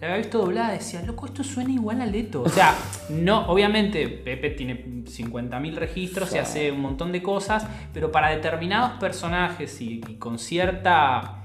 la 0.08 0.14
había 0.14 0.24
visto 0.24 0.40
doblada 0.40 0.76
y 0.76 0.78
decía, 0.80 1.02
loco, 1.04 1.26
esto 1.26 1.44
suena 1.44 1.72
igual 1.72 2.02
a 2.02 2.06
Leto. 2.06 2.42
O 2.44 2.50
sea, 2.50 2.76
no, 3.10 3.48
obviamente 3.48 4.08
Pepe 4.08 4.52
tiene 4.52 4.84
50.000 5.06 5.76
registros 5.76 6.34
y 6.34 6.38
hace 6.38 6.72
un 6.72 6.82
montón 6.82 7.12
de 7.12 7.22
cosas, 7.22 7.66
pero 7.94 8.12
para 8.12 8.30
determinados 8.30 8.92
personajes 9.00 9.80
y, 9.82 10.02
y 10.08 10.16
con 10.16 10.40
cierta 10.40 11.44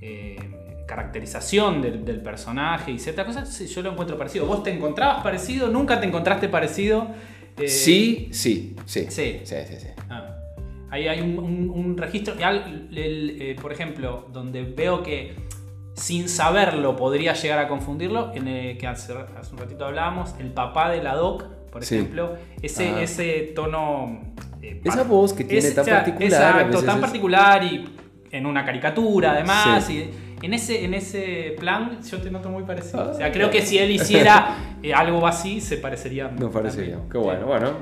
eh, 0.00 0.84
caracterización 0.86 1.82
del, 1.82 2.04
del 2.04 2.20
personaje 2.20 2.92
y 2.92 2.98
ciertas 2.98 3.26
cosas, 3.26 3.48
sí, 3.52 3.66
yo 3.66 3.82
lo 3.82 3.92
encuentro 3.92 4.16
parecido. 4.16 4.46
¿Vos 4.46 4.62
te 4.62 4.72
encontrabas 4.72 5.22
parecido? 5.22 5.68
¿Nunca 5.68 6.00
te 6.00 6.06
encontraste 6.06 6.48
parecido? 6.48 7.08
Eh, 7.58 7.68
Sí, 7.68 8.28
sí, 8.32 8.76
sí. 8.86 9.06
Sí. 9.10 9.40
Sí, 9.44 9.56
sí, 9.66 9.74
sí. 9.78 9.88
Ah. 10.08 10.34
Ahí 10.90 11.06
hay 11.06 11.20
un, 11.20 11.38
un- 11.38 11.68
un 11.70 11.96
registro, 11.98 12.34
el- 12.34 13.36
eh, 13.40 13.56
por 13.60 13.72
ejemplo, 13.72 14.26
donde 14.32 14.62
veo 14.62 15.02
que 15.02 15.34
sin 15.98 16.28
saberlo 16.28 16.96
podría 16.96 17.32
llegar 17.34 17.58
a 17.58 17.68
confundirlo, 17.68 18.32
en 18.34 18.46
el 18.48 18.78
que 18.78 18.86
hace, 18.86 19.12
hace 19.12 19.52
un 19.52 19.58
ratito 19.58 19.84
hablábamos, 19.84 20.34
el 20.38 20.52
papá 20.52 20.90
de 20.90 21.02
la 21.02 21.14
Doc, 21.14 21.44
por 21.70 21.84
Sí. 21.84 21.96
ejemplo, 21.96 22.36
ese, 22.62 22.88
Ah. 22.90 23.02
ese 23.02 23.52
tono... 23.54 24.20
eh, 24.62 24.80
Esa 24.84 25.02
voz 25.04 25.32
que 25.32 25.44
tiene 25.44 25.70
tan 25.72 25.84
particular, 25.84 26.32
a 26.42 26.46
Exacto, 26.50 26.66
veces 26.68 26.84
tan 26.86 26.94
es- 26.96 27.00
particular 27.00 27.64
y 27.64 27.84
en 28.30 28.46
una 28.46 28.64
caricatura 28.64 29.32
además. 29.32 29.84
Sí. 29.84 30.10
y 30.40 30.46
en, 30.46 30.54
ese, 30.54 30.84
en 30.84 30.94
ese 30.94 31.56
plan 31.58 31.98
yo 32.08 32.18
te 32.22 32.30
noto 32.30 32.48
muy 32.48 32.62
parecido. 32.62 33.00
Ah. 33.02 33.10
o 33.12 33.14
sea, 33.14 33.32
creo 33.32 33.50
que 33.50 33.60
si 33.62 33.76
él 33.78 33.90
hiciera 33.90 34.56
eh, 34.82 34.94
algo 34.94 35.26
así, 35.26 35.60
se 35.60 35.78
parecería... 35.78 36.28
Nos 36.28 36.52
parece 36.52 36.80
bien. 36.82 36.92
también. 36.92 37.10
Qué 37.10 37.18
bueno, 37.18 37.46
bueno. 37.46 37.72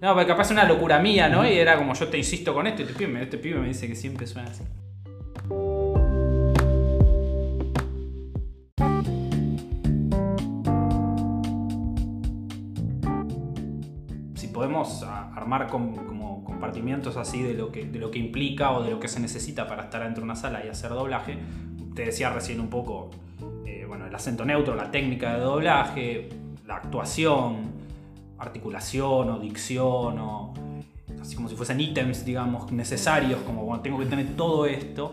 No, 0.00 0.12
porque 0.14 0.26
capaz 0.28 0.44
es 0.46 0.50
una 0.52 0.64
locura 0.64 0.98
mía, 0.98 1.28
¿no? 1.28 1.46
Y 1.46 1.52
era 1.58 1.76
como 1.76 1.92
yo 1.94 2.08
te 2.08 2.16
insisto 2.18 2.52
con 2.54 2.66
esto 2.66 2.82
y 2.82 2.84
este 2.86 2.94
pibe, 2.98 3.22
este 3.22 3.38
pibe 3.38 3.60
me 3.60 3.68
dice 3.68 3.86
que 3.88 3.94
siempre 3.94 4.26
suena 4.26 4.48
así. 4.50 4.62
Podemos 14.56 15.02
armar 15.02 15.68
com- 15.68 15.94
como 15.94 16.42
compartimientos 16.42 17.16
así 17.18 17.42
de 17.42 17.52
lo, 17.54 17.70
que, 17.70 17.84
de 17.84 17.98
lo 17.98 18.10
que 18.10 18.18
implica 18.18 18.72
o 18.72 18.82
de 18.82 18.90
lo 18.90 18.98
que 18.98 19.06
se 19.06 19.20
necesita 19.20 19.68
para 19.68 19.82
estar 19.84 20.02
dentro 20.02 20.22
de 20.22 20.24
una 20.24 20.34
sala 20.34 20.64
y 20.64 20.68
hacer 20.68 20.90
doblaje, 20.90 21.38
te 21.94 22.06
decía 22.06 22.30
recién 22.30 22.58
un 22.60 22.68
poco, 22.68 23.10
eh, 23.66 23.84
bueno, 23.86 24.06
el 24.06 24.14
acento 24.14 24.44
neutro, 24.44 24.74
la 24.74 24.90
técnica 24.90 25.34
de 25.34 25.40
doblaje, 25.40 26.28
la 26.66 26.76
actuación, 26.76 27.70
articulación 28.38 29.28
o 29.30 29.38
dicción 29.38 30.18
o 30.18 30.54
así 31.20 31.36
como 31.36 31.48
si 31.48 31.54
fuesen 31.54 31.78
ítems, 31.80 32.24
digamos, 32.24 32.72
necesarios, 32.72 33.40
como 33.40 33.62
bueno, 33.64 33.82
tengo 33.82 33.98
que 33.98 34.06
tener 34.06 34.36
todo 34.36 34.66
esto. 34.66 35.12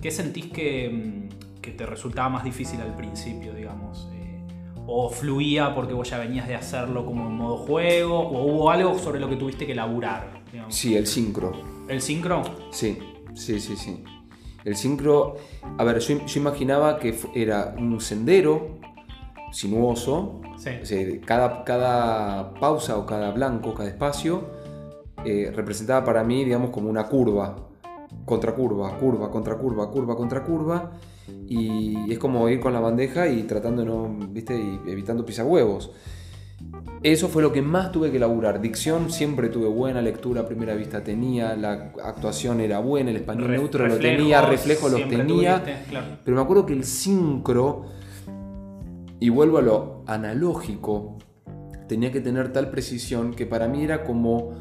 ¿Qué 0.00 0.10
sentís 0.10 0.46
que, 0.46 0.88
mm, 0.90 1.60
que 1.60 1.72
te 1.72 1.84
resultaba 1.86 2.28
más 2.28 2.44
difícil 2.44 2.80
al 2.80 2.94
principio, 2.94 3.52
digamos? 3.54 4.08
¿O 4.86 5.08
fluía 5.08 5.74
porque 5.74 5.94
vos 5.94 6.08
ya 6.10 6.18
venías 6.18 6.46
de 6.46 6.54
hacerlo 6.54 7.06
como 7.06 7.26
en 7.26 7.34
modo 7.34 7.56
juego? 7.58 8.20
¿O 8.20 8.44
hubo 8.44 8.70
algo 8.70 8.98
sobre 8.98 9.18
lo 9.18 9.28
que 9.28 9.36
tuviste 9.36 9.66
que 9.66 9.74
laburar? 9.74 10.42
digamos? 10.52 10.74
Sí, 10.74 10.94
el 10.96 11.06
sincro. 11.06 11.52
¿El 11.88 12.00
sincro? 12.00 12.42
Sí, 12.70 12.98
sí, 13.34 13.58
sí, 13.60 13.76
sí. 13.76 14.04
El 14.64 14.76
sincro, 14.76 15.36
a 15.78 15.84
ver, 15.84 15.98
yo, 15.98 16.24
yo 16.24 16.40
imaginaba 16.40 16.98
que 16.98 17.18
era 17.34 17.74
un 17.78 18.00
sendero 18.00 18.78
sinuoso. 19.52 20.40
Sí. 20.56 20.70
O 20.82 20.86
sea, 20.86 21.20
cada, 21.24 21.64
cada 21.64 22.54
pausa 22.54 22.96
o 22.98 23.06
cada 23.06 23.30
blanco, 23.30 23.74
cada 23.74 23.88
espacio, 23.88 24.50
eh, 25.24 25.50
representaba 25.54 26.04
para 26.04 26.24
mí, 26.24 26.44
digamos, 26.44 26.70
como 26.70 26.90
una 26.90 27.06
curva. 27.08 27.56
Contracurva, 28.24 28.96
curva, 28.98 29.30
contracurva, 29.30 29.90
curva, 29.90 30.16
contracurva. 30.16 30.92
Y 31.48 32.10
es 32.12 32.18
como 32.18 32.48
ir 32.48 32.60
con 32.60 32.72
la 32.72 32.80
bandeja 32.80 33.28
y 33.28 33.42
tratando 33.44 33.82
de 33.82 33.88
no, 33.88 34.16
viste, 34.30 34.56
y 34.56 34.90
evitando 34.90 35.24
pisar 35.24 35.46
huevos. 35.46 35.92
Eso 37.02 37.28
fue 37.28 37.42
lo 37.42 37.52
que 37.52 37.60
más 37.60 37.92
tuve 37.92 38.10
que 38.10 38.18
laburar. 38.18 38.60
Dicción 38.60 39.10
siempre 39.10 39.48
tuve 39.50 39.68
buena 39.68 40.00
lectura 40.00 40.42
a 40.42 40.46
primera 40.46 40.74
vista 40.74 41.04
tenía, 41.04 41.54
la 41.54 41.92
actuación 42.02 42.60
era 42.60 42.78
buena, 42.78 43.10
el 43.10 43.16
español 43.16 43.48
Re- 43.48 43.56
neutro 43.58 43.86
lo 43.86 43.98
tenía, 43.98 44.40
reflejos 44.42 44.90
los 44.90 45.06
tenía. 45.08 45.62
tuviste, 45.62 45.82
claro. 45.90 46.06
Pero 46.24 46.36
me 46.36 46.42
acuerdo 46.42 46.64
que 46.64 46.72
el 46.72 46.84
sincro, 46.84 47.86
y 49.20 49.28
vuelvo 49.28 49.58
a 49.58 49.62
lo 49.62 50.04
analógico, 50.06 51.18
tenía 51.88 52.10
que 52.10 52.22
tener 52.22 52.52
tal 52.52 52.70
precisión 52.70 53.34
que 53.34 53.44
para 53.44 53.68
mí 53.68 53.82
era 53.84 54.04
como, 54.04 54.54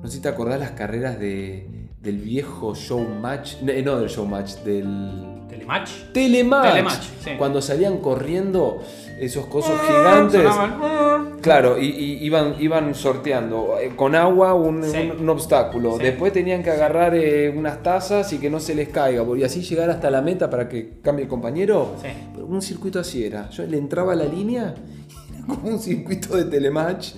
no 0.00 0.06
sé 0.08 0.16
si 0.16 0.22
te 0.22 0.28
acordás 0.28 0.58
las 0.58 0.70
carreras 0.70 1.18
de, 1.20 1.68
del 2.02 2.18
viejo 2.18 2.74
showmatch, 2.74 3.60
no 3.62 3.98
del 3.98 4.08
showmatch, 4.08 4.56
del 4.64 5.46
¿Telematch? 5.48 5.90
telematch, 6.12 6.70
Telematch, 6.72 7.02
sí. 7.24 7.30
cuando 7.38 7.62
salían 7.62 7.98
corriendo 7.98 8.82
esos 9.20 9.46
cosos 9.46 9.80
gigantes. 9.86 10.42
Sonaban. 10.42 11.38
Claro, 11.40 11.78
y, 11.78 11.86
y 11.86 12.24
iban, 12.24 12.56
iban 12.58 12.94
sorteando 12.96 13.76
eh, 13.80 13.92
con 13.94 14.16
agua 14.16 14.54
un, 14.54 14.82
Sí. 14.82 15.10
un- 15.14 15.20
un 15.20 15.28
obstáculo. 15.30 15.96
Sí. 15.98 16.02
Después 16.04 16.32
tenían 16.32 16.62
que 16.64 16.70
agarrar 16.70 17.14
eh, 17.14 17.52
unas 17.56 17.82
tazas 17.84 18.32
y 18.32 18.38
que 18.38 18.50
no 18.50 18.58
se 18.58 18.74
les 18.74 18.88
caiga. 18.88 19.24
Y 19.36 19.44
así 19.44 19.60
llegar 19.62 19.88
hasta 19.90 20.10
la 20.10 20.22
meta 20.22 20.50
para 20.50 20.68
que 20.68 20.94
cambie 21.02 21.24
el 21.24 21.28
compañero. 21.28 21.94
Sí. 22.02 22.08
Pero 22.34 22.46
un 22.46 22.62
circuito 22.62 22.98
así 22.98 23.24
era. 23.24 23.48
Yo 23.50 23.64
le 23.64 23.78
entraba 23.78 24.12
a 24.14 24.16
la 24.16 24.24
línea, 24.24 24.74
era 25.36 25.46
como 25.46 25.68
un 25.68 25.78
circuito 25.78 26.36
de 26.36 26.44
telematch 26.46 27.12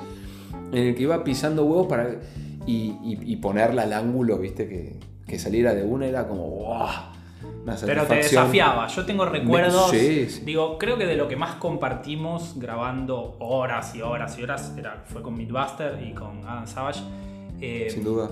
en 0.72 0.88
el 0.88 0.94
que 0.94 1.02
iba 1.04 1.22
pisando 1.24 1.64
huevos 1.64 1.86
para. 1.86 2.08
Y, 2.66 2.96
y- 3.02 3.18
y 3.32 3.36
ponerla 3.36 3.82
al 3.82 3.92
ángulo, 3.92 4.38
viste, 4.38 4.66
que, 4.68 4.98
que 5.26 5.38
saliera 5.38 5.74
de 5.74 5.82
una 5.84 6.06
era 6.06 6.26
como. 6.26 6.44
¡guau! 6.48 6.88
Una 7.62 7.76
Pero 7.84 8.04
te 8.06 8.14
desafiaba. 8.16 8.86
Yo 8.88 9.04
tengo 9.04 9.24
recuerdos. 9.26 9.90
Sí, 9.90 10.26
sí. 10.30 10.42
Digo, 10.44 10.78
creo 10.78 10.96
que 10.98 11.06
de 11.06 11.16
lo 11.16 11.28
que 11.28 11.36
más 11.36 11.54
compartimos 11.56 12.54
grabando 12.58 13.36
horas 13.38 13.94
y 13.94 14.00
horas 14.02 14.38
y 14.38 14.42
horas 14.42 14.74
era, 14.78 15.02
fue 15.06 15.22
con 15.22 15.34
Midbuster 15.36 16.02
y 16.06 16.12
con 16.12 16.46
Adam 16.46 16.66
Savage. 16.66 17.00
Eh, 17.60 17.88
Sin 17.90 18.04
duda. 18.04 18.30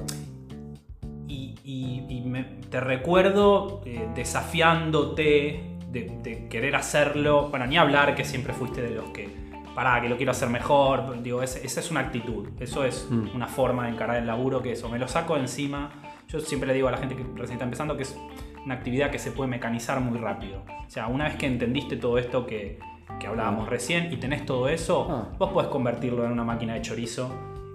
y, 1.28 1.54
y- 1.64 2.04
y 2.08 2.20
me- 2.22 2.44
te 2.70 2.80
recuerdo 2.80 3.80
eh, 3.86 4.08
desafiándote 4.14 5.60
de, 5.90 6.10
de 6.22 6.48
querer 6.48 6.74
hacerlo. 6.76 7.48
Bueno, 7.50 7.66
ni 7.66 7.76
hablar 7.76 8.14
que 8.14 8.24
siempre 8.24 8.52
fuiste 8.52 8.82
de 8.82 8.90
los 8.90 9.10
que, 9.10 9.28
pará, 9.74 10.00
que 10.00 10.08
lo 10.08 10.16
quiero 10.16 10.32
hacer 10.32 10.48
mejor. 10.48 11.22
Digo, 11.22 11.42
esa 11.42 11.58
es 11.80 11.90
una 11.90 12.00
actitud. 12.00 12.48
Eso 12.60 12.84
es 12.84 13.06
Mm. 13.10 13.28
una 13.34 13.46
forma 13.46 13.84
de 13.84 13.90
encarar 13.92 14.16
el 14.16 14.26
laburo 14.26 14.62
que 14.62 14.72
eso. 14.72 14.88
Me 14.88 14.98
lo 14.98 15.08
saco 15.08 15.36
encima. 15.36 15.90
Yo 16.28 16.40
siempre 16.40 16.66
le 16.68 16.74
digo 16.74 16.88
a 16.88 16.92
la 16.92 16.98
gente 16.98 17.14
que 17.16 17.22
recién 17.22 17.52
está 17.52 17.64
empezando 17.64 17.96
que 17.96 18.02
es 18.02 18.16
una 18.64 18.74
actividad 18.74 19.10
que 19.10 19.18
se 19.18 19.32
puede 19.32 19.50
mecanizar 19.50 20.00
muy 20.00 20.18
rápido. 20.18 20.62
O 20.86 20.90
sea, 20.90 21.06
una 21.08 21.24
vez 21.24 21.36
que 21.36 21.46
entendiste 21.46 21.96
todo 21.96 22.16
esto 22.18 22.46
que, 22.46 22.78
que 23.18 23.26
hablábamos 23.26 23.68
recién 23.68 24.12
y 24.12 24.16
tenés 24.16 24.46
todo 24.46 24.68
eso, 24.68 25.06
Ah. 25.10 25.28
vos 25.38 25.50
podés 25.50 25.68
convertirlo 25.68 26.24
en 26.24 26.32
una 26.32 26.44
máquina 26.44 26.74
de 26.74 26.82
chorizo 26.82 27.30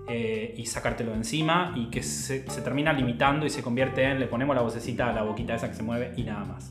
eh, 0.09 0.53
y 0.57 0.65
sacártelo 0.65 1.11
de 1.11 1.17
encima 1.17 1.73
y 1.75 1.87
que 1.89 2.01
se, 2.01 2.49
se 2.49 2.61
termina 2.61 2.93
limitando 2.93 3.45
y 3.45 3.49
se 3.49 3.61
convierte 3.61 4.03
en, 4.03 4.19
le 4.21 4.27
ponemos 4.27 4.55
la 4.55 4.61
vocecita 4.61 5.09
a 5.09 5.13
la 5.13 5.21
boquita 5.23 5.55
esa 5.55 5.67
que 5.67 5.75
se 5.75 5.83
mueve 5.83 6.13
y 6.15 6.23
nada 6.23 6.45
más. 6.45 6.69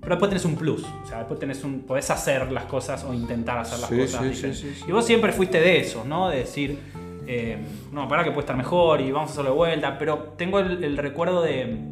Pero 0.00 0.14
después 0.14 0.28
tenés 0.28 0.44
un 0.44 0.54
plus, 0.56 0.84
o 0.84 1.06
sea, 1.06 1.18
después 1.18 1.40
tenés 1.40 1.64
un, 1.64 1.80
podés 1.80 2.08
hacer 2.10 2.52
las 2.52 2.64
cosas 2.66 3.02
o 3.04 3.12
intentar 3.12 3.58
hacer 3.58 3.78
las 3.80 3.88
Sí, 3.88 3.96
cosas. 3.98 4.56
sí. 4.58 4.74
Y 4.86 4.92
vos 4.92 5.04
siempre 5.04 5.32
fuiste 5.32 5.60
de 5.60 5.80
eso, 5.80 6.04
¿no? 6.04 6.28
De 6.28 6.38
decir, 6.38 6.78
eh, 7.26 7.58
no, 7.92 8.06
para 8.06 8.22
que 8.22 8.30
puede 8.30 8.40
estar 8.42 8.56
mejor 8.56 9.00
y 9.00 9.10
vamos 9.10 9.30
a 9.30 9.32
hacerlo 9.32 9.50
de 9.50 9.56
vuelta, 9.56 9.98
pero 9.98 10.34
tengo 10.36 10.60
el, 10.60 10.84
el 10.84 10.96
recuerdo 10.96 11.42
de, 11.42 11.88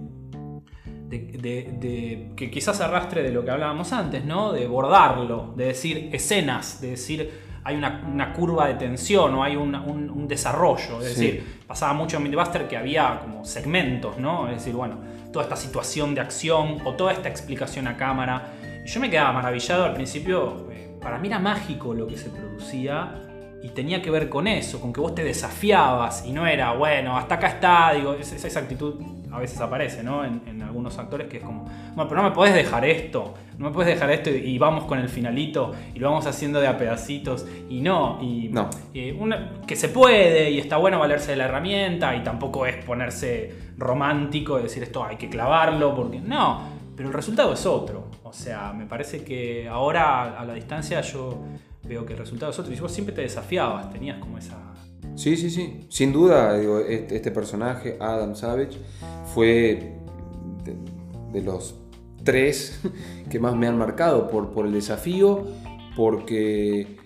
de, 1.09 1.19
de- 1.19 1.71
de- 1.81 2.31
que 2.37 2.51
quizás 2.51 2.81
arrastre 2.81 3.23
de 3.23 3.31
lo 3.33 3.45
que 3.45 3.51
hablábamos 3.51 3.93
antes, 3.93 4.25
¿no? 4.25 4.53
De 4.53 4.67
bordarlo, 4.67 5.53
de 5.57 5.67
decir 5.67 6.11
escenas, 6.13 6.81
de 6.81 6.91
decir 6.91 7.31
hay 7.65 7.77
una, 7.77 8.03
una 8.07 8.33
curva 8.33 8.67
de 8.69 8.75
tensión 8.75 9.35
o 9.35 9.43
hay 9.43 9.57
un, 9.57 9.75
un- 9.75 10.11
un 10.11 10.29
desarrollo. 10.29 11.01
Es 11.01 11.15
Sí. 11.15 11.25
decir, 11.27 11.61
pasaba 11.67 11.93
mucho 11.95 12.19
en 12.19 12.25
Midbuster 12.25 12.69
que 12.69 12.77
había 12.77 13.21
como 13.23 13.45
segmentos, 13.45 14.19
¿no? 14.19 14.49
Es 14.49 14.57
decir, 14.57 14.75
bueno, 14.75 14.99
toda 15.33 15.45
esta 15.45 15.57
situación 15.57 16.15
de 16.15 16.21
acción 16.21 16.79
o 16.85 16.93
toda 16.95 17.13
esta 17.13 17.29
explicación 17.29 17.87
a 17.89 17.97
cámara. 17.97 18.53
Yo 18.85 19.01
me 19.01 19.09
quedaba 19.11 19.33
maravillado 19.33 19.85
al 19.85 19.95
principio. 19.95 20.69
eh, 20.71 20.91
para 21.01 21.19
mí 21.19 21.29
era 21.29 21.39
mágico 21.39 21.93
lo 21.95 22.07
que 22.07 22.17
se 22.17 22.31
producía 22.31 23.24
y 23.65 23.71
tenía 23.71 24.03
que 24.03 24.11
ver 24.11 24.29
con 24.29 24.47
eso, 24.47 24.79
con 24.81 24.93
que 24.93 25.01
vos 25.01 25.15
te 25.15 25.25
desafiabas 25.25 26.25
y 26.27 26.33
no 26.33 26.47
era, 26.47 26.73
bueno, 26.75 27.17
hasta 27.17 27.37
acá 27.37 27.47
está, 27.49 27.93
digo, 27.95 28.13
esa, 28.15 28.37
esa 28.47 28.61
actitud 28.61 28.95
a 29.33 29.39
veces 29.39 29.59
aparece, 29.61 30.03
¿no? 30.03 30.25
En, 30.25 30.43
en 30.47 30.61
algunos 30.63 30.99
actores 30.99 31.29
que 31.29 31.39
es 31.39 31.43
como, 31.43 31.65
bueno, 31.65 32.07
pero 32.09 32.23
no 32.23 32.29
me 32.29 32.35
podés 32.35 32.55
dejar 32.55 32.85
esto, 32.85 33.35
no 33.59 33.69
me 33.69 33.73
podés 33.73 33.89
dejar 33.95 34.11
esto 34.11 34.31
y, 34.31 34.35
y 34.35 34.59
vamos 34.59 34.85
con 34.85 34.99
el 34.99 35.09
finalito 35.09 35.73
y 35.95 35.99
lo 35.99 36.09
vamos 36.11 36.27
haciendo 36.27 36.61
de 36.61 36.67
a 36.69 36.77
pedacitos 36.77 37.47
y 37.71 37.81
no, 37.81 38.19
y 38.23 38.49
No. 38.53 38.69
una- 39.19 39.53
que 39.67 39.77
se 39.77 39.89
puede 39.89 40.51
y 40.51 40.59
está 40.59 40.77
bueno 40.77 40.99
valerse 40.99 41.31
de 41.31 41.37
la 41.39 41.47
herramienta 41.47 42.15
y 42.15 42.23
tampoco 42.23 42.67
es 42.67 42.77
ponerse 42.85 43.55
romántico 43.79 44.61
y 44.61 44.65
decir 44.65 44.83
esto 44.83 45.03
hay 45.05 45.17
que 45.17 45.29
clavarlo 45.31 45.95
porque 45.95 46.21
no, 46.21 46.61
pero 46.97 47.09
el 47.09 47.15
resultado 47.15 47.55
es 47.55 47.65
otro. 47.67 48.09
O 48.23 48.33
sea, 48.33 48.73
me 48.73 48.85
parece 48.87 49.25
que 49.25 49.69
ahora 49.69 50.39
a 50.39 50.45
la 50.45 50.53
distancia 50.55 51.01
yo 51.01 51.41
veo 51.87 52.05
que 52.07 52.13
el 52.13 52.19
resultado 52.19 52.53
es 52.53 52.59
otro. 52.59 52.73
Y 52.73 52.81
vos 52.81 52.93
siempre 52.93 53.15
te 53.15 53.23
desafiabas, 53.23 53.91
tenías 53.91 54.19
como 54.19 54.39
esa... 54.39 54.75
Sí, 55.17 55.37
sí, 55.37 55.51
sí. 55.51 55.87
Sin 55.89 56.13
duda, 56.13 56.59
digo, 56.59 56.81
este, 56.81 57.17
este 57.17 57.31
personaje, 57.31 57.97
Adam 58.01 58.35
Savage, 58.35 58.79
fue 59.33 59.97
de, 60.65 60.77
de 61.33 61.43
los 61.45 61.77
tres 62.25 62.81
que 63.31 63.39
más 63.39 63.55
me 63.55 63.67
han 63.67 63.79
marcado 63.79 64.29
por, 64.29 64.51
por 64.51 64.67
el 64.67 64.73
desafío, 64.73 65.47
porque 65.97 66.97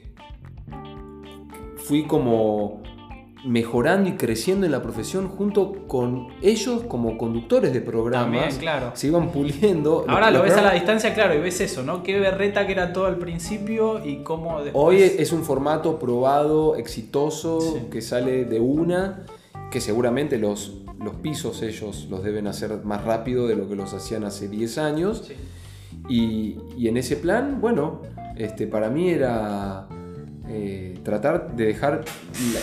fui 1.77 2.05
como 2.05 2.83
mejorando 3.45 4.09
y 4.09 4.13
creciendo 4.15 4.67
en 4.67 4.73
la 4.73 4.83
profesión 4.83 5.29
junto 5.29 5.87
con 5.87 6.29
ellos 6.43 6.83
como 6.89 7.17
conductores 7.17 7.73
de 7.73 7.81
programas. 7.81 8.41
También, 8.41 8.57
claro. 8.61 8.91
Se 8.95 9.07
iban 9.07 9.31
puliendo. 9.31 10.05
Ahora 10.09 10.31
lo 10.31 10.43
ves 10.43 10.55
a 10.55 10.63
la 10.63 10.73
distancia, 10.73 11.15
claro, 11.15 11.35
y 11.35 11.39
ves 11.39 11.61
eso, 11.61 11.83
¿no? 11.83 12.03
Qué 12.03 12.19
berreta 12.19 12.67
que 12.67 12.73
era 12.73 12.93
todo 12.93 13.07
al 13.07 13.17
principio 13.19 14.05
y 14.05 14.19
cómo 14.25 14.63
después... 14.63 14.75
Hoy 14.75 15.03
es 15.03 15.33
un 15.33 15.45
formato 15.45 15.99
probado, 15.99 16.77
exitoso, 16.77 17.61
Sí. 17.61 17.83
que 17.91 18.01
sale 18.03 18.45
de 18.45 18.61
una, 18.61 19.25
que 19.71 19.81
seguramente 19.81 20.39
los, 20.39 20.83
los 20.99 21.15
pisos 21.17 21.63
ellos 21.63 22.09
los 22.11 22.23
deben 22.25 22.47
hacer 22.47 22.81
más 22.85 23.05
rápido 23.05 23.47
de 23.47 23.55
lo 23.57 23.69
que 23.69 23.77
los 23.77 23.95
hacían 23.95 24.25
hace 24.25 24.49
10 24.49 24.79
años. 24.79 25.25
Sí. 25.29 25.35
Y, 26.09 26.57
y 26.77 26.89
en 26.89 26.97
ese 26.97 27.17
plan, 27.17 27.61
bueno, 27.61 28.03
este, 28.37 28.67
para 28.67 28.89
mí 28.91 29.11
era 29.11 29.89
eh, 30.49 30.99
tratar 31.03 31.55
de 31.55 31.67
dejar 31.67 32.05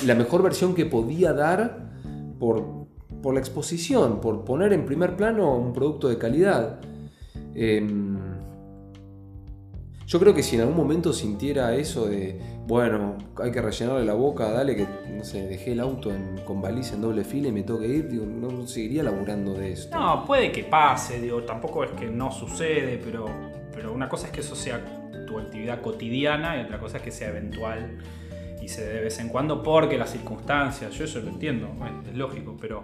la, 0.06 0.16
mejor 0.16 0.42
versión 0.42 0.74
que 0.74 0.86
podía 0.86 1.34
dar 1.34 1.92
por, 2.40 2.88
por 3.22 3.34
la 3.34 3.40
exposición, 3.40 4.22
por 4.22 4.44
poner 4.44 4.74
en 4.74 4.86
primer 4.86 5.16
plano 5.16 5.56
un 5.56 5.72
producto 5.72 6.10
de 6.10 6.18
calidad. 6.18 6.80
Em, 7.54 8.18
yo 10.08 10.20
creo 10.20 10.34
que 10.34 10.44
si 10.44 10.56
en 10.56 10.62
algún 10.62 10.78
momento 10.78 11.14
sintiera 11.14 11.76
eso 11.76 12.08
de, 12.08 12.40
bueno, 12.68 13.18
hay 13.38 13.52
que 13.52 13.62
rellenarle 13.62 14.06
la 14.06 14.14
boca, 14.14 14.52
dale 14.52 14.76
que, 14.76 14.88
no 15.12 15.24
sé, 15.24 15.48
dejé 15.48 15.72
el 15.72 15.80
auto 15.80 16.12
con 16.46 16.62
baliza 16.62 16.96
en 16.96 17.02
doble 17.02 17.24
fila 17.24 17.50
y 17.50 17.52
me 17.52 17.64
tengo 17.64 17.80
que 17.80 17.88
ir, 17.88 18.14
no 18.14 18.68
seguiría 18.68 19.04
laburando 19.04 19.54
de 19.54 19.74
esto. 19.74 20.00
No, 20.00 20.26
puede 20.26 20.52
que 20.52 20.64
pase, 20.64 21.22
digo, 21.22 21.44
tampoco 21.44 21.84
es 21.84 21.92
que 21.92 22.08
no 22.08 22.32
sucede, 22.32 23.00
pero, 23.04 23.26
pero 23.74 23.94
una 23.94 24.10
cosa 24.10 24.28
es 24.28 24.34
que 24.34 24.42
eso 24.42 24.56
sea 24.56 25.05
tu 25.26 25.38
actividad 25.40 25.82
cotidiana 25.82 26.58
y 26.58 26.66
otra 26.66 26.80
cosa 26.80 26.98
es 26.98 27.04
que 27.04 27.12
sea 27.12 27.30
eventual 27.30 27.98
y 28.62 28.68
se 28.68 28.86
de 28.86 29.02
vez 29.02 29.20
en 29.20 29.30
cuando 29.30 29.62
porque 29.62 29.98
las 29.98 30.12
circunstancias, 30.12 30.94
yo 30.94 31.06
eso 31.06 31.20
lo 31.20 31.30
entiendo, 31.30 31.70
es, 32.10 32.16
lógico, 32.18 32.56
pero, 32.60 32.82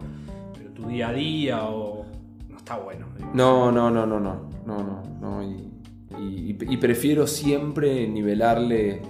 pero 0.58 0.70
tu 0.72 0.88
día 0.88 1.10
a 1.10 1.14
día 1.14 1.64
o 1.66 2.06
no 2.50 2.58
está 2.58 2.78
bueno. 2.78 3.08
No, 3.34 3.72
no, 3.72 3.90
no, 3.90 4.06
no, 4.06 4.20
no, 4.20 4.50
no, 4.66 4.84
no, 4.84 5.04
no. 5.20 5.44
Y, 5.44 5.72
y- 6.20 6.58
y 6.60 6.78
prefiero 6.78 7.26
siempre 7.26 8.08
nivelarle. 8.08 9.02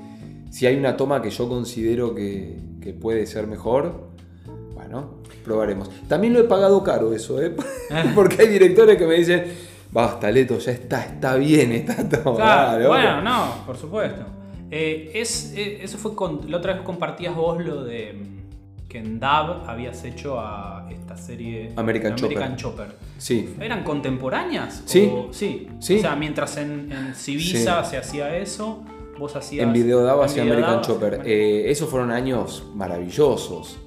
Si 0.49 0.65
hay 0.65 0.75
una 0.77 0.95
toma 0.95 1.21
que 1.21 1.29
yo 1.29 1.49
considero 1.49 2.13
que, 2.15 2.57
que 2.81 2.93
puede 2.93 3.25
ser 3.25 3.47
mejor, 3.47 4.09
bueno, 4.73 5.15
probaremos. 5.43 5.89
También 6.07 6.33
lo 6.33 6.39
he 6.39 6.43
pagado 6.43 6.83
caro 6.83 7.13
eso, 7.13 7.41
¿eh? 7.41 7.53
Porque 8.15 8.41
hay 8.43 8.47
directores 8.47 8.97
que 8.97 9.05
me 9.07 9.15
dicen, 9.15 9.43
basta, 9.91 10.31
Leto, 10.31 10.57
ya 10.59 10.71
está, 10.71 11.03
está 11.05 11.35
bien 11.35 11.71
esta 11.71 12.07
toma. 12.07 12.35
Claro, 12.37 12.87
bueno, 12.89 13.09
otro". 13.09 13.21
no, 13.23 13.65
por 13.65 13.77
supuesto. 13.77 14.25
Eh, 14.69 15.11
es, 15.15 15.53
eh, 15.55 15.79
eso 15.83 15.97
fue 15.97 16.15
con, 16.15 16.49
la 16.49 16.57
otra 16.57 16.73
vez 16.73 16.81
compartías 16.83 17.35
vos 17.35 17.63
lo 17.63 17.83
de 17.83 18.13
mm, 18.13 18.87
que 18.87 18.99
en 18.99 19.19
DAB 19.19 19.69
habías 19.69 20.03
hecho 20.05 20.39
a 20.39 20.87
esta 20.89 21.17
serie 21.17 21.73
American 21.75 22.13
American 22.13 22.55
Chopper. 22.55 22.95
Sí, 23.17 23.53
¿Eran 23.59 23.83
contemporáneas? 23.83 24.81
Sí. 24.85 25.09
O- 25.11 25.33
sí. 25.33 25.67
Sí. 25.79 25.97
O 25.97 26.01
sea, 26.01 26.15
mientras 26.15 26.55
en, 26.57 26.91
en 26.91 27.15
Civisa 27.15 27.83
se 27.83 27.97
hacía 27.97 28.35
eso, 28.37 28.83
vos 29.19 29.35
hacías. 29.35 29.65
en 29.67 29.73
video 29.73 30.21
hacia 30.23 30.43
Video 30.43 30.55
American 30.55 30.75
Dab 30.81 30.85
Chopper. 30.85 31.21
Eh, 31.25 31.69
esos 31.69 31.89
fueron 31.89 32.11
años 32.11 32.65
maravillosos. 32.73 33.77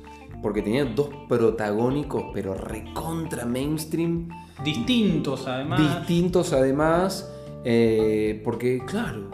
Porque 0.43 0.61
tenían 0.61 0.95
dos 0.95 1.09
protagónicos, 1.27 2.25
pero 2.35 2.53
recontra 2.53 3.47
mainstream. 3.47 4.29
Distintos, 4.62 5.47
además. 5.47 5.81
distintos 5.81 6.53
además, 6.53 7.33
eh, 7.64 8.40
porque 8.45 8.83
claro, 8.87 9.31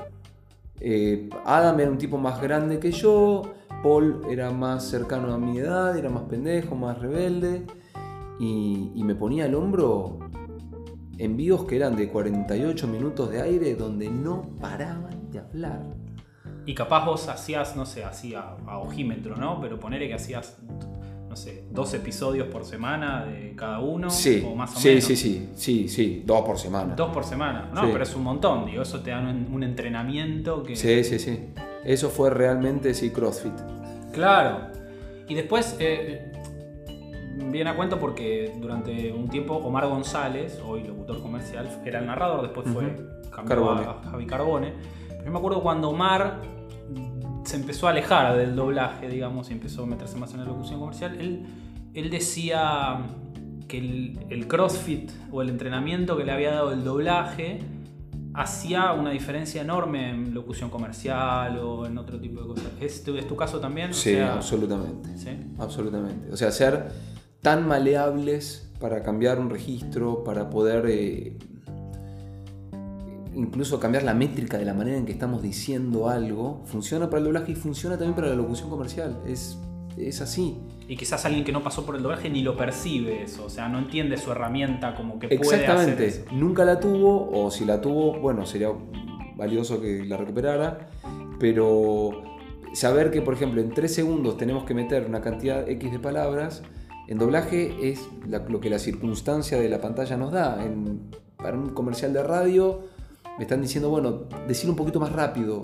eh, 0.80 1.28
Adam 1.44 1.78
era 1.80 1.90
un 1.90 1.98
tipo 1.98 2.16
más 2.16 2.40
grande 2.40 2.78
que 2.78 2.92
yo, 2.92 3.42
Paul 3.83 4.22
era 4.30 4.50
más 4.50 4.85
cercano 4.85 5.33
a 5.35 5.38
mi 5.38 5.59
edad, 5.59 5.96
era 5.96 6.09
más 6.09 6.22
pendejo, 6.24 6.74
más 6.74 6.98
rebelde, 6.98 7.66
y, 8.38 8.92
y 8.94 9.04
me 9.04 9.14
ponía 9.14 9.44
al 9.44 9.54
hombro 9.54 10.18
envíos 11.18 11.64
que 11.64 11.76
eran 11.76 11.96
de 11.96 12.09
48 12.09 12.88
minutos 12.88 13.30
de 13.30 13.42
aire 13.42 13.74
donde 13.74 14.09
no 14.09 14.42
paraban 14.59 15.30
de 15.30 15.38
hablar. 15.40 15.83
Y 16.66 16.74
capaz 16.74 17.04
vos 17.04 17.28
hacías, 17.28 17.76
no 17.76 17.85
sé, 17.85 18.04
hacía 18.04 18.56
a 18.66 18.78
ojímetro, 18.78 19.37
¿no? 19.37 19.61
Pero 19.61 19.78
ponele 19.78 20.09
que 20.09 20.14
hacías, 20.14 20.59
no 21.30 21.36
sé, 21.36 21.62
dos 21.70 21.94
episodios 21.94 22.48
por 22.48 22.64
semana 22.64 23.24
de 23.24 23.54
cada 23.56 23.78
uno. 23.78 24.10
Sí, 24.10 24.44
O 24.46 24.54
más 24.56 24.76
o 24.76 24.80
sí, 24.80 24.88
menos. 24.88 25.04
sí, 25.04 25.16
sí, 25.16 25.48
sí, 25.54 25.88
sí, 25.88 26.22
dos 26.26 26.42
por 26.42 26.58
semana. 26.58 26.94
Dos 26.96 27.10
por 27.14 27.22
semana. 27.24 27.70
No, 27.72 27.82
Sí. 27.84 27.88
pero 27.92 28.02
es 28.04 28.14
un 28.16 28.24
montón, 28.24 28.66
digo. 28.66 28.82
Eso 28.82 29.00
te 29.00 29.10
da 29.12 29.20
un, 29.20 29.48
un 29.52 29.62
entrenamiento 29.62 30.62
que. 30.64 30.74
Sí, 30.76 31.04
sí, 31.04 31.18
sí. 31.20 31.50
Eso 31.84 32.10
fue 32.10 32.30
realmente, 32.30 32.92
sí, 32.94 33.10
CrossFit. 33.10 33.52
Claro. 34.12 34.66
Y 35.28 35.34
después, 35.34 35.76
eh, 35.78 36.32
viene 37.50 37.70
a 37.70 37.76
cuento 37.76 37.98
porque 38.00 38.52
durante 38.60 39.12
un 39.12 39.28
tiempo 39.28 39.54
Omar 39.54 39.86
González, 39.86 40.60
hoy 40.66 40.82
locutor 40.82 41.22
comercial, 41.22 41.68
era 41.84 42.00
el 42.00 42.06
narrador, 42.06 42.42
después 42.42 42.66
fue 42.68 42.86
Ujú. 42.86 43.30
cambió 43.30 43.48
Carbone. 43.56 43.80
a 43.86 44.10
Javi 44.10 44.26
Carbone. 44.26 44.72
Pero 45.08 45.24
yo 45.24 45.30
me 45.30 45.38
acuerdo 45.38 45.62
cuando 45.62 45.90
Omar 45.90 46.40
se 47.50 47.56
empezó 47.56 47.88
a 47.88 47.90
alejar 47.90 48.36
del 48.36 48.54
doblaje, 48.54 49.08
digamos, 49.08 49.50
y 49.50 49.54
empezó 49.54 49.82
a 49.82 49.86
meterse 49.86 50.16
más 50.16 50.32
en 50.34 50.40
la 50.40 50.46
locución 50.46 50.78
comercial, 50.78 51.16
él, 51.20 51.42
él 51.94 52.08
decía 52.10 53.00
que 53.66 53.78
el, 53.78 54.18
el 54.30 54.46
CrossFit 54.46 55.10
o 55.32 55.42
el 55.42 55.48
entrenamiento 55.48 56.16
que 56.16 56.24
le 56.24 56.30
había 56.32 56.52
dado 56.52 56.72
el 56.72 56.84
doblaje 56.84 57.60
hacía 58.34 58.92
una 58.92 59.10
diferencia 59.10 59.62
enorme 59.62 60.10
en 60.10 60.32
locución 60.32 60.70
comercial 60.70 61.58
o 61.58 61.86
en 61.86 61.98
otro 61.98 62.20
tipo 62.20 62.40
de 62.40 62.46
cosas. 62.46 62.70
¿Es 62.80 63.02
tu, 63.02 63.16
es 63.16 63.26
tu 63.26 63.34
caso 63.34 63.58
también? 63.58 63.90
O 63.90 63.94
Sí, 63.94 64.12
sea, 64.14 64.34
absolutamente. 64.34 65.18
¿sí? 65.18 65.30
Absolutamente. 65.58 66.32
O 66.32 66.36
sea, 66.36 66.52
ser 66.52 66.88
tan 67.42 67.66
maleables 67.66 68.70
para 68.78 69.02
cambiar 69.02 69.40
un 69.40 69.50
registro, 69.50 70.22
para 70.22 70.50
poder 70.50 70.84
eh, 70.88 71.36
incluso 73.40 73.81
cambiar 73.81 74.03
la 74.05 74.14
métrica 74.14 74.59
de 74.59 74.64
la 74.64 74.74
manera 74.74 74.96
en 74.98 75.07
que 75.07 75.12
estamos 75.12 75.42
diciendo 75.42 76.09
algo, 76.09 76.62
funciona 76.66 77.09
para 77.11 77.18
el 77.18 77.24
doblaje 77.24 77.53
y 77.53 77.55
funciona 77.55 77.96
también 77.96 78.14
para 78.14 78.29
la 78.29 78.35
locución 78.37 78.68
comercial. 78.70 79.18
Es, 79.26 79.59
es 79.96 80.20
así. 80.20 80.57
Y 80.88 80.96
quizás 80.96 81.24
alguien 81.24 81.44
que 81.44 81.53
no 81.53 81.62
pasó 81.62 81.85
por 81.87 81.96
el 81.96 82.03
doblaje 82.03 82.29
ni 82.31 82.42
lo 82.42 82.57
percibe 82.57 83.22
eso, 83.22 83.44
o 83.46 83.50
sea, 83.50 83.68
no 83.68 83.79
entiende 83.79 84.16
su 84.16 84.31
herramienta 84.33 84.94
como 84.94 85.18
que 85.18 85.29
puede 85.29 85.40
hacer 85.40 85.61
Exactamente. 85.61 86.07
eso. 86.07 86.22
Nunca 86.33 86.64
la 86.64 86.81
tuvo, 86.81 87.31
o 87.33 87.50
si 87.50 87.64
la 87.64 87.81
tuvo, 87.81 88.18
bueno, 88.20 88.44
sería 88.46 88.70
valioso 89.37 89.81
que 89.81 90.05
la 90.05 90.16
recuperara, 90.16 90.88
pero 91.38 92.22
saber 92.74 93.11
que, 93.11 93.22
por 93.22 93.35
ejemplo, 93.35 93.61
en 93.61 93.70
3 93.70 93.92
segundos 93.92 94.37
tenemos 94.37 94.64
que 94.64 94.74
meter 94.74 95.07
una 95.07 95.20
cantidad 95.20 95.68
X 95.68 95.90
de 95.92 95.98
palabras, 95.98 96.62
en 97.09 97.18
doblaje 97.18 97.90
es 97.90 98.07
la- 98.29 98.38
lo 98.40 98.61
que 98.61 98.70
la 98.70 98.79
circunstancia 98.79 99.59
de 99.61 99.68
la 99.68 99.81
pantalla 99.81 100.16
nos 100.16 100.33
da. 100.33 100.64
En- 100.64 101.11
para 101.37 101.57
un 101.57 101.70
comercial 101.70 102.12
de 102.12 102.22
radio 102.22 102.81
me 103.38 103.44
están 103.44 103.60
diciendo, 103.62 103.90
bueno, 103.90 104.24
decir 104.46 104.68
un 104.68 104.76
poquito 104.76 105.00
más 105.00 105.12
rápido. 105.12 105.62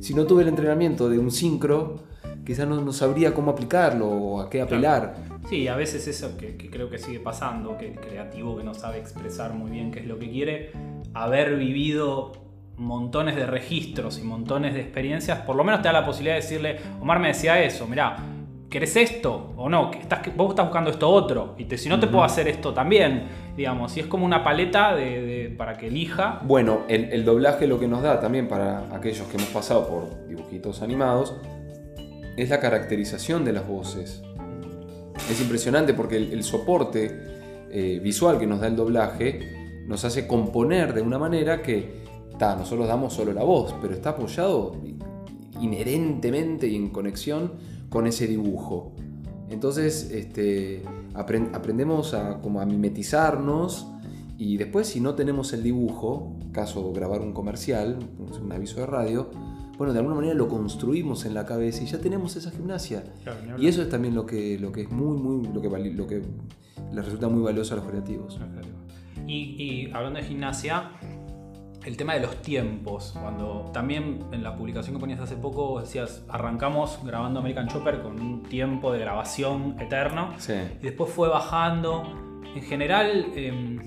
Si 0.00 0.14
no 0.14 0.26
tuve 0.26 0.42
el 0.42 0.48
entrenamiento 0.48 1.08
de 1.08 1.18
un 1.18 1.30
sincro, 1.30 2.04
quizás 2.44 2.66
no, 2.68 2.80
no 2.80 2.92
sabría 2.92 3.34
cómo 3.34 3.50
aplicarlo 3.50 4.08
o 4.08 4.40
a 4.40 4.50
qué 4.50 4.60
apelar. 4.60 5.16
Sí, 5.48 5.68
a 5.68 5.76
veces 5.76 6.06
eso 6.08 6.36
que, 6.36 6.56
que 6.56 6.70
creo 6.70 6.90
que 6.90 6.98
sigue 6.98 7.20
pasando, 7.20 7.76
que 7.78 7.92
el 7.92 8.00
creativo 8.00 8.56
que 8.56 8.64
no 8.64 8.74
sabe 8.74 8.98
expresar 8.98 9.54
muy 9.54 9.70
bien 9.70 9.90
qué 9.90 10.00
es 10.00 10.06
lo 10.06 10.18
que 10.18 10.30
quiere, 10.30 10.72
haber 11.14 11.56
vivido 11.56 12.32
montones 12.76 13.36
de 13.36 13.46
registros 13.46 14.18
y 14.18 14.22
montones 14.22 14.74
de 14.74 14.80
experiencias, 14.80 15.40
por 15.40 15.56
lo 15.56 15.64
menos 15.64 15.82
te 15.82 15.88
da 15.88 15.92
la 15.92 16.04
posibilidad 16.04 16.34
de 16.34 16.42
decirle, 16.42 16.76
Omar 17.00 17.20
me 17.20 17.28
decía 17.28 17.62
eso, 17.62 17.86
mirá, 17.86 18.16
¿querés 18.70 18.96
esto 18.96 19.52
o 19.56 19.68
no? 19.68 19.90
Estás, 19.92 20.20
vos 20.36 20.50
estás 20.50 20.66
buscando 20.66 20.90
esto 20.90 21.08
otro, 21.08 21.54
y 21.58 21.64
te, 21.64 21.78
si 21.78 21.88
no 21.88 21.98
te 22.00 22.06
puedo 22.06 22.24
hacer 22.24 22.48
esto 22.48 22.72
también, 22.74 23.24
digamos, 23.56 23.96
y 23.96 24.00
es 24.00 24.06
como 24.06 24.24
una 24.26 24.42
paleta 24.42 24.94
de, 24.94 25.22
de- 25.22 25.50
para 25.56 25.76
que 25.76 25.86
elija. 25.86 26.40
Bueno, 26.44 26.80
el, 26.88 27.04
el 27.12 27.24
doblaje 27.24 27.66
lo 27.66 27.78
que 27.78 27.88
nos 27.88 28.02
da 28.02 28.20
también 28.20 28.48
para 28.48 28.94
aquellos 28.94 29.26
que 29.28 29.36
hemos 29.36 29.48
pasado 29.50 29.86
por 29.88 30.26
dibujitos 30.28 30.82
animados 30.82 31.34
es 32.36 32.50
la 32.50 32.60
caracterización 32.60 33.44
de 33.44 33.52
las 33.52 33.66
voces. 33.66 34.22
Es 35.30 35.40
impresionante 35.40 35.94
porque 35.94 36.16
el, 36.18 36.32
el 36.32 36.42
soporte 36.42 37.10
eh, 37.70 38.00
visual 38.02 38.38
que 38.38 38.46
nos 38.46 38.60
da 38.60 38.66
el 38.66 38.76
doblaje 38.76 39.84
nos 39.86 40.04
hace 40.04 40.26
componer 40.26 40.92
de 40.92 41.00
una 41.00 41.18
manera 41.18 41.62
que, 41.62 42.04
ta, 42.38 42.54
nosotros 42.56 42.86
damos 42.88 43.14
solo 43.14 43.32
la 43.32 43.42
voz, 43.44 43.74
pero 43.80 43.94
está 43.94 44.10
apoyado 44.10 44.76
inherentemente 45.60 46.66
y 46.66 46.76
en 46.76 46.90
conexión 46.90 47.52
con 47.88 48.06
ese 48.06 48.26
dibujo. 48.26 48.92
Entonces 49.48 50.10
este, 50.12 50.82
apren- 51.14 51.54
aprendemos 51.54 52.14
a, 52.14 52.40
como 52.40 52.60
a 52.60 52.66
mimetizarnos 52.66 53.86
Y 54.38 54.58
después, 54.58 54.86
si 54.86 55.00
no 55.00 55.14
tenemos 55.14 55.52
el 55.54 55.62
dibujo, 55.62 56.36
caso 56.52 56.92
grabar 56.92 57.22
un 57.22 57.32
comercial, 57.32 57.98
un 58.18 58.52
aviso 58.52 58.80
de 58.80 58.86
radio, 58.86 59.30
bueno, 59.78 59.92
de 59.94 59.98
alguna 60.00 60.14
manera 60.14 60.34
lo 60.34 60.48
construimos 60.48 61.24
en 61.24 61.32
la 61.32 61.44
cabeza 61.46 61.82
y 61.82 61.86
ya 61.86 61.98
tenemos 61.98 62.36
esa 62.36 62.50
gimnasia. 62.50 63.02
Claro, 63.24 63.38
y 63.58 63.66
eso 63.66 63.80
es 63.82 63.88
también 63.88 64.14
lo 64.14 64.26
que, 64.26 64.58
lo 64.58 64.72
que 64.72 64.82
es 64.82 64.90
muy, 64.90 65.16
muy, 65.16 65.48
lo 65.48 65.60
que, 65.62 65.68
lo 65.92 66.06
que 66.06 66.22
les 66.92 67.04
resulta 67.04 67.28
muy 67.28 67.42
valioso 67.42 67.74
a 67.74 67.76
los 67.78 67.86
creativos. 67.86 68.38
Y, 69.26 69.32
y 69.58 69.90
hablando 69.92 70.20
de 70.20 70.26
gimnasia, 70.26 70.90
el 71.86 71.96
tema 71.96 72.14
de 72.14 72.20
los 72.20 72.42
tiempos. 72.42 73.16
Cuando 73.20 73.70
también 73.72 74.24
en 74.32 74.42
la 74.42 74.56
publicación 74.56 74.94
que 74.96 75.00
ponías 75.00 75.20
hace 75.20 75.36
poco 75.36 75.80
decías, 75.80 76.24
arrancamos 76.28 76.98
grabando 77.04 77.40
American 77.40 77.68
Chopper 77.68 78.02
con 78.02 78.20
un 78.20 78.42
tiempo 78.42 78.92
de 78.92 78.98
grabación 78.98 79.76
eterno 79.80 80.34
Sí. 80.38 80.54
y 80.80 80.84
después 80.84 81.10
fue 81.10 81.28
bajando. 81.28 82.02
En 82.54 82.62
general, 82.62 83.26
eh, 83.34 83.78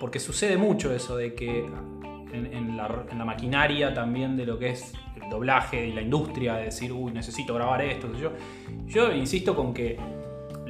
porque 0.00 0.18
sucede 0.18 0.56
mucho 0.56 0.92
eso 0.94 1.16
de 1.16 1.34
que 1.34 1.66
en, 2.32 2.46
en 2.46 2.76
la, 2.76 3.04
en 3.10 3.18
la 3.18 3.24
maquinaria 3.24 3.92
también 3.92 4.36
de 4.36 4.46
lo 4.46 4.58
que 4.58 4.70
es 4.70 4.94
el 5.20 5.28
doblaje 5.28 5.86
y 5.88 5.92
la 5.92 6.00
industria, 6.00 6.54
de 6.54 6.64
decir, 6.66 6.92
uy, 6.92 7.12
necesito 7.12 7.52
grabar 7.54 7.82
esto, 7.82 8.12
yo. 8.16 8.30
Yo 8.86 9.12
insisto 9.12 9.54
con 9.54 9.74
que 9.74 9.98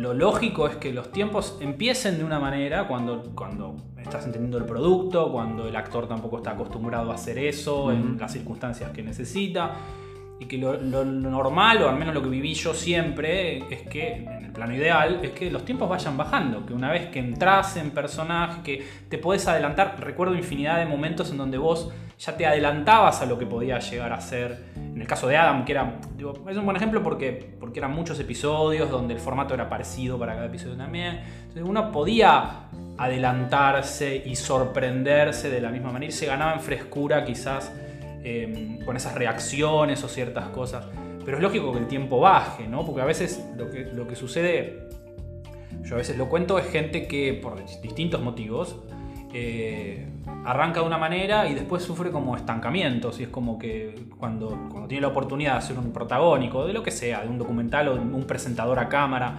lo 0.01 0.15
lógico 0.15 0.67
es 0.67 0.77
que 0.77 0.95
los 0.95 1.13
tiempos 1.13 1.59
empiecen 1.61 2.17
de 2.17 2.25
una 2.25 2.41
manera 2.41 2.89
cuando, 2.89 3.23
cuando 3.35 3.77
estás 3.99 4.25
entendiendo 4.25 4.57
el 4.57 4.65
producto, 4.65 5.31
cuando 5.31 5.69
el 5.69 5.77
actor 5.77 6.09
tampoco 6.09 6.39
está 6.39 6.53
acostumbrado 6.53 7.11
a 7.11 7.17
hacer 7.17 7.39
eso 7.39 7.93
en 7.93 8.17
las 8.19 8.33
circunstancias 8.33 8.93
que 8.93 9.03
necesita. 9.03 9.77
Y 10.41 10.47
que 10.47 10.57
lo, 10.57 10.79
normal, 11.05 11.83
o 11.83 11.89
al 11.91 11.97
menos 11.97 12.15
lo 12.15 12.23
que 12.23 12.31
viví 12.31 12.55
yo 12.55 12.73
siempre, 12.73 13.59
es 13.71 13.83
que, 13.83 14.15
en 14.15 14.47
el 14.47 14.53
plano 14.53 14.75
ideal, 14.75 15.21
es 15.23 15.33
que 15.33 15.51
los 15.51 15.67
tiempos 15.67 15.89
vayan 15.89 16.17
bajando. 16.17 16.65
Que 16.65 16.73
una 16.73 16.91
vez 16.91 17.09
que 17.09 17.19
entras 17.19 17.77
en 17.77 17.91
personaje, 17.91 18.63
que 18.63 18.87
te 19.11 19.19
podés 19.19 19.47
adelantar. 19.47 19.97
Recuerdo 20.01 20.35
infinidad 20.35 20.79
de 20.79 20.87
momentos 20.87 21.31
en 21.31 21.37
donde 21.37 21.59
vos 21.59 21.93
ya 22.19 22.37
te 22.39 22.47
adelantabas 22.47 23.21
a 23.21 23.27
lo 23.27 23.39
que 23.39 23.45
podía 23.45 23.79
llegar 23.81 24.15
a 24.15 24.21
ser. 24.23 24.65
En 24.77 24.99
el 24.99 25.07
caso 25.07 25.29
de 25.29 25.37
Adam, 25.37 25.65
que 25.67 25.73
era. 25.73 26.01
digo, 26.17 26.33
es 26.49 26.57
un 26.57 26.65
buen 26.65 26.77
ejemplo 26.77 27.03
porque, 27.03 27.55
porque 27.61 27.79
eran 27.79 27.93
muchos 27.93 28.19
episodios 28.19 28.91
donde 28.91 29.13
el 29.13 29.21
formato 29.21 29.53
era 29.53 29.69
parecido 29.69 30.19
para 30.19 30.35
cada 30.35 30.47
episodio 30.47 30.77
también. 30.77 31.21
Entonces 31.41 31.65
uno 31.65 31.93
podía 31.93 32.69
adelantarse 32.97 34.23
y 34.25 34.37
sorprenderse 34.37 35.51
de 35.51 35.61
la 35.61 35.71
misma 35.71 35.93
manera 35.93 36.11
y 36.11 36.15
se 36.15 36.27
ganaba 36.27 36.55
en 36.55 36.61
frescura 36.61 37.25
quizás 37.25 37.73
eh, 38.23 38.79
con 38.85 38.97
esas 38.97 39.15
reacciones 39.15 40.03
o 40.05 40.09
ciertas 40.09 40.49
cosas. 40.49 40.87
Pero 41.25 41.37
es 41.37 41.43
lógico 41.43 41.73
que 41.73 41.79
el 41.79 41.87
tiempo 41.87 42.21
baje, 42.21 42.67
¿no? 42.67 42.85
Porque 42.85 43.03
a 43.03 43.05
veces 43.05 43.45
lo 43.57 44.07
que, 44.07 44.17
sucede, 44.17 44.89
yo 45.83 45.95
a 45.95 45.99
veces 45.99 46.17
lo 46.17 46.29
cuento, 46.29 46.59
es 46.59 46.67
gente 46.67 47.07
que 47.07 47.35
por 47.35 47.63
distintos 47.83 48.23
motivos 48.23 48.77
eh, 49.33 50.09
arranca 50.45 50.81
de 50.81 50.87
una 50.87 50.99
manera 50.99 51.49
y 51.49 51.55
después 51.55 51.83
sufre 51.83 52.11
como 52.11 52.37
estancamientos. 52.37 53.21
Y 53.21 53.25
es 53.25 53.29
como 53.29 53.59
que 53.59 53.95
cuando, 54.19 54.49
cuando 54.71 54.89
tiene 54.89 55.03
la 55.03 55.09
oportunidad 55.09 55.57
de 55.57 55.63
ser 55.63 55.79
un 55.79 55.93
protagónico, 55.93 56.67
de 56.67 56.73
lo 56.73 56.83
que 56.83 56.91
sea, 56.91 57.23
de 57.23 57.29
un 57.29 57.39
documental 57.39 57.89
o 57.89 57.95
un 57.95 58.25
presentador 58.25 58.79
a 58.79 58.89
cámara, 58.89 59.35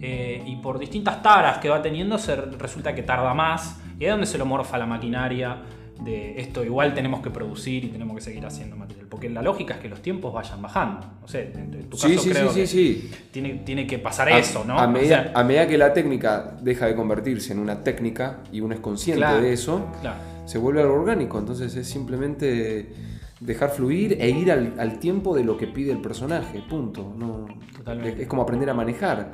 eh, 0.00 0.42
y 0.46 0.56
por 0.56 0.78
distintas 0.78 1.22
taras 1.22 1.58
que 1.58 1.68
va 1.68 1.80
teniendo, 1.82 2.18
resulta 2.58 2.94
que 2.94 3.02
tarda 3.02 3.34
más. 3.34 3.80
Y 3.98 4.04
es 4.04 4.10
donde 4.10 4.26
se 4.26 4.38
lo 4.38 4.46
morfa 4.46 4.78
la 4.78 4.86
maquinaria 4.86 5.58
de 6.04 6.40
esto 6.40 6.62
igual 6.64 6.94
tenemos 6.94 7.20
que 7.22 7.30
producir 7.30 7.84
y 7.84 7.88
tenemos 7.88 8.14
que 8.16 8.22
seguir 8.22 8.44
haciendo 8.46 8.76
material. 8.76 9.06
Porque 9.08 9.30
la 9.30 9.42
lógica 9.42 9.74
es 9.74 9.80
que 9.80 9.88
los 9.88 10.02
tiempos 10.02 10.32
vayan 10.32 10.60
bajando. 10.62 11.06
No 11.22 11.26
sé, 11.28 11.52
en 11.54 11.70
tu 11.88 11.96
caso 11.96 12.08
Sí, 12.08 12.18
sí, 12.18 12.30
creo 12.30 12.50
sí, 12.52 13.08
que. 13.10 13.16
Tiene, 13.32 13.54
tiene 13.64 13.86
que 13.86 13.98
pasar 13.98 14.28
A- 14.28 14.38
eso, 14.38 14.64
¿no? 14.64 14.78
A 14.78 14.84
O 14.86 14.90
medida, 14.90 15.22
sea, 15.24 15.32
a 15.34 15.42
medida 15.44 15.66
que 15.66 15.78
la 15.78 15.92
técnica 15.92 16.56
deja 16.60 16.86
de 16.86 16.94
convertirse 16.94 17.52
en 17.52 17.58
una 17.60 17.82
técnica 17.82 18.40
y 18.52 18.60
uno 18.60 18.74
es 18.74 18.80
consciente 18.80 19.20
Claro. 19.20 19.40
de 19.40 19.52
eso, 19.52 19.86
claro. 20.00 20.18
se 20.44 20.58
vuelve 20.58 20.82
algo 20.82 20.94
orgánico. 20.94 21.38
Entonces 21.38 21.74
es 21.76 21.88
simplemente 21.88 22.92
dejar 23.40 23.70
fluir 23.70 24.16
e 24.20 24.28
ir 24.30 24.50
al, 24.52 24.74
al 24.78 24.98
tiempo 24.98 25.34
de 25.34 25.44
lo 25.44 25.56
que 25.56 25.66
pide 25.66 25.92
el 25.92 26.00
personaje. 26.00 26.62
Punto. 26.68 27.14
No, 27.16 27.46
Totalmente. 27.76 28.14
es, 28.16 28.20
es 28.20 28.26
como 28.28 28.42
aprender 28.42 28.68
a 28.70 28.74
manejar. 28.74 29.32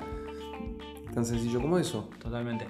Tan 1.13 1.25
sencillo 1.27 1.61
como 1.61 1.79
eso. 1.79 2.09
Totalmente. 2.23 2.67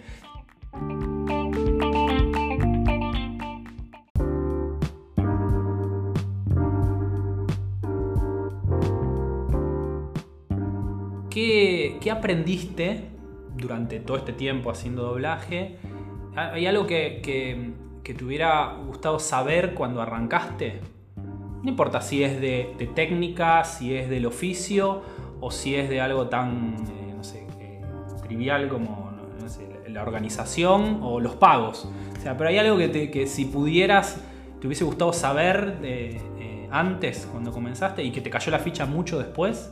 ¿Qué, 12.02 12.10
aprendiste 12.10 13.04
durante 13.56 14.00
todo 14.00 14.16
este 14.16 14.32
tiempo 14.32 14.70
haciendo 14.70 15.04
doblaje? 15.04 15.76
¿Hay 16.34 16.66
algo 16.66 16.86
que, 16.86 17.20
que- 17.22 17.72
que 18.02 18.14
te 18.14 18.24
hubiera 18.24 18.74
gustado 18.86 19.18
saber 19.20 19.74
cuando 19.74 20.02
arrancaste? 20.02 20.80
No 21.62 21.68
importa 21.70 22.00
si 22.00 22.24
es 22.24 22.40
de, 22.40 22.74
de 22.76 22.86
técnica, 22.88 23.62
si 23.62 23.94
es 23.94 24.10
del 24.10 24.26
oficio 24.26 25.02
o 25.40 25.52
si 25.52 25.76
es 25.76 25.88
de 25.88 26.00
algo 26.00 26.28
tan, 26.28 26.74
eh, 26.88 27.14
no 27.16 27.22
sé, 27.22 27.46
eh, 27.60 27.80
trivial 28.26 28.68
como 28.68 29.12
la 29.88 30.02
organización 30.02 30.98
o 31.02 31.20
los 31.20 31.36
pagos. 31.36 31.88
O 32.18 32.20
sea, 32.20 32.36
pero 32.36 32.48
hay 32.50 32.58
algo 32.58 32.78
que, 32.78 33.26
si 33.28 33.44
pudieras, 33.44 34.20
te 34.60 34.66
hubiese 34.66 34.84
gustado 34.84 35.12
saber 35.12 35.78
eh, 35.82 36.66
antes, 36.72 37.28
cuando 37.30 37.52
comenzaste, 37.52 38.02
y 38.02 38.10
que 38.10 38.20
te 38.22 38.30
cayó 38.30 38.50
la 38.50 38.58
ficha 38.58 38.86
mucho 38.86 39.18
después. 39.18 39.70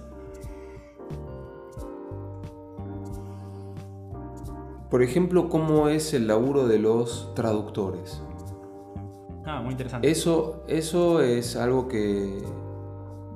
Por 4.90 5.03
ejemplo, 5.03 5.48
cómo 5.48 5.88
es 5.88 6.12
el 6.14 6.26
laburo 6.26 6.66
de 6.66 6.81
los 6.81 7.33
traductores. 7.35 8.20
Ah, 9.46 9.61
muy 9.62 9.72
interesante. 9.72 10.11
Eso, 10.11 10.64
eso 10.66 11.20
es 11.20 11.55
algo 11.57 11.87
que 11.87 12.42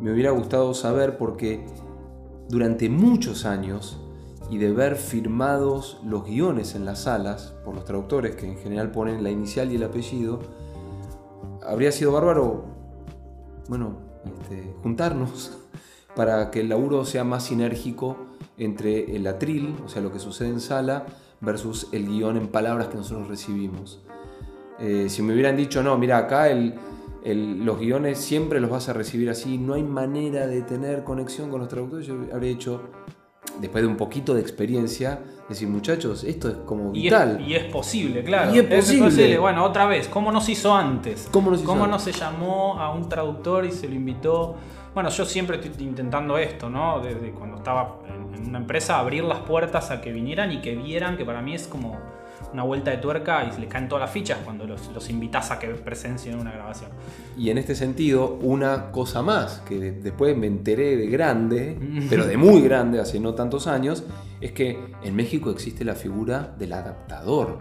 me 0.01 0.13
hubiera 0.13 0.33
gustado 0.33 0.75
saber 0.75 1.17
porque 1.17 1.65
durante 2.49 2.89
muchos 2.89 3.45
años 3.45 4.01
y 4.51 4.59
de 4.59 4.73
ver 4.73 4.97
firmados 4.97 6.01
los 6.05 6.25
guiones 6.25 6.75
en 6.75 6.85
las 6.85 7.03
salas 7.03 7.55
por 7.65 7.75
los 7.75 7.85
traductores 7.85 8.37
que 8.37 8.47
en 8.47 8.59
general 8.59 8.91
ponen 8.91 9.23
la 9.23 9.31
inicial 9.31 9.73
y 9.73 9.77
el 9.77 9.85
apellido, 9.85 10.41
habría 11.63 11.93
sido 11.93 12.13
bárbaro, 12.13 12.65
bueno, 13.69 13.97
este, 14.25 14.75
juntarnos 14.83 15.57
para 16.17 16.51
que 16.51 16.61
el 16.61 16.69
laburo 16.69 17.05
sea 17.05 17.25
más 17.25 17.45
sinérgico 17.45 18.17
entre 18.59 19.17
el 19.17 19.27
atril, 19.27 19.77
o 19.85 19.89
sea, 19.89 20.03
lo 20.03 20.13
que 20.13 20.19
sucede 20.19 20.49
en 20.49 20.61
sala, 20.61 21.07
versus 21.45 21.89
el 21.93 22.07
guion 22.07 22.37
en 22.37 22.49
palabras 22.49 22.89
que 22.89 22.97
nosotros 22.97 23.29
recibimos. 23.29 24.03
Eh, 24.79 25.07
si 25.09 25.23
me 25.23 25.33
hubieran 25.35 25.57
dicho, 25.57 25.83
no, 25.83 25.97
mira, 25.99 26.19
acá 26.19 26.49
el- 26.49 26.75
el- 27.23 27.65
los 27.65 27.79
guiones 27.79 28.19
siempre 28.19 28.61
los 28.61 28.71
vas 28.71 28.89
a 28.89 28.93
recibir 28.93 29.31
así, 29.31 29.57
no 29.59 29.75
hay 29.75 29.83
manera 29.83 30.47
de 30.47 30.63
tener 30.63 31.05
conexión 31.05 31.51
con 31.51 31.61
los 31.61 31.69
traductores, 31.69 32.07
yo 32.07 32.15
habría 32.33 32.51
hecho, 32.51 32.83
después 33.61 33.83
de 33.85 33.89
un 33.89 33.97
poquito 33.97 34.35
de 34.35 34.41
experiencia, 34.41 35.21
decir, 35.49 35.69
muchachos, 35.69 36.25
esto 36.25 36.49
es 36.49 36.55
como 36.67 36.91
Y 36.95 36.99
es, 36.99 37.05
vital. 37.05 37.41
y 37.47 37.55
es 37.55 37.65
posible, 37.73 38.25
claro. 38.25 38.55
Y 38.55 38.59
es 38.59 38.65
posible. 38.67 39.39
Bueno, 39.39 39.65
otra 39.65 39.87
vez, 39.87 40.09
¿cómo 40.09 40.33
no 40.33 40.41
se 40.41 40.53
hizo 40.53 40.75
antes? 40.75 41.29
¿Cómo 41.31 41.51
no 41.51 41.57
hizo 41.57 41.75
no 41.77 41.85
antes? 41.85 42.03
se 42.03 42.13
llamó 42.13 42.79
a 42.81 42.93
un 42.93 43.09
traductor 43.09 43.65
y 43.65 43.71
se 43.71 43.89
lo 43.89 43.95
invitó? 43.95 44.57
Bueno, 44.95 45.09
yo 45.11 45.25
siempre 45.25 45.57
estoy 45.61 45.85
intentando 45.87 46.39
esto, 46.39 46.71
¿no? 46.71 47.01
Desde 47.01 47.31
cuando 47.33 47.57
estaba 47.57 47.99
en, 48.09 48.49
una 48.49 48.59
empresa, 48.59 48.99
abrir 48.99 49.25
las 49.25 49.41
puertas 49.41 49.91
a 49.91 50.01
que 50.01 50.13
vinieran 50.13 50.53
y 50.53 50.61
que 50.61 50.77
vieran, 50.77 51.17
que 51.17 51.25
para 51.25 51.43
mí 51.43 51.55
es 51.55 51.67
como 51.67 51.99
una 52.53 52.63
vuelta 52.63 52.93
de 52.93 52.99
tuerca 52.99 53.45
y 53.45 53.51
se 53.53 53.59
les 53.61 53.69
caen 53.69 53.89
todas 53.89 54.03
las 54.03 54.11
fichas 54.13 54.39
cuando 54.45 54.65
los, 54.67 54.89
los 54.93 55.11
invitas 55.11 55.51
a 55.51 55.59
que 55.59 55.67
presencien 55.69 56.39
una 56.39 56.53
grabación. 56.53 56.91
Y 57.37 57.51
en 57.51 57.59
este 57.59 57.75
sentido, 57.75 58.39
una 58.43 58.93
cosa 58.93 59.23
más 59.23 59.61
que 59.69 59.81
de- 59.81 59.93
después 59.93 60.37
me 60.37 60.47
enteré 60.47 60.97
de 60.97 61.07
grande, 61.09 61.77
pero 62.09 62.25
de 62.27 62.37
muy 62.37 62.61
grande, 62.63 63.01
hace 63.01 63.19
no 63.19 63.35
tantos 63.35 63.67
años, 63.67 64.05
es 64.41 64.53
que 64.53 64.79
en 65.03 65.17
México 65.17 65.51
existe 65.51 65.85
la 65.85 65.95
figura 65.97 66.55
del 66.57 66.73
adaptador. 66.75 67.59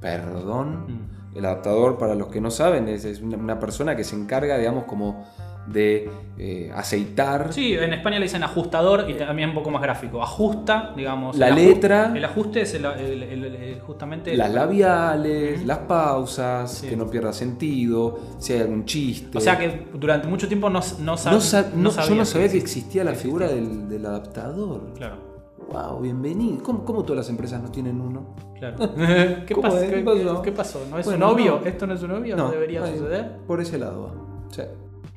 Perdón. 0.00 0.86
Mm. 1.32 1.36
El 1.38 1.44
adaptador, 1.46 1.98
para 1.98 2.14
los 2.14 2.28
que 2.28 2.40
no 2.40 2.50
saben, 2.50 2.88
es, 2.88 3.04
es 3.04 3.20
una 3.20 3.58
persona 3.58 3.96
que 3.96 4.04
se 4.04 4.14
encarga, 4.14 4.56
digamos, 4.56 4.84
como 4.84 5.26
de 5.66 6.10
eh, 6.36 6.70
aceitar 6.74 7.52
Sí, 7.52 7.74
en 7.74 7.92
España 7.94 8.18
le 8.18 8.24
dicen 8.24 8.42
ajustador 8.42 9.06
y 9.08 9.14
también 9.14 9.50
un 9.50 9.54
poco 9.54 9.70
más 9.70 9.80
gráfico. 9.82 10.22
Ajusta, 10.22 10.92
digamos. 10.96 11.36
La 11.38 11.48
el 11.48 11.54
letra. 11.54 12.12
El 12.14 12.24
ajuste 12.24 12.62
es 12.62 12.74
el- 12.74 12.84
el- 12.84 13.80
justamente. 13.80 14.36
las 14.36 14.52
labiales, 14.52 15.64
las 15.64 15.78
pausas, 15.78 16.70
Sí. 16.72 16.88
que 16.88 16.96
no 16.96 17.08
pierda 17.08 17.32
sentido, 17.32 18.18
si 18.38 18.52
hay 18.52 18.60
algún 18.60 18.84
chiste. 18.84 19.36
O 19.38 19.40
sea 19.40 19.58
que 19.58 19.86
durante 19.94 20.26
mucho 20.28 20.48
tiempo 20.48 20.68
no, 20.70 20.80
no, 21.00 21.16
sab- 21.16 21.32
No 21.32 21.40
sa- 21.40 21.70
no- 21.74 21.84
yo 21.84 21.90
sabía 21.90 22.16
no 22.16 22.24
sabía 22.24 22.48
que 22.48 22.56
existía. 22.58 23.02
existía 23.02 23.04
la 23.04 23.14
figura 23.14 23.48
del, 23.48 23.88
del 23.88 24.04
adaptador. 24.06 24.92
Claro, 24.96 25.34
Wow, 25.72 26.00
bienvenido. 26.00 26.62
¿Cómo, 26.62 26.84
cómo 26.84 27.02
todas 27.04 27.16
las 27.18 27.30
empresas 27.30 27.62
no 27.62 27.70
tienen 27.70 28.00
uno? 28.00 28.34
claro. 28.58 28.76
¿Qué, 29.46 29.54
¿Cómo 29.54 29.62
pasó? 29.68 29.80
¿Qué, 29.80 30.04
¿Qué 30.44 30.52
pasó? 30.52 30.86
¿No 30.90 30.98
es 30.98 31.06
Bueno, 31.06 31.26
un 31.28 31.32
obvio? 31.34 31.60
no. 31.62 31.66
¿Esto 31.66 31.86
no 31.86 31.94
es 31.94 32.02
un 32.02 32.10
obvio? 32.12 32.36
¿No, 32.36 32.50
debería 32.50 32.86
suceder? 32.86 33.38
Por 33.46 33.60
ese 33.60 33.78
lado 33.78 34.02
va. 34.04 34.10
Sí. 34.50 34.62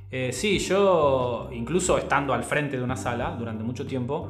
Eh, 0.09 0.31
sí, 0.31 0.59
yo, 0.59 1.49
incluso 1.51 1.97
estando 1.97 2.33
al 2.33 2.43
frente 2.43 2.77
de 2.77 2.83
una 2.83 2.95
sala 2.95 3.35
durante 3.37 3.63
mucho 3.63 3.85
tiempo, 3.85 4.29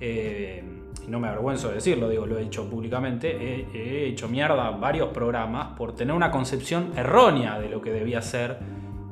eh, 0.00 0.64
y 1.06 1.10
no 1.10 1.20
me 1.20 1.28
avergüenzo 1.28 1.68
de 1.68 1.74
decirlo, 1.74 2.08
digo, 2.08 2.26
lo 2.26 2.38
he 2.38 2.42
hecho 2.42 2.68
públicamente, 2.68 3.30
he, 3.30 3.66
he 3.74 4.06
hecho 4.08 4.28
mierda 4.28 4.70
varios 4.70 5.08
programas 5.08 5.76
por 5.76 5.94
tener 5.94 6.14
una 6.14 6.30
concepción 6.30 6.92
errónea 6.96 7.58
de 7.58 7.68
lo 7.68 7.82
que 7.82 7.92
debía 7.92 8.22
ser 8.22 8.58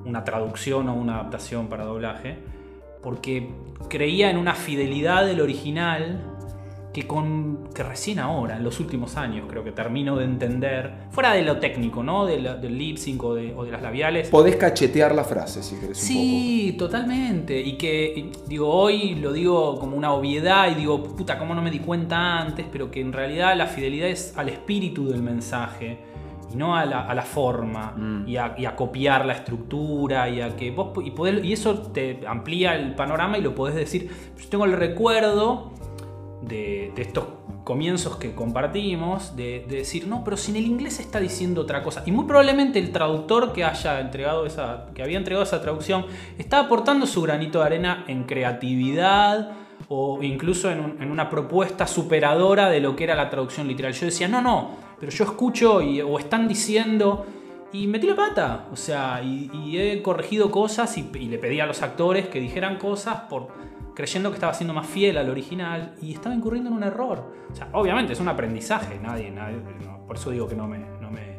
una 0.04 0.24
traducción 0.24 0.88
o 0.88 0.94
una 0.94 1.16
adaptación 1.16 1.68
para 1.68 1.84
doblaje, 1.84 2.38
porque 3.02 3.50
creía 3.88 4.30
en 4.30 4.38
una 4.38 4.54
fidelidad 4.54 5.26
del 5.26 5.40
original 5.40 6.29
que, 6.92 7.06
con, 7.06 7.68
que 7.72 7.82
recién 7.84 8.18
ahora, 8.18 8.56
en 8.56 8.64
los 8.64 8.80
últimos 8.80 9.16
años, 9.16 9.46
creo 9.48 9.62
que 9.62 9.70
termino 9.70 10.16
de 10.16 10.24
entender, 10.24 10.92
fuera 11.10 11.32
de 11.34 11.42
lo 11.42 11.58
técnico, 11.58 12.02
¿no? 12.02 12.26
De 12.26 12.40
la- 12.40 12.56
del 12.56 12.76
lip 12.76 12.96
sync 12.96 13.22
o 13.22 13.34
de, 13.34 13.54
o 13.54 13.64
de 13.64 13.70
las 13.70 13.80
labiales. 13.82 14.28
Podés 14.28 14.56
cachetear 14.56 15.14
la 15.14 15.22
frase 15.22 15.62
si 15.62 15.76
querés 15.76 15.98
un 16.00 16.04
Sí, 16.08 16.74
totalmente. 16.76 17.60
Y 17.60 17.74
que, 17.78 18.32
digo, 18.48 18.68
hoy 18.68 19.14
lo 19.14 19.32
digo 19.32 19.78
como 19.78 19.96
una 19.96 20.12
obviedad 20.12 20.68
y 20.70 20.74
digo, 20.74 21.02
puta, 21.02 21.38
¿cómo 21.38 21.54
no 21.54 21.62
me 21.62 21.70
di 21.70 21.78
cuenta 21.78 22.40
antes? 22.40 22.66
Pero 22.72 22.90
que 22.90 23.00
en 23.00 23.12
realidad 23.12 23.56
la 23.56 23.66
fidelidad 23.66 24.08
es 24.08 24.36
al 24.36 24.48
espíritu 24.48 25.08
del 25.08 25.22
mensaje 25.22 25.98
y 26.52 26.56
no 26.56 26.74
a 26.74 26.84
la, 26.86 27.02
a 27.08 27.14
la 27.14 27.22
forma 27.22 27.94
Mm. 27.96 28.28
y, 28.28 28.36
a, 28.36 28.54
y 28.58 28.64
a 28.64 28.74
copiar 28.74 29.24
la 29.24 29.34
estructura 29.34 30.28
y 30.28 30.40
a 30.40 30.56
que 30.56 30.72
vos 30.72 30.88
y, 31.04 31.12
poder- 31.12 31.44
y 31.44 31.52
eso 31.52 31.78
te 31.92 32.20
amplía 32.26 32.74
el 32.74 32.96
panorama 32.96 33.38
y 33.38 33.42
lo 33.42 33.54
podés 33.54 33.76
decir. 33.76 34.10
Yo 34.36 34.48
tengo 34.48 34.64
el 34.64 34.72
recuerdo 34.72 35.70
de, 36.42 36.92
estos 36.96 37.24
comienzos 37.64 38.16
que 38.16 38.34
compartimos, 38.34 39.36
de, 39.36 39.64
de 39.68 39.76
decir, 39.76 40.06
no, 40.06 40.24
pero 40.24 40.36
si 40.36 40.50
en 40.50 40.56
el 40.56 40.66
inglés 40.66 40.98
está 41.00 41.20
diciendo 41.20 41.60
otra 41.62 41.82
cosa. 41.82 42.02
Y 42.06 42.12
muy 42.12 42.24
probablemente 42.24 42.78
el 42.78 42.90
traductor 42.92 43.52
que 43.52 43.64
haya 43.64 44.00
entregado 44.00 44.46
esa, 44.46 44.86
que 44.94 45.02
había 45.02 45.18
entregado 45.18 45.44
esa 45.44 45.60
traducción, 45.60 46.06
está 46.38 46.60
aportando 46.60 47.06
su 47.06 47.22
granito 47.22 47.60
de 47.60 47.66
arena 47.66 48.04
en 48.08 48.24
creatividad 48.24 49.52
o 49.88 50.22
incluso 50.22 50.70
en, 50.70 50.80
un- 50.80 51.02
en 51.02 51.10
una 51.10 51.28
propuesta 51.30 51.86
superadora 51.86 52.68
de 52.70 52.80
lo 52.80 52.96
que 52.96 53.04
era 53.04 53.14
la 53.14 53.28
traducción 53.30 53.68
literal. 53.68 53.92
Yo 53.92 54.06
decía, 54.06 54.28
no, 54.28 54.40
no, 54.40 54.70
pero 54.98 55.12
yo 55.12 55.24
escucho 55.24 55.76
o 55.76 56.18
están 56.18 56.48
diciendo... 56.48 57.26
Y 57.72 57.86
metí 57.86 58.08
la 58.08 58.16
pata, 58.16 58.66
o 58.72 58.76
sea, 58.76 59.22
y, 59.22 59.48
y 59.54 59.78
he 59.78 60.02
corregido 60.02 60.50
cosas 60.50 60.98
y, 60.98 61.08
y 61.14 61.26
le 61.26 61.38
pedí 61.38 61.60
a 61.60 61.66
los 61.66 61.82
actores 61.82 62.26
que 62.26 62.40
dijeran 62.40 62.78
cosas 62.78 63.20
por, 63.30 63.46
creyendo 64.00 64.30
que 64.30 64.34
estaba 64.36 64.54
siendo 64.54 64.72
más 64.72 64.86
fiel 64.86 65.18
al 65.18 65.28
original 65.28 65.94
y 66.00 66.14
estaba 66.14 66.34
incurriendo 66.34 66.70
en 66.70 66.76
un 66.76 66.82
error. 66.82 67.34
O 67.52 67.54
sea, 67.54 67.68
obviamente 67.72 68.14
es 68.14 68.20
un 68.20 68.28
aprendizaje, 68.28 68.98
nadie, 68.98 69.30
nadie 69.30 69.56
no, 69.84 70.06
por 70.06 70.16
eso 70.16 70.30
digo 70.30 70.48
que 70.48 70.56
no 70.56 70.66
me, 70.66 70.78
no, 70.78 71.10
me, 71.10 71.36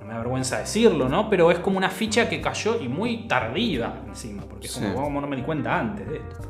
no 0.00 0.06
me 0.06 0.12
da 0.12 0.18
vergüenza 0.18 0.58
decirlo, 0.58 1.08
¿no? 1.08 1.28
Pero 1.28 1.50
es 1.50 1.58
como 1.58 1.76
una 1.76 1.90
ficha 1.90 2.28
que 2.30 2.40
cayó 2.40 2.80
y 2.80 2.88
muy 2.88 3.28
tardiva 3.28 4.00
encima, 4.06 4.42
porque 4.48 4.66
es 4.68 4.72
Sí. 4.72 4.80
como, 4.82 5.04
como 5.04 5.20
no 5.20 5.26
me 5.26 5.36
di 5.36 5.42
cuenta 5.42 5.78
antes 5.78 6.08
de 6.08 6.16
esto. 6.16 6.48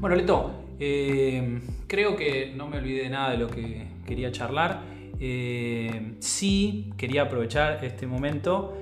Bueno, 0.00 0.16
Leto, 0.16 0.50
eh, 0.78 1.60
creo 1.86 2.16
que 2.16 2.52
no 2.54 2.68
me 2.68 2.78
olvidé 2.78 3.04
de 3.04 3.10
nada 3.10 3.30
de 3.30 3.38
lo 3.38 3.48
que 3.48 3.86
quería 4.06 4.30
charlar. 4.30 4.80
Eh, 5.20 6.16
sí, 6.20 6.92
quería 6.96 7.22
aprovechar 7.22 7.82
este 7.84 8.06
momento 8.06 8.76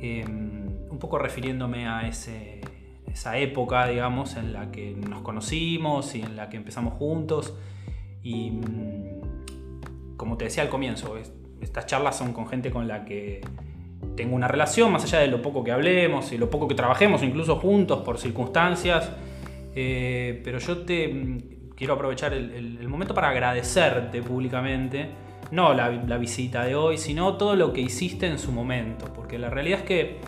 eh, 0.00 0.24
un 0.26 0.98
poco 0.98 1.18
refiriéndome 1.18 1.86
a 1.88 2.06
esa 2.08 3.38
época, 3.38 3.86
digamos, 3.88 4.36
en 4.36 4.52
la 4.52 4.70
que 4.70 4.92
nos 4.92 5.22
conocimos 5.22 6.14
y 6.14 6.22
en 6.22 6.36
la 6.36 6.48
que 6.48 6.56
empezamos 6.56 6.94
juntos. 6.94 7.54
Y 8.22 8.50
mm, 8.50 10.16
como 10.16 10.36
te 10.36 10.44
decía 10.44 10.62
al 10.62 10.68
comienzo, 10.68 11.16
es- 11.16 11.32
estas 11.60 11.86
charlas 11.86 12.16
son 12.16 12.32
con 12.32 12.46
gente 12.48 12.70
con 12.70 12.88
la 12.88 13.04
que 13.04 13.40
tengo 14.16 14.34
una 14.34 14.48
relación, 14.48 14.90
más 14.92 15.04
allá 15.04 15.18
de 15.20 15.26
lo 15.28 15.42
poco 15.42 15.62
que 15.64 15.72
hablemos 15.72 16.32
y 16.32 16.38
lo 16.38 16.48
poco 16.50 16.66
que 16.68 16.74
trabajemos, 16.74 17.22
incluso 17.22 17.56
juntos 17.56 18.00
por 18.02 18.18
circunstancias. 18.18 19.10
Eh, 19.74 20.40
pero 20.44 20.58
yo 20.58 20.78
te 20.78 21.08
mm, 21.08 21.38
quiero 21.76 21.94
aprovechar 21.94 22.32
el 22.34 22.88
momento 22.88 23.12
para 23.14 23.30
agradecerte 23.30 24.22
públicamente, 24.22 25.08
no 25.50 25.74
la, 25.74 25.88
visita 26.18 26.64
de 26.64 26.74
hoy, 26.74 26.96
sino 26.96 27.34
todo 27.34 27.56
lo 27.56 27.72
que 27.72 27.80
hiciste 27.80 28.26
en 28.26 28.38
su 28.38 28.52
momento, 28.52 29.06
porque 29.14 29.38
la 29.38 29.50
realidad 29.50 29.80
es 29.80 29.84
que 29.84 30.20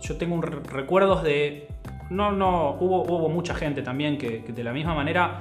yo 0.00 0.16
tengo 0.16 0.40
recuerdos 0.40 1.22
de... 1.22 1.68
No, 2.10 2.32
no, 2.32 2.76
hubo, 2.80 3.02
hubo 3.02 3.28
mucha 3.28 3.54
gente 3.54 3.82
también 3.82 4.18
que, 4.18 4.40
de 4.40 4.64
la 4.64 4.72
misma 4.72 4.94
manera, 4.94 5.40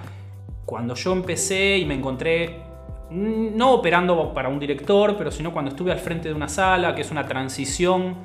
cuando 0.65 0.95
yo 0.95 1.13
empecé 1.13 1.77
y 1.77 1.86
me 1.86 1.95
encontré, 1.95 2.61
mm, 3.09 3.55
no 3.55 3.73
operando 3.73 4.34
para 4.34 4.49
un 4.49 4.59
director, 4.59 5.15
pero 5.17 5.32
sino 5.32 5.51
cuando 5.51 5.71
estuve 5.71 5.91
al 5.91 5.99
frente 5.99 6.29
de 6.29 6.36
una 6.36 6.47
sala, 6.47 6.93
que 6.95 7.01
es 7.01 7.11
una 7.11 7.25
transición 7.25 8.15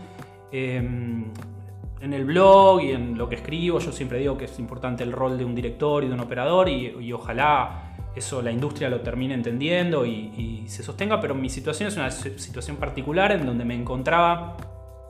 eh, 0.52 0.76
en 0.76 2.12
el 2.12 2.24
blog 2.24 2.82
y 2.82 2.92
en 2.92 3.16
lo 3.16 3.28
que 3.28 3.36
escribo, 3.36 3.78
yo 3.78 3.90
siempre 3.90 4.18
digo 4.18 4.36
que 4.36 4.44
es 4.44 4.58
importante 4.58 5.02
el 5.02 5.12
rol 5.12 5.38
de 5.38 5.44
un 5.44 5.54
director 5.54 6.04
y 6.04 6.08
de 6.08 6.14
un 6.14 6.20
operador 6.20 6.68
y 6.68 7.12
ojalá 7.12 7.85
eso 8.16 8.40
la 8.40 8.50
industria 8.50 8.88
lo 8.88 9.00
termine 9.00 9.34
entendiendo 9.34 10.06
y, 10.06 10.64
se 10.66 10.82
sostenga, 10.82 11.20
pero 11.20 11.34
mi 11.34 11.48
situación 11.48 11.88
es 11.88 11.96
una 11.96 12.10
si- 12.10 12.38
situación 12.38 12.76
particular 12.76 13.30
en 13.30 13.46
donde 13.46 13.64
me 13.64 13.74
encontraba 13.74 14.56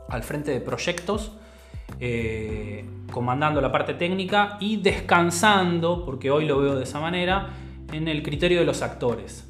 al 0.09 0.23
frente 0.23 0.51
de 0.51 0.61
proyectos, 0.61 1.33
eh, 2.01 2.85
comandando 3.11 3.61
la 3.61 3.73
parte 3.73 3.95
técnica 3.95 4.59
y 4.61 4.77
descansando, 4.77 6.05
porque 6.05 6.31
hoy 6.31 6.47
lo 6.47 6.59
veo 6.59 6.75
de 6.75 6.85
esa 6.85 7.01
manera, 7.01 7.51
en 7.93 8.09
el 8.09 8.23
criterio 8.23 8.59
de 8.59 8.67
los 8.67 8.83
actores. 8.83 9.49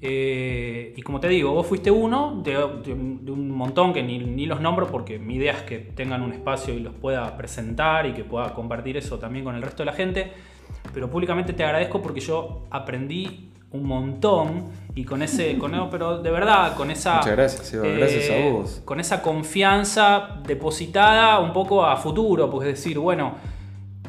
Eh, 0.00 0.92
y 0.96 1.02
como 1.02 1.20
te 1.20 1.28
digo, 1.28 1.52
vos 1.52 1.64
fuiste 1.64 1.90
uno 1.90 2.42
de, 2.42 2.58
un 2.58 3.50
montón 3.52 3.92
que 3.92 4.02
ni 4.02 4.46
los 4.46 4.60
nombro 4.60 4.88
porque 4.88 5.20
mi 5.20 5.36
idea 5.36 5.52
es 5.52 5.62
que 5.62 5.78
tengan 5.78 6.22
un 6.22 6.32
espacio 6.32 6.74
y 6.74 6.80
los 6.80 6.92
pueda 6.92 7.36
presentar 7.36 8.06
y 8.06 8.12
que 8.12 8.24
pueda 8.24 8.52
compartir 8.52 8.96
eso 8.96 9.20
también 9.20 9.44
con 9.44 9.54
el 9.54 9.62
resto 9.62 9.84
de 9.84 9.86
la 9.86 9.92
gente. 9.92 10.32
Pero 10.94 11.08
públicamente 11.10 11.52
te 11.52 11.64
agradezco 11.64 12.00
porque 12.02 12.20
yo 12.20 12.62
aprendí 12.70 13.48
un 13.72 13.84
montón 13.84 14.64
y 14.94 15.04
con 15.04 15.22
ese, 15.22 15.56
con, 15.56 15.72
no, 15.72 15.88
pero 15.88 16.18
de 16.22 16.30
verdad, 16.30 16.74
con 16.76 16.90
esa... 16.90 17.16
Muchas 17.16 17.32
gracias, 17.32 17.66
Seba, 17.68 17.88
gracias 17.88 18.30
a 18.30 18.50
vos. 18.50 18.82
Con 18.84 19.00
esa 19.00 19.22
confianza 19.22 20.40
depositada 20.46 21.38
un 21.38 21.52
poco 21.54 21.84
a 21.86 21.96
futuro, 21.96 22.50
pues 22.50 22.66
decir, 22.66 22.98
bueno, 22.98 23.36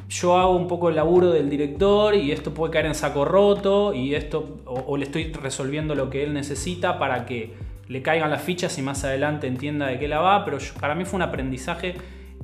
yo 0.09 0.38
hago 0.38 0.55
un 0.57 0.68
poco 0.68 0.89
el 0.89 0.95
laburo 0.97 1.32
del 1.32 1.49
director 1.49 2.14
y 2.14 2.32
esto 2.34 2.53
puede 2.53 2.74
caer 2.74 2.88
en 2.88 2.95
saco 2.95 3.24
roto 3.24 3.93
y 3.93 4.14
esto 4.16 4.59
o, 4.66 4.74
o 4.88 4.97
le 4.97 5.05
estoy 5.05 5.32
resolviendo 5.32 5.95
lo 5.95 6.09
que 6.09 6.24
él 6.24 6.34
necesita 6.34 6.99
para 6.99 7.26
que 7.26 7.53
le 7.88 8.01
caigan 8.01 8.30
las 8.30 8.41
fichas 8.41 8.78
y 8.78 8.82
más 8.82 9.03
adelante 9.05 9.47
entienda 9.47 9.88
de 9.88 9.97
qué 9.99 10.07
la 10.09 10.20
va, 10.20 10.43
pero 10.43 10.57
yo- 10.57 10.74
para 10.80 10.93
mí 10.95 11.05
fue 11.05 11.16
un 11.18 11.22
aprendizaje 11.24 11.95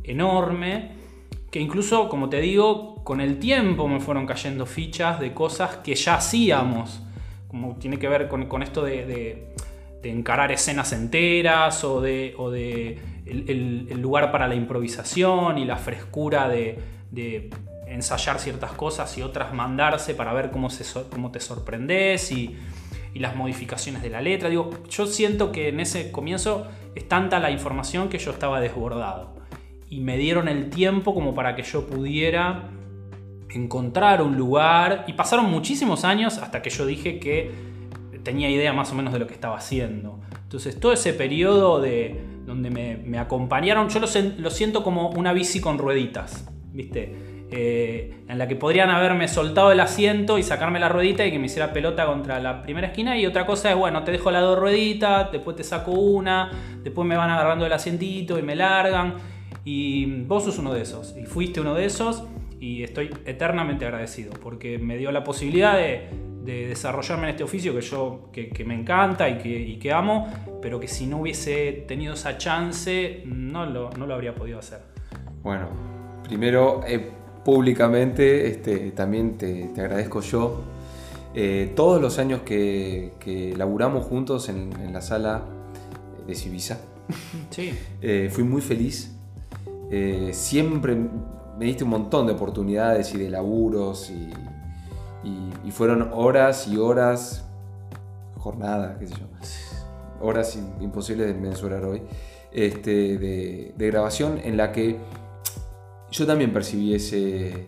enorme 0.03 0.91
que 1.51 1.59
incluso, 1.59 2.09
como 2.09 2.29
te 2.29 2.41
digo, 2.41 2.95
con 3.03 3.21
el 3.21 3.39
tiempo 3.39 3.87
me 3.87 3.99
fueron 3.99 4.27
cayendo 4.27 4.65
fichas 4.65 5.19
de 5.19 5.33
cosas 5.33 5.77
que 5.77 5.95
ya 5.95 6.15
hacíamos, 6.15 7.01
como 7.47 7.75
tiene 7.77 7.97
que 7.97 8.07
ver 8.07 8.27
con, 8.27 8.61
esto 8.61 8.83
de, 8.83 9.05
de- 9.05 9.49
encarar 10.03 10.51
escenas 10.51 10.93
enteras 10.93 11.83
o 11.83 11.99
de, 11.99 12.35
el, 13.25 14.01
lugar 14.01 14.31
para 14.31 14.47
la 14.47 14.55
improvisación 14.55 15.57
y 15.57 15.65
la 15.65 15.75
frescura 15.75 16.47
de, 16.47 17.49
ensayar 17.87 18.39
ciertas 18.39 18.71
cosas 18.73 19.17
y 19.17 19.23
otras 19.23 19.51
mandarse 19.51 20.13
para 20.13 20.31
ver 20.31 20.51
cómo, 20.51 20.69
te 20.69 21.39
sorprendes 21.39 22.31
y, 22.31 22.55
y 23.15 23.19
las 23.19 23.35
modificaciones 23.35 24.03
de 24.03 24.11
la 24.11 24.21
letra. 24.21 24.47
Digo, 24.49 24.69
yo 24.87 25.07
siento 25.07 25.51
que 25.51 25.69
en 25.69 25.79
ese 25.79 26.11
comienzo 26.11 26.67
es 26.93 27.07
tanta 27.07 27.39
la 27.39 27.49
información 27.49 28.07
que 28.07 28.19
yo 28.19 28.29
estaba 28.29 28.61
desbordado. 28.61 29.38
Y 29.89 30.01
me 30.01 30.17
dieron 30.17 30.47
el 30.47 30.69
tiempo 30.69 31.13
como 31.13 31.33
para 31.33 31.55
que 31.55 31.63
yo 31.63 31.87
pudiera 31.87 32.69
encontrar 33.49 34.21
un 34.21 34.37
lugar. 34.37 35.05
Y 35.07 35.13
pasaron 35.13 35.49
muchísimos 35.49 36.05
años 36.05 36.37
hasta 36.37 36.61
que 36.61 36.69
yo 36.69 36.85
dije 36.85 37.19
que 37.19 37.51
tenía 38.23 38.49
idea 38.49 38.73
más 38.73 38.91
o 38.91 38.95
menos 38.95 39.13
de 39.13 39.19
lo 39.19 39.27
que 39.27 39.33
estaba 39.33 39.57
haciendo. 39.57 40.19
Entonces 40.43 40.79
todo 40.79 40.93
ese 40.93 41.13
periodo 41.13 41.79
de 41.81 42.21
donde 42.45 42.69
me, 42.69 43.19
acompañaron, 43.19 43.89
yo 43.89 43.99
lo 43.99 44.49
siento 44.49 44.83
como 44.83 45.09
una 45.09 45.33
bici 45.33 45.61
con 45.61 45.77
rueditas, 45.77 46.49
¿viste? 46.71 47.29
Eh, 47.51 48.25
en 48.27 48.37
la 48.37 48.47
que 48.47 48.55
podrían 48.55 48.91
haberme 48.91 49.27
soltado 49.27 49.71
el 49.71 49.79
asiento 49.79 50.37
y 50.37 50.43
sacarme 50.43 50.79
la 50.79 50.87
ruedita 50.87 51.25
y 51.25 51.31
que 51.31 51.39
me 51.39 51.47
hiciera 51.47 51.73
pelota 51.73 52.05
contra 52.05 52.39
la 52.39 52.61
primera 52.61 52.87
esquina. 52.87 53.17
Y 53.17 53.25
otra 53.25 53.47
cosa 53.47 53.71
es, 53.71 53.75
bueno, 53.75 54.03
te 54.03 54.11
dejo 54.11 54.29
las 54.29 54.43
dos 54.43 54.59
rueditas, 54.59 55.31
después 55.31 55.55
te 55.57 55.63
saco 55.63 55.91
una, 55.91 56.51
después 56.83 57.07
me 57.07 57.17
van 57.17 57.31
agarrando 57.31 57.65
el 57.65 57.73
asientito 57.73 58.37
y 58.37 58.43
me 58.43 58.55
largan. 58.55 59.15
Y 59.71 60.23
vos 60.23 60.45
sos 60.45 60.57
uno 60.57 60.73
de 60.73 60.81
esos, 60.81 61.15
y 61.15 61.25
fuiste 61.25 61.61
uno 61.61 61.75
de 61.75 61.85
esos, 61.85 62.23
y 62.59 62.81
estoy 62.81 63.11
eternamente 63.27 63.85
agradecido, 63.85 64.31
porque 64.41 64.79
me 64.79 64.97
dio 64.97 65.11
la 65.11 65.23
posibilidad 65.23 65.77
de, 65.77 66.09
de 66.43 66.65
desarrollarme 66.65 67.25
en 67.25 67.29
este 67.29 67.43
oficio 67.43 67.75
que 67.75 67.81
yo, 67.81 68.31
que, 68.33 68.49
que 68.49 68.65
me 68.65 68.73
encanta 68.73 69.29
y 69.29 69.37
que, 69.37 69.49
y 69.49 69.77
que 69.77 69.93
amo, 69.93 70.27
pero 70.59 70.79
que 70.79 70.87
si 70.87 71.05
no 71.05 71.21
hubiese 71.21 71.85
tenido 71.87 72.15
esa 72.15 72.35
chance, 72.39 73.21
no 73.27 73.67
lo, 73.67 73.91
no 73.91 74.07
lo 74.07 74.15
habría 74.15 74.33
podido 74.33 74.57
hacer. 74.57 74.79
Bueno, 75.43 75.67
primero, 76.23 76.81
eh, 76.87 77.11
públicamente, 77.45 78.47
este, 78.47 78.89
también 78.89 79.37
te, 79.37 79.65
te 79.75 79.81
agradezco 79.81 80.21
yo. 80.21 80.63
Eh, 81.35 81.73
todos 81.75 82.01
los 82.01 82.17
años 82.17 82.41
que, 82.41 83.11
que 83.19 83.53
laburamos 83.55 84.03
juntos 84.03 84.49
en, 84.49 84.73
en 84.81 84.93
la 84.93 85.01
sala 85.03 85.43
de 86.25 86.33
Civisa, 86.33 86.81
Sí. 87.51 87.71
Eh, 88.01 88.29
fui 88.31 88.43
muy 88.43 88.61
feliz. 88.61 89.15
Eh, 89.91 90.31
siempre 90.33 90.95
me 90.95 91.65
diste 91.65 91.83
un 91.83 91.89
montón 91.89 92.27
de 92.27 92.33
oportunidades 92.33 93.13
y 93.13 93.17
de 93.17 93.29
laburos 93.29 94.09
y, 94.11 94.33
fueron 95.71 96.09
horas 96.13 96.67
y 96.67 96.77
horas, 96.77 97.45
jornadas, 98.37 98.97
qué 98.99 99.07
sé 99.07 99.13
yo, 99.13 99.27
horas 100.19 100.59
imposibles 100.81 101.27
de 101.27 101.33
mensurar 101.33 101.85
hoy, 101.85 102.01
este, 102.51 103.17
de, 103.17 103.73
de 103.77 103.87
grabación 103.87 104.39
en 104.43 104.57
la 104.57 104.71
que 104.73 104.97
yo 106.11 106.25
también 106.25 106.51
percibí 106.51 106.93
ese, 106.95 107.67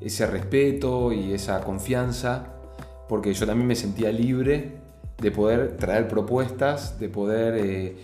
ese 0.00 0.26
respeto 0.26 1.12
y 1.12 1.32
esa 1.32 1.60
confianza, 1.62 2.54
porque 3.08 3.32
yo 3.32 3.46
también 3.46 3.68
me 3.68 3.76
sentía 3.76 4.10
libre 4.10 4.76
de 5.18 5.30
poder 5.30 5.76
traer 5.76 6.08
propuestas, 6.08 6.98
de 6.98 7.08
poder 7.08 7.54
eh, 7.56 7.96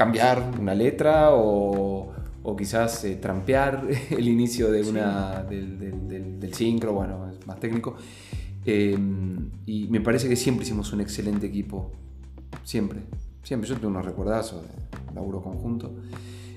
cambiar 0.00 0.52
una 0.58 0.74
letra 0.74 1.34
o, 1.34 2.10
o 2.42 2.56
quizás 2.56 3.04
eh, 3.04 3.16
trampear 3.16 3.86
el 4.10 4.26
inicio 4.28 4.70
de 4.72 4.80
una, 4.88 5.42
del, 5.42 5.78
del, 5.78 6.08
del- 6.08 6.40
del 6.40 6.54
sincro, 6.54 6.94
bueno, 6.94 7.28
es 7.30 7.46
más 7.46 7.60
técnico. 7.60 7.96
Eh, 8.64 8.96
y 9.66 9.88
me 9.88 10.00
parece 10.00 10.26
que 10.28 10.36
siempre 10.36 10.64
hicimos 10.64 10.92
un 10.94 11.00
excelente 11.02 11.46
equipo. 11.46 11.92
Siempre. 12.64 13.00
Siempre. 13.42 13.68
Yo 13.68 13.74
tengo 13.76 13.88
unos 13.88 14.04
recuerdazos 14.06 14.62
de 14.62 15.14
laburo 15.14 15.42
conjunto. 15.42 15.94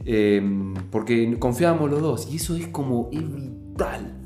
Eh, 0.06 0.42
porque 0.90 1.38
confiábamos 1.38 1.90
los 1.92 2.02
dos. 2.02 2.28
Y 2.32 2.38
eso 2.38 2.56
es 2.56 2.68
como. 2.68 3.10
Es 3.12 3.22
vital. 3.36 4.23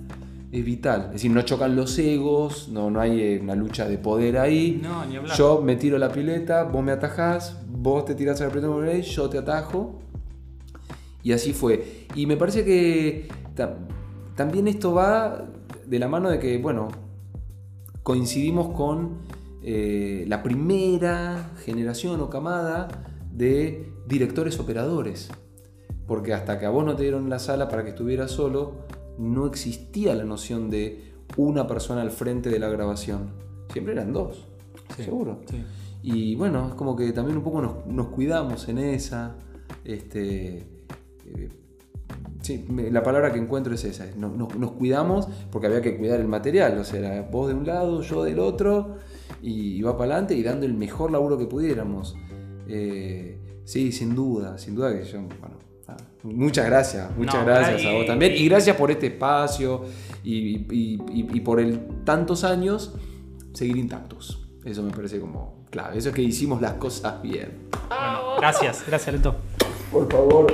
Es 0.51 0.63
vital. 0.63 1.07
Es 1.07 1.11
decir, 1.13 1.31
no 1.31 1.41
chocan 1.41 1.75
los 1.75 1.97
egos, 1.99 2.69
no, 2.69 2.89
no 2.89 3.01
hay 3.01 3.19
eh, 3.21 3.39
una 3.41 3.53
lucha 3.55 3.87
de 3.87 3.97
poder 3.97 4.37
ahí. 4.37 4.79
No, 4.81 5.05
ni 5.05 5.17
hablar. 5.17 5.35
Yo 5.37 5.61
me 5.61 5.75
tiro 5.75 5.97
la 5.97 6.09
pileta, 6.11 6.63
vos 6.63 6.83
me 6.83 6.91
atajás, 6.93 7.57
vos 7.67 8.05
te 8.05 8.15
tirás 8.15 8.39
a 8.41 8.45
la 8.45 8.49
pileta, 8.51 8.67
por 8.67 8.85
ahí, 8.85 9.01
yo 9.01 9.29
te 9.29 9.37
atajo. 9.37 9.99
Y 11.21 11.33
así 11.33 11.51
fue. 11.51 12.05
Y 12.15 12.25
me 12.27 12.37
parece 12.37 12.63
que 12.63 13.27
ta- 13.55 13.77
también 14.35 14.67
esto 14.69 14.93
va 14.93 15.45
de 15.85 15.99
la 15.99 16.07
mano 16.07 16.29
de 16.29 16.39
que, 16.39 16.57
bueno, 16.59 16.87
coincidimos 18.03 18.73
con 18.75 19.17
eh, 19.63 20.23
la 20.27 20.43
primera 20.43 21.51
generación 21.65 22.21
o 22.21 22.29
camada 22.29 22.87
de 23.33 23.91
directores 24.07 24.59
operadores. 24.59 25.29
Porque 26.07 26.33
hasta 26.33 26.57
que 26.57 26.65
a 26.65 26.69
vos 26.69 26.85
no 26.85 26.95
te 26.95 27.03
dieron 27.03 27.29
la 27.29 27.39
sala 27.39 27.67
para 27.67 27.83
que 27.83 27.89
estuvieras 27.89 28.31
solo, 28.31 28.75
no 29.18 29.45
existía 29.47 30.15
la 30.15 30.24
noción 30.24 30.70
de 30.70 31.13
una 31.38 31.68
persona 31.68 32.01
al 32.01 32.11
frente 32.11 32.49
de 32.49 32.59
la 32.59 32.70
grabación. 32.70 33.32
Siempre 33.72 33.93
eran 33.93 34.13
dos, 34.13 34.47
Sí, 34.95 35.03
seguro. 35.03 35.41
sí. 35.49 35.63
Y 36.03 36.36
bueno, 36.36 36.70
es 36.70 36.74
como 36.76 36.95
que 36.95 37.11
también 37.11 37.38
un 37.38 37.43
poco 37.43 37.61
nos, 37.61 37.86
nos 37.88 38.07
cuidamos 38.07 38.68
en 38.70 38.78
esa. 38.78 39.36
Este, 39.84 40.57
eh, 41.26 41.49
sí, 42.41 42.65
me- 42.70 42.89
la 42.91 43.03
palabra 43.03 43.34
que 43.34 43.39
encuentro 43.39 43.74
es 43.74 43.84
esa. 43.84 44.05
es 44.05 44.15
no- 44.15 44.30
no- 44.30 44.47
nos 44.57 44.72
cuidamos 44.72 45.28
porque 45.51 45.68
había 45.68 45.82
que 45.82 45.97
cuidar 45.97 46.20
el 46.22 46.28
material. 46.28 46.78
O 46.78 46.84
sea, 46.84 47.28
vos 47.32 47.47
de 47.49 47.55
un 47.55 47.65
lado, 47.65 48.01
yo 48.01 48.24
del 48.24 48.39
otro. 48.39 48.95
Y 49.41 49.76
iba 49.78 49.97
para 49.97 50.11
adelante 50.13 50.36
y 50.36 50.43
dando 50.43 50.65
el 50.65 50.74
mejor 50.74 51.11
laburo 51.11 51.38
que 51.38 51.45
pudiéramos. 51.45 52.15
Eh, 52.70 53.38
sí, 53.65 53.91
sin 53.91 54.15
duda, 54.15 54.57
sin 54.57 54.76
duda 54.76 54.97
que 54.97 55.03
yo. 55.03 55.20
Bueno, 55.22 55.57
muchas 56.23 56.65
gracias, 56.65 57.09
muchas 57.17 57.35
No, 57.35 57.45
gracias 57.45 57.81
y- 57.83 57.88
a 57.88 57.93
vos 57.93 58.05
también. 58.05 58.33
Y 58.35 58.47
gracias 58.49 58.75
por 58.75 58.91
este 58.91 59.07
espacio 59.07 59.85
y, 60.23 60.57
y- 60.73 61.01
y- 61.11 61.27
y 61.38 61.39
por 61.41 61.59
el 61.59 61.79
tantos 62.03 62.43
años 62.43 62.93
seguir 63.53 63.77
intactos. 63.77 64.43
Eso 64.65 64.83
me 64.83 64.91
parece 64.91 65.19
como 65.19 65.65
clave. 65.69 65.97
Eso 65.97 66.09
es 66.09 66.15
que 66.15 66.21
hicimos 66.21 66.61
las 66.61 66.73
cosas 66.73 67.21
bien. 67.21 67.69
Bueno, 67.88 68.35
gracias, 68.39 68.83
gracias 68.88 69.15
Leto. 69.15 69.35
Por 69.91 70.11
favor. 70.11 70.47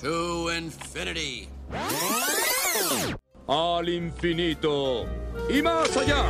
To 0.00 0.56
infinity. 0.56 1.48
al 3.46 3.88
infinito 3.88 5.04
y 5.48 5.62
más 5.62 5.96
allá. 5.96 6.24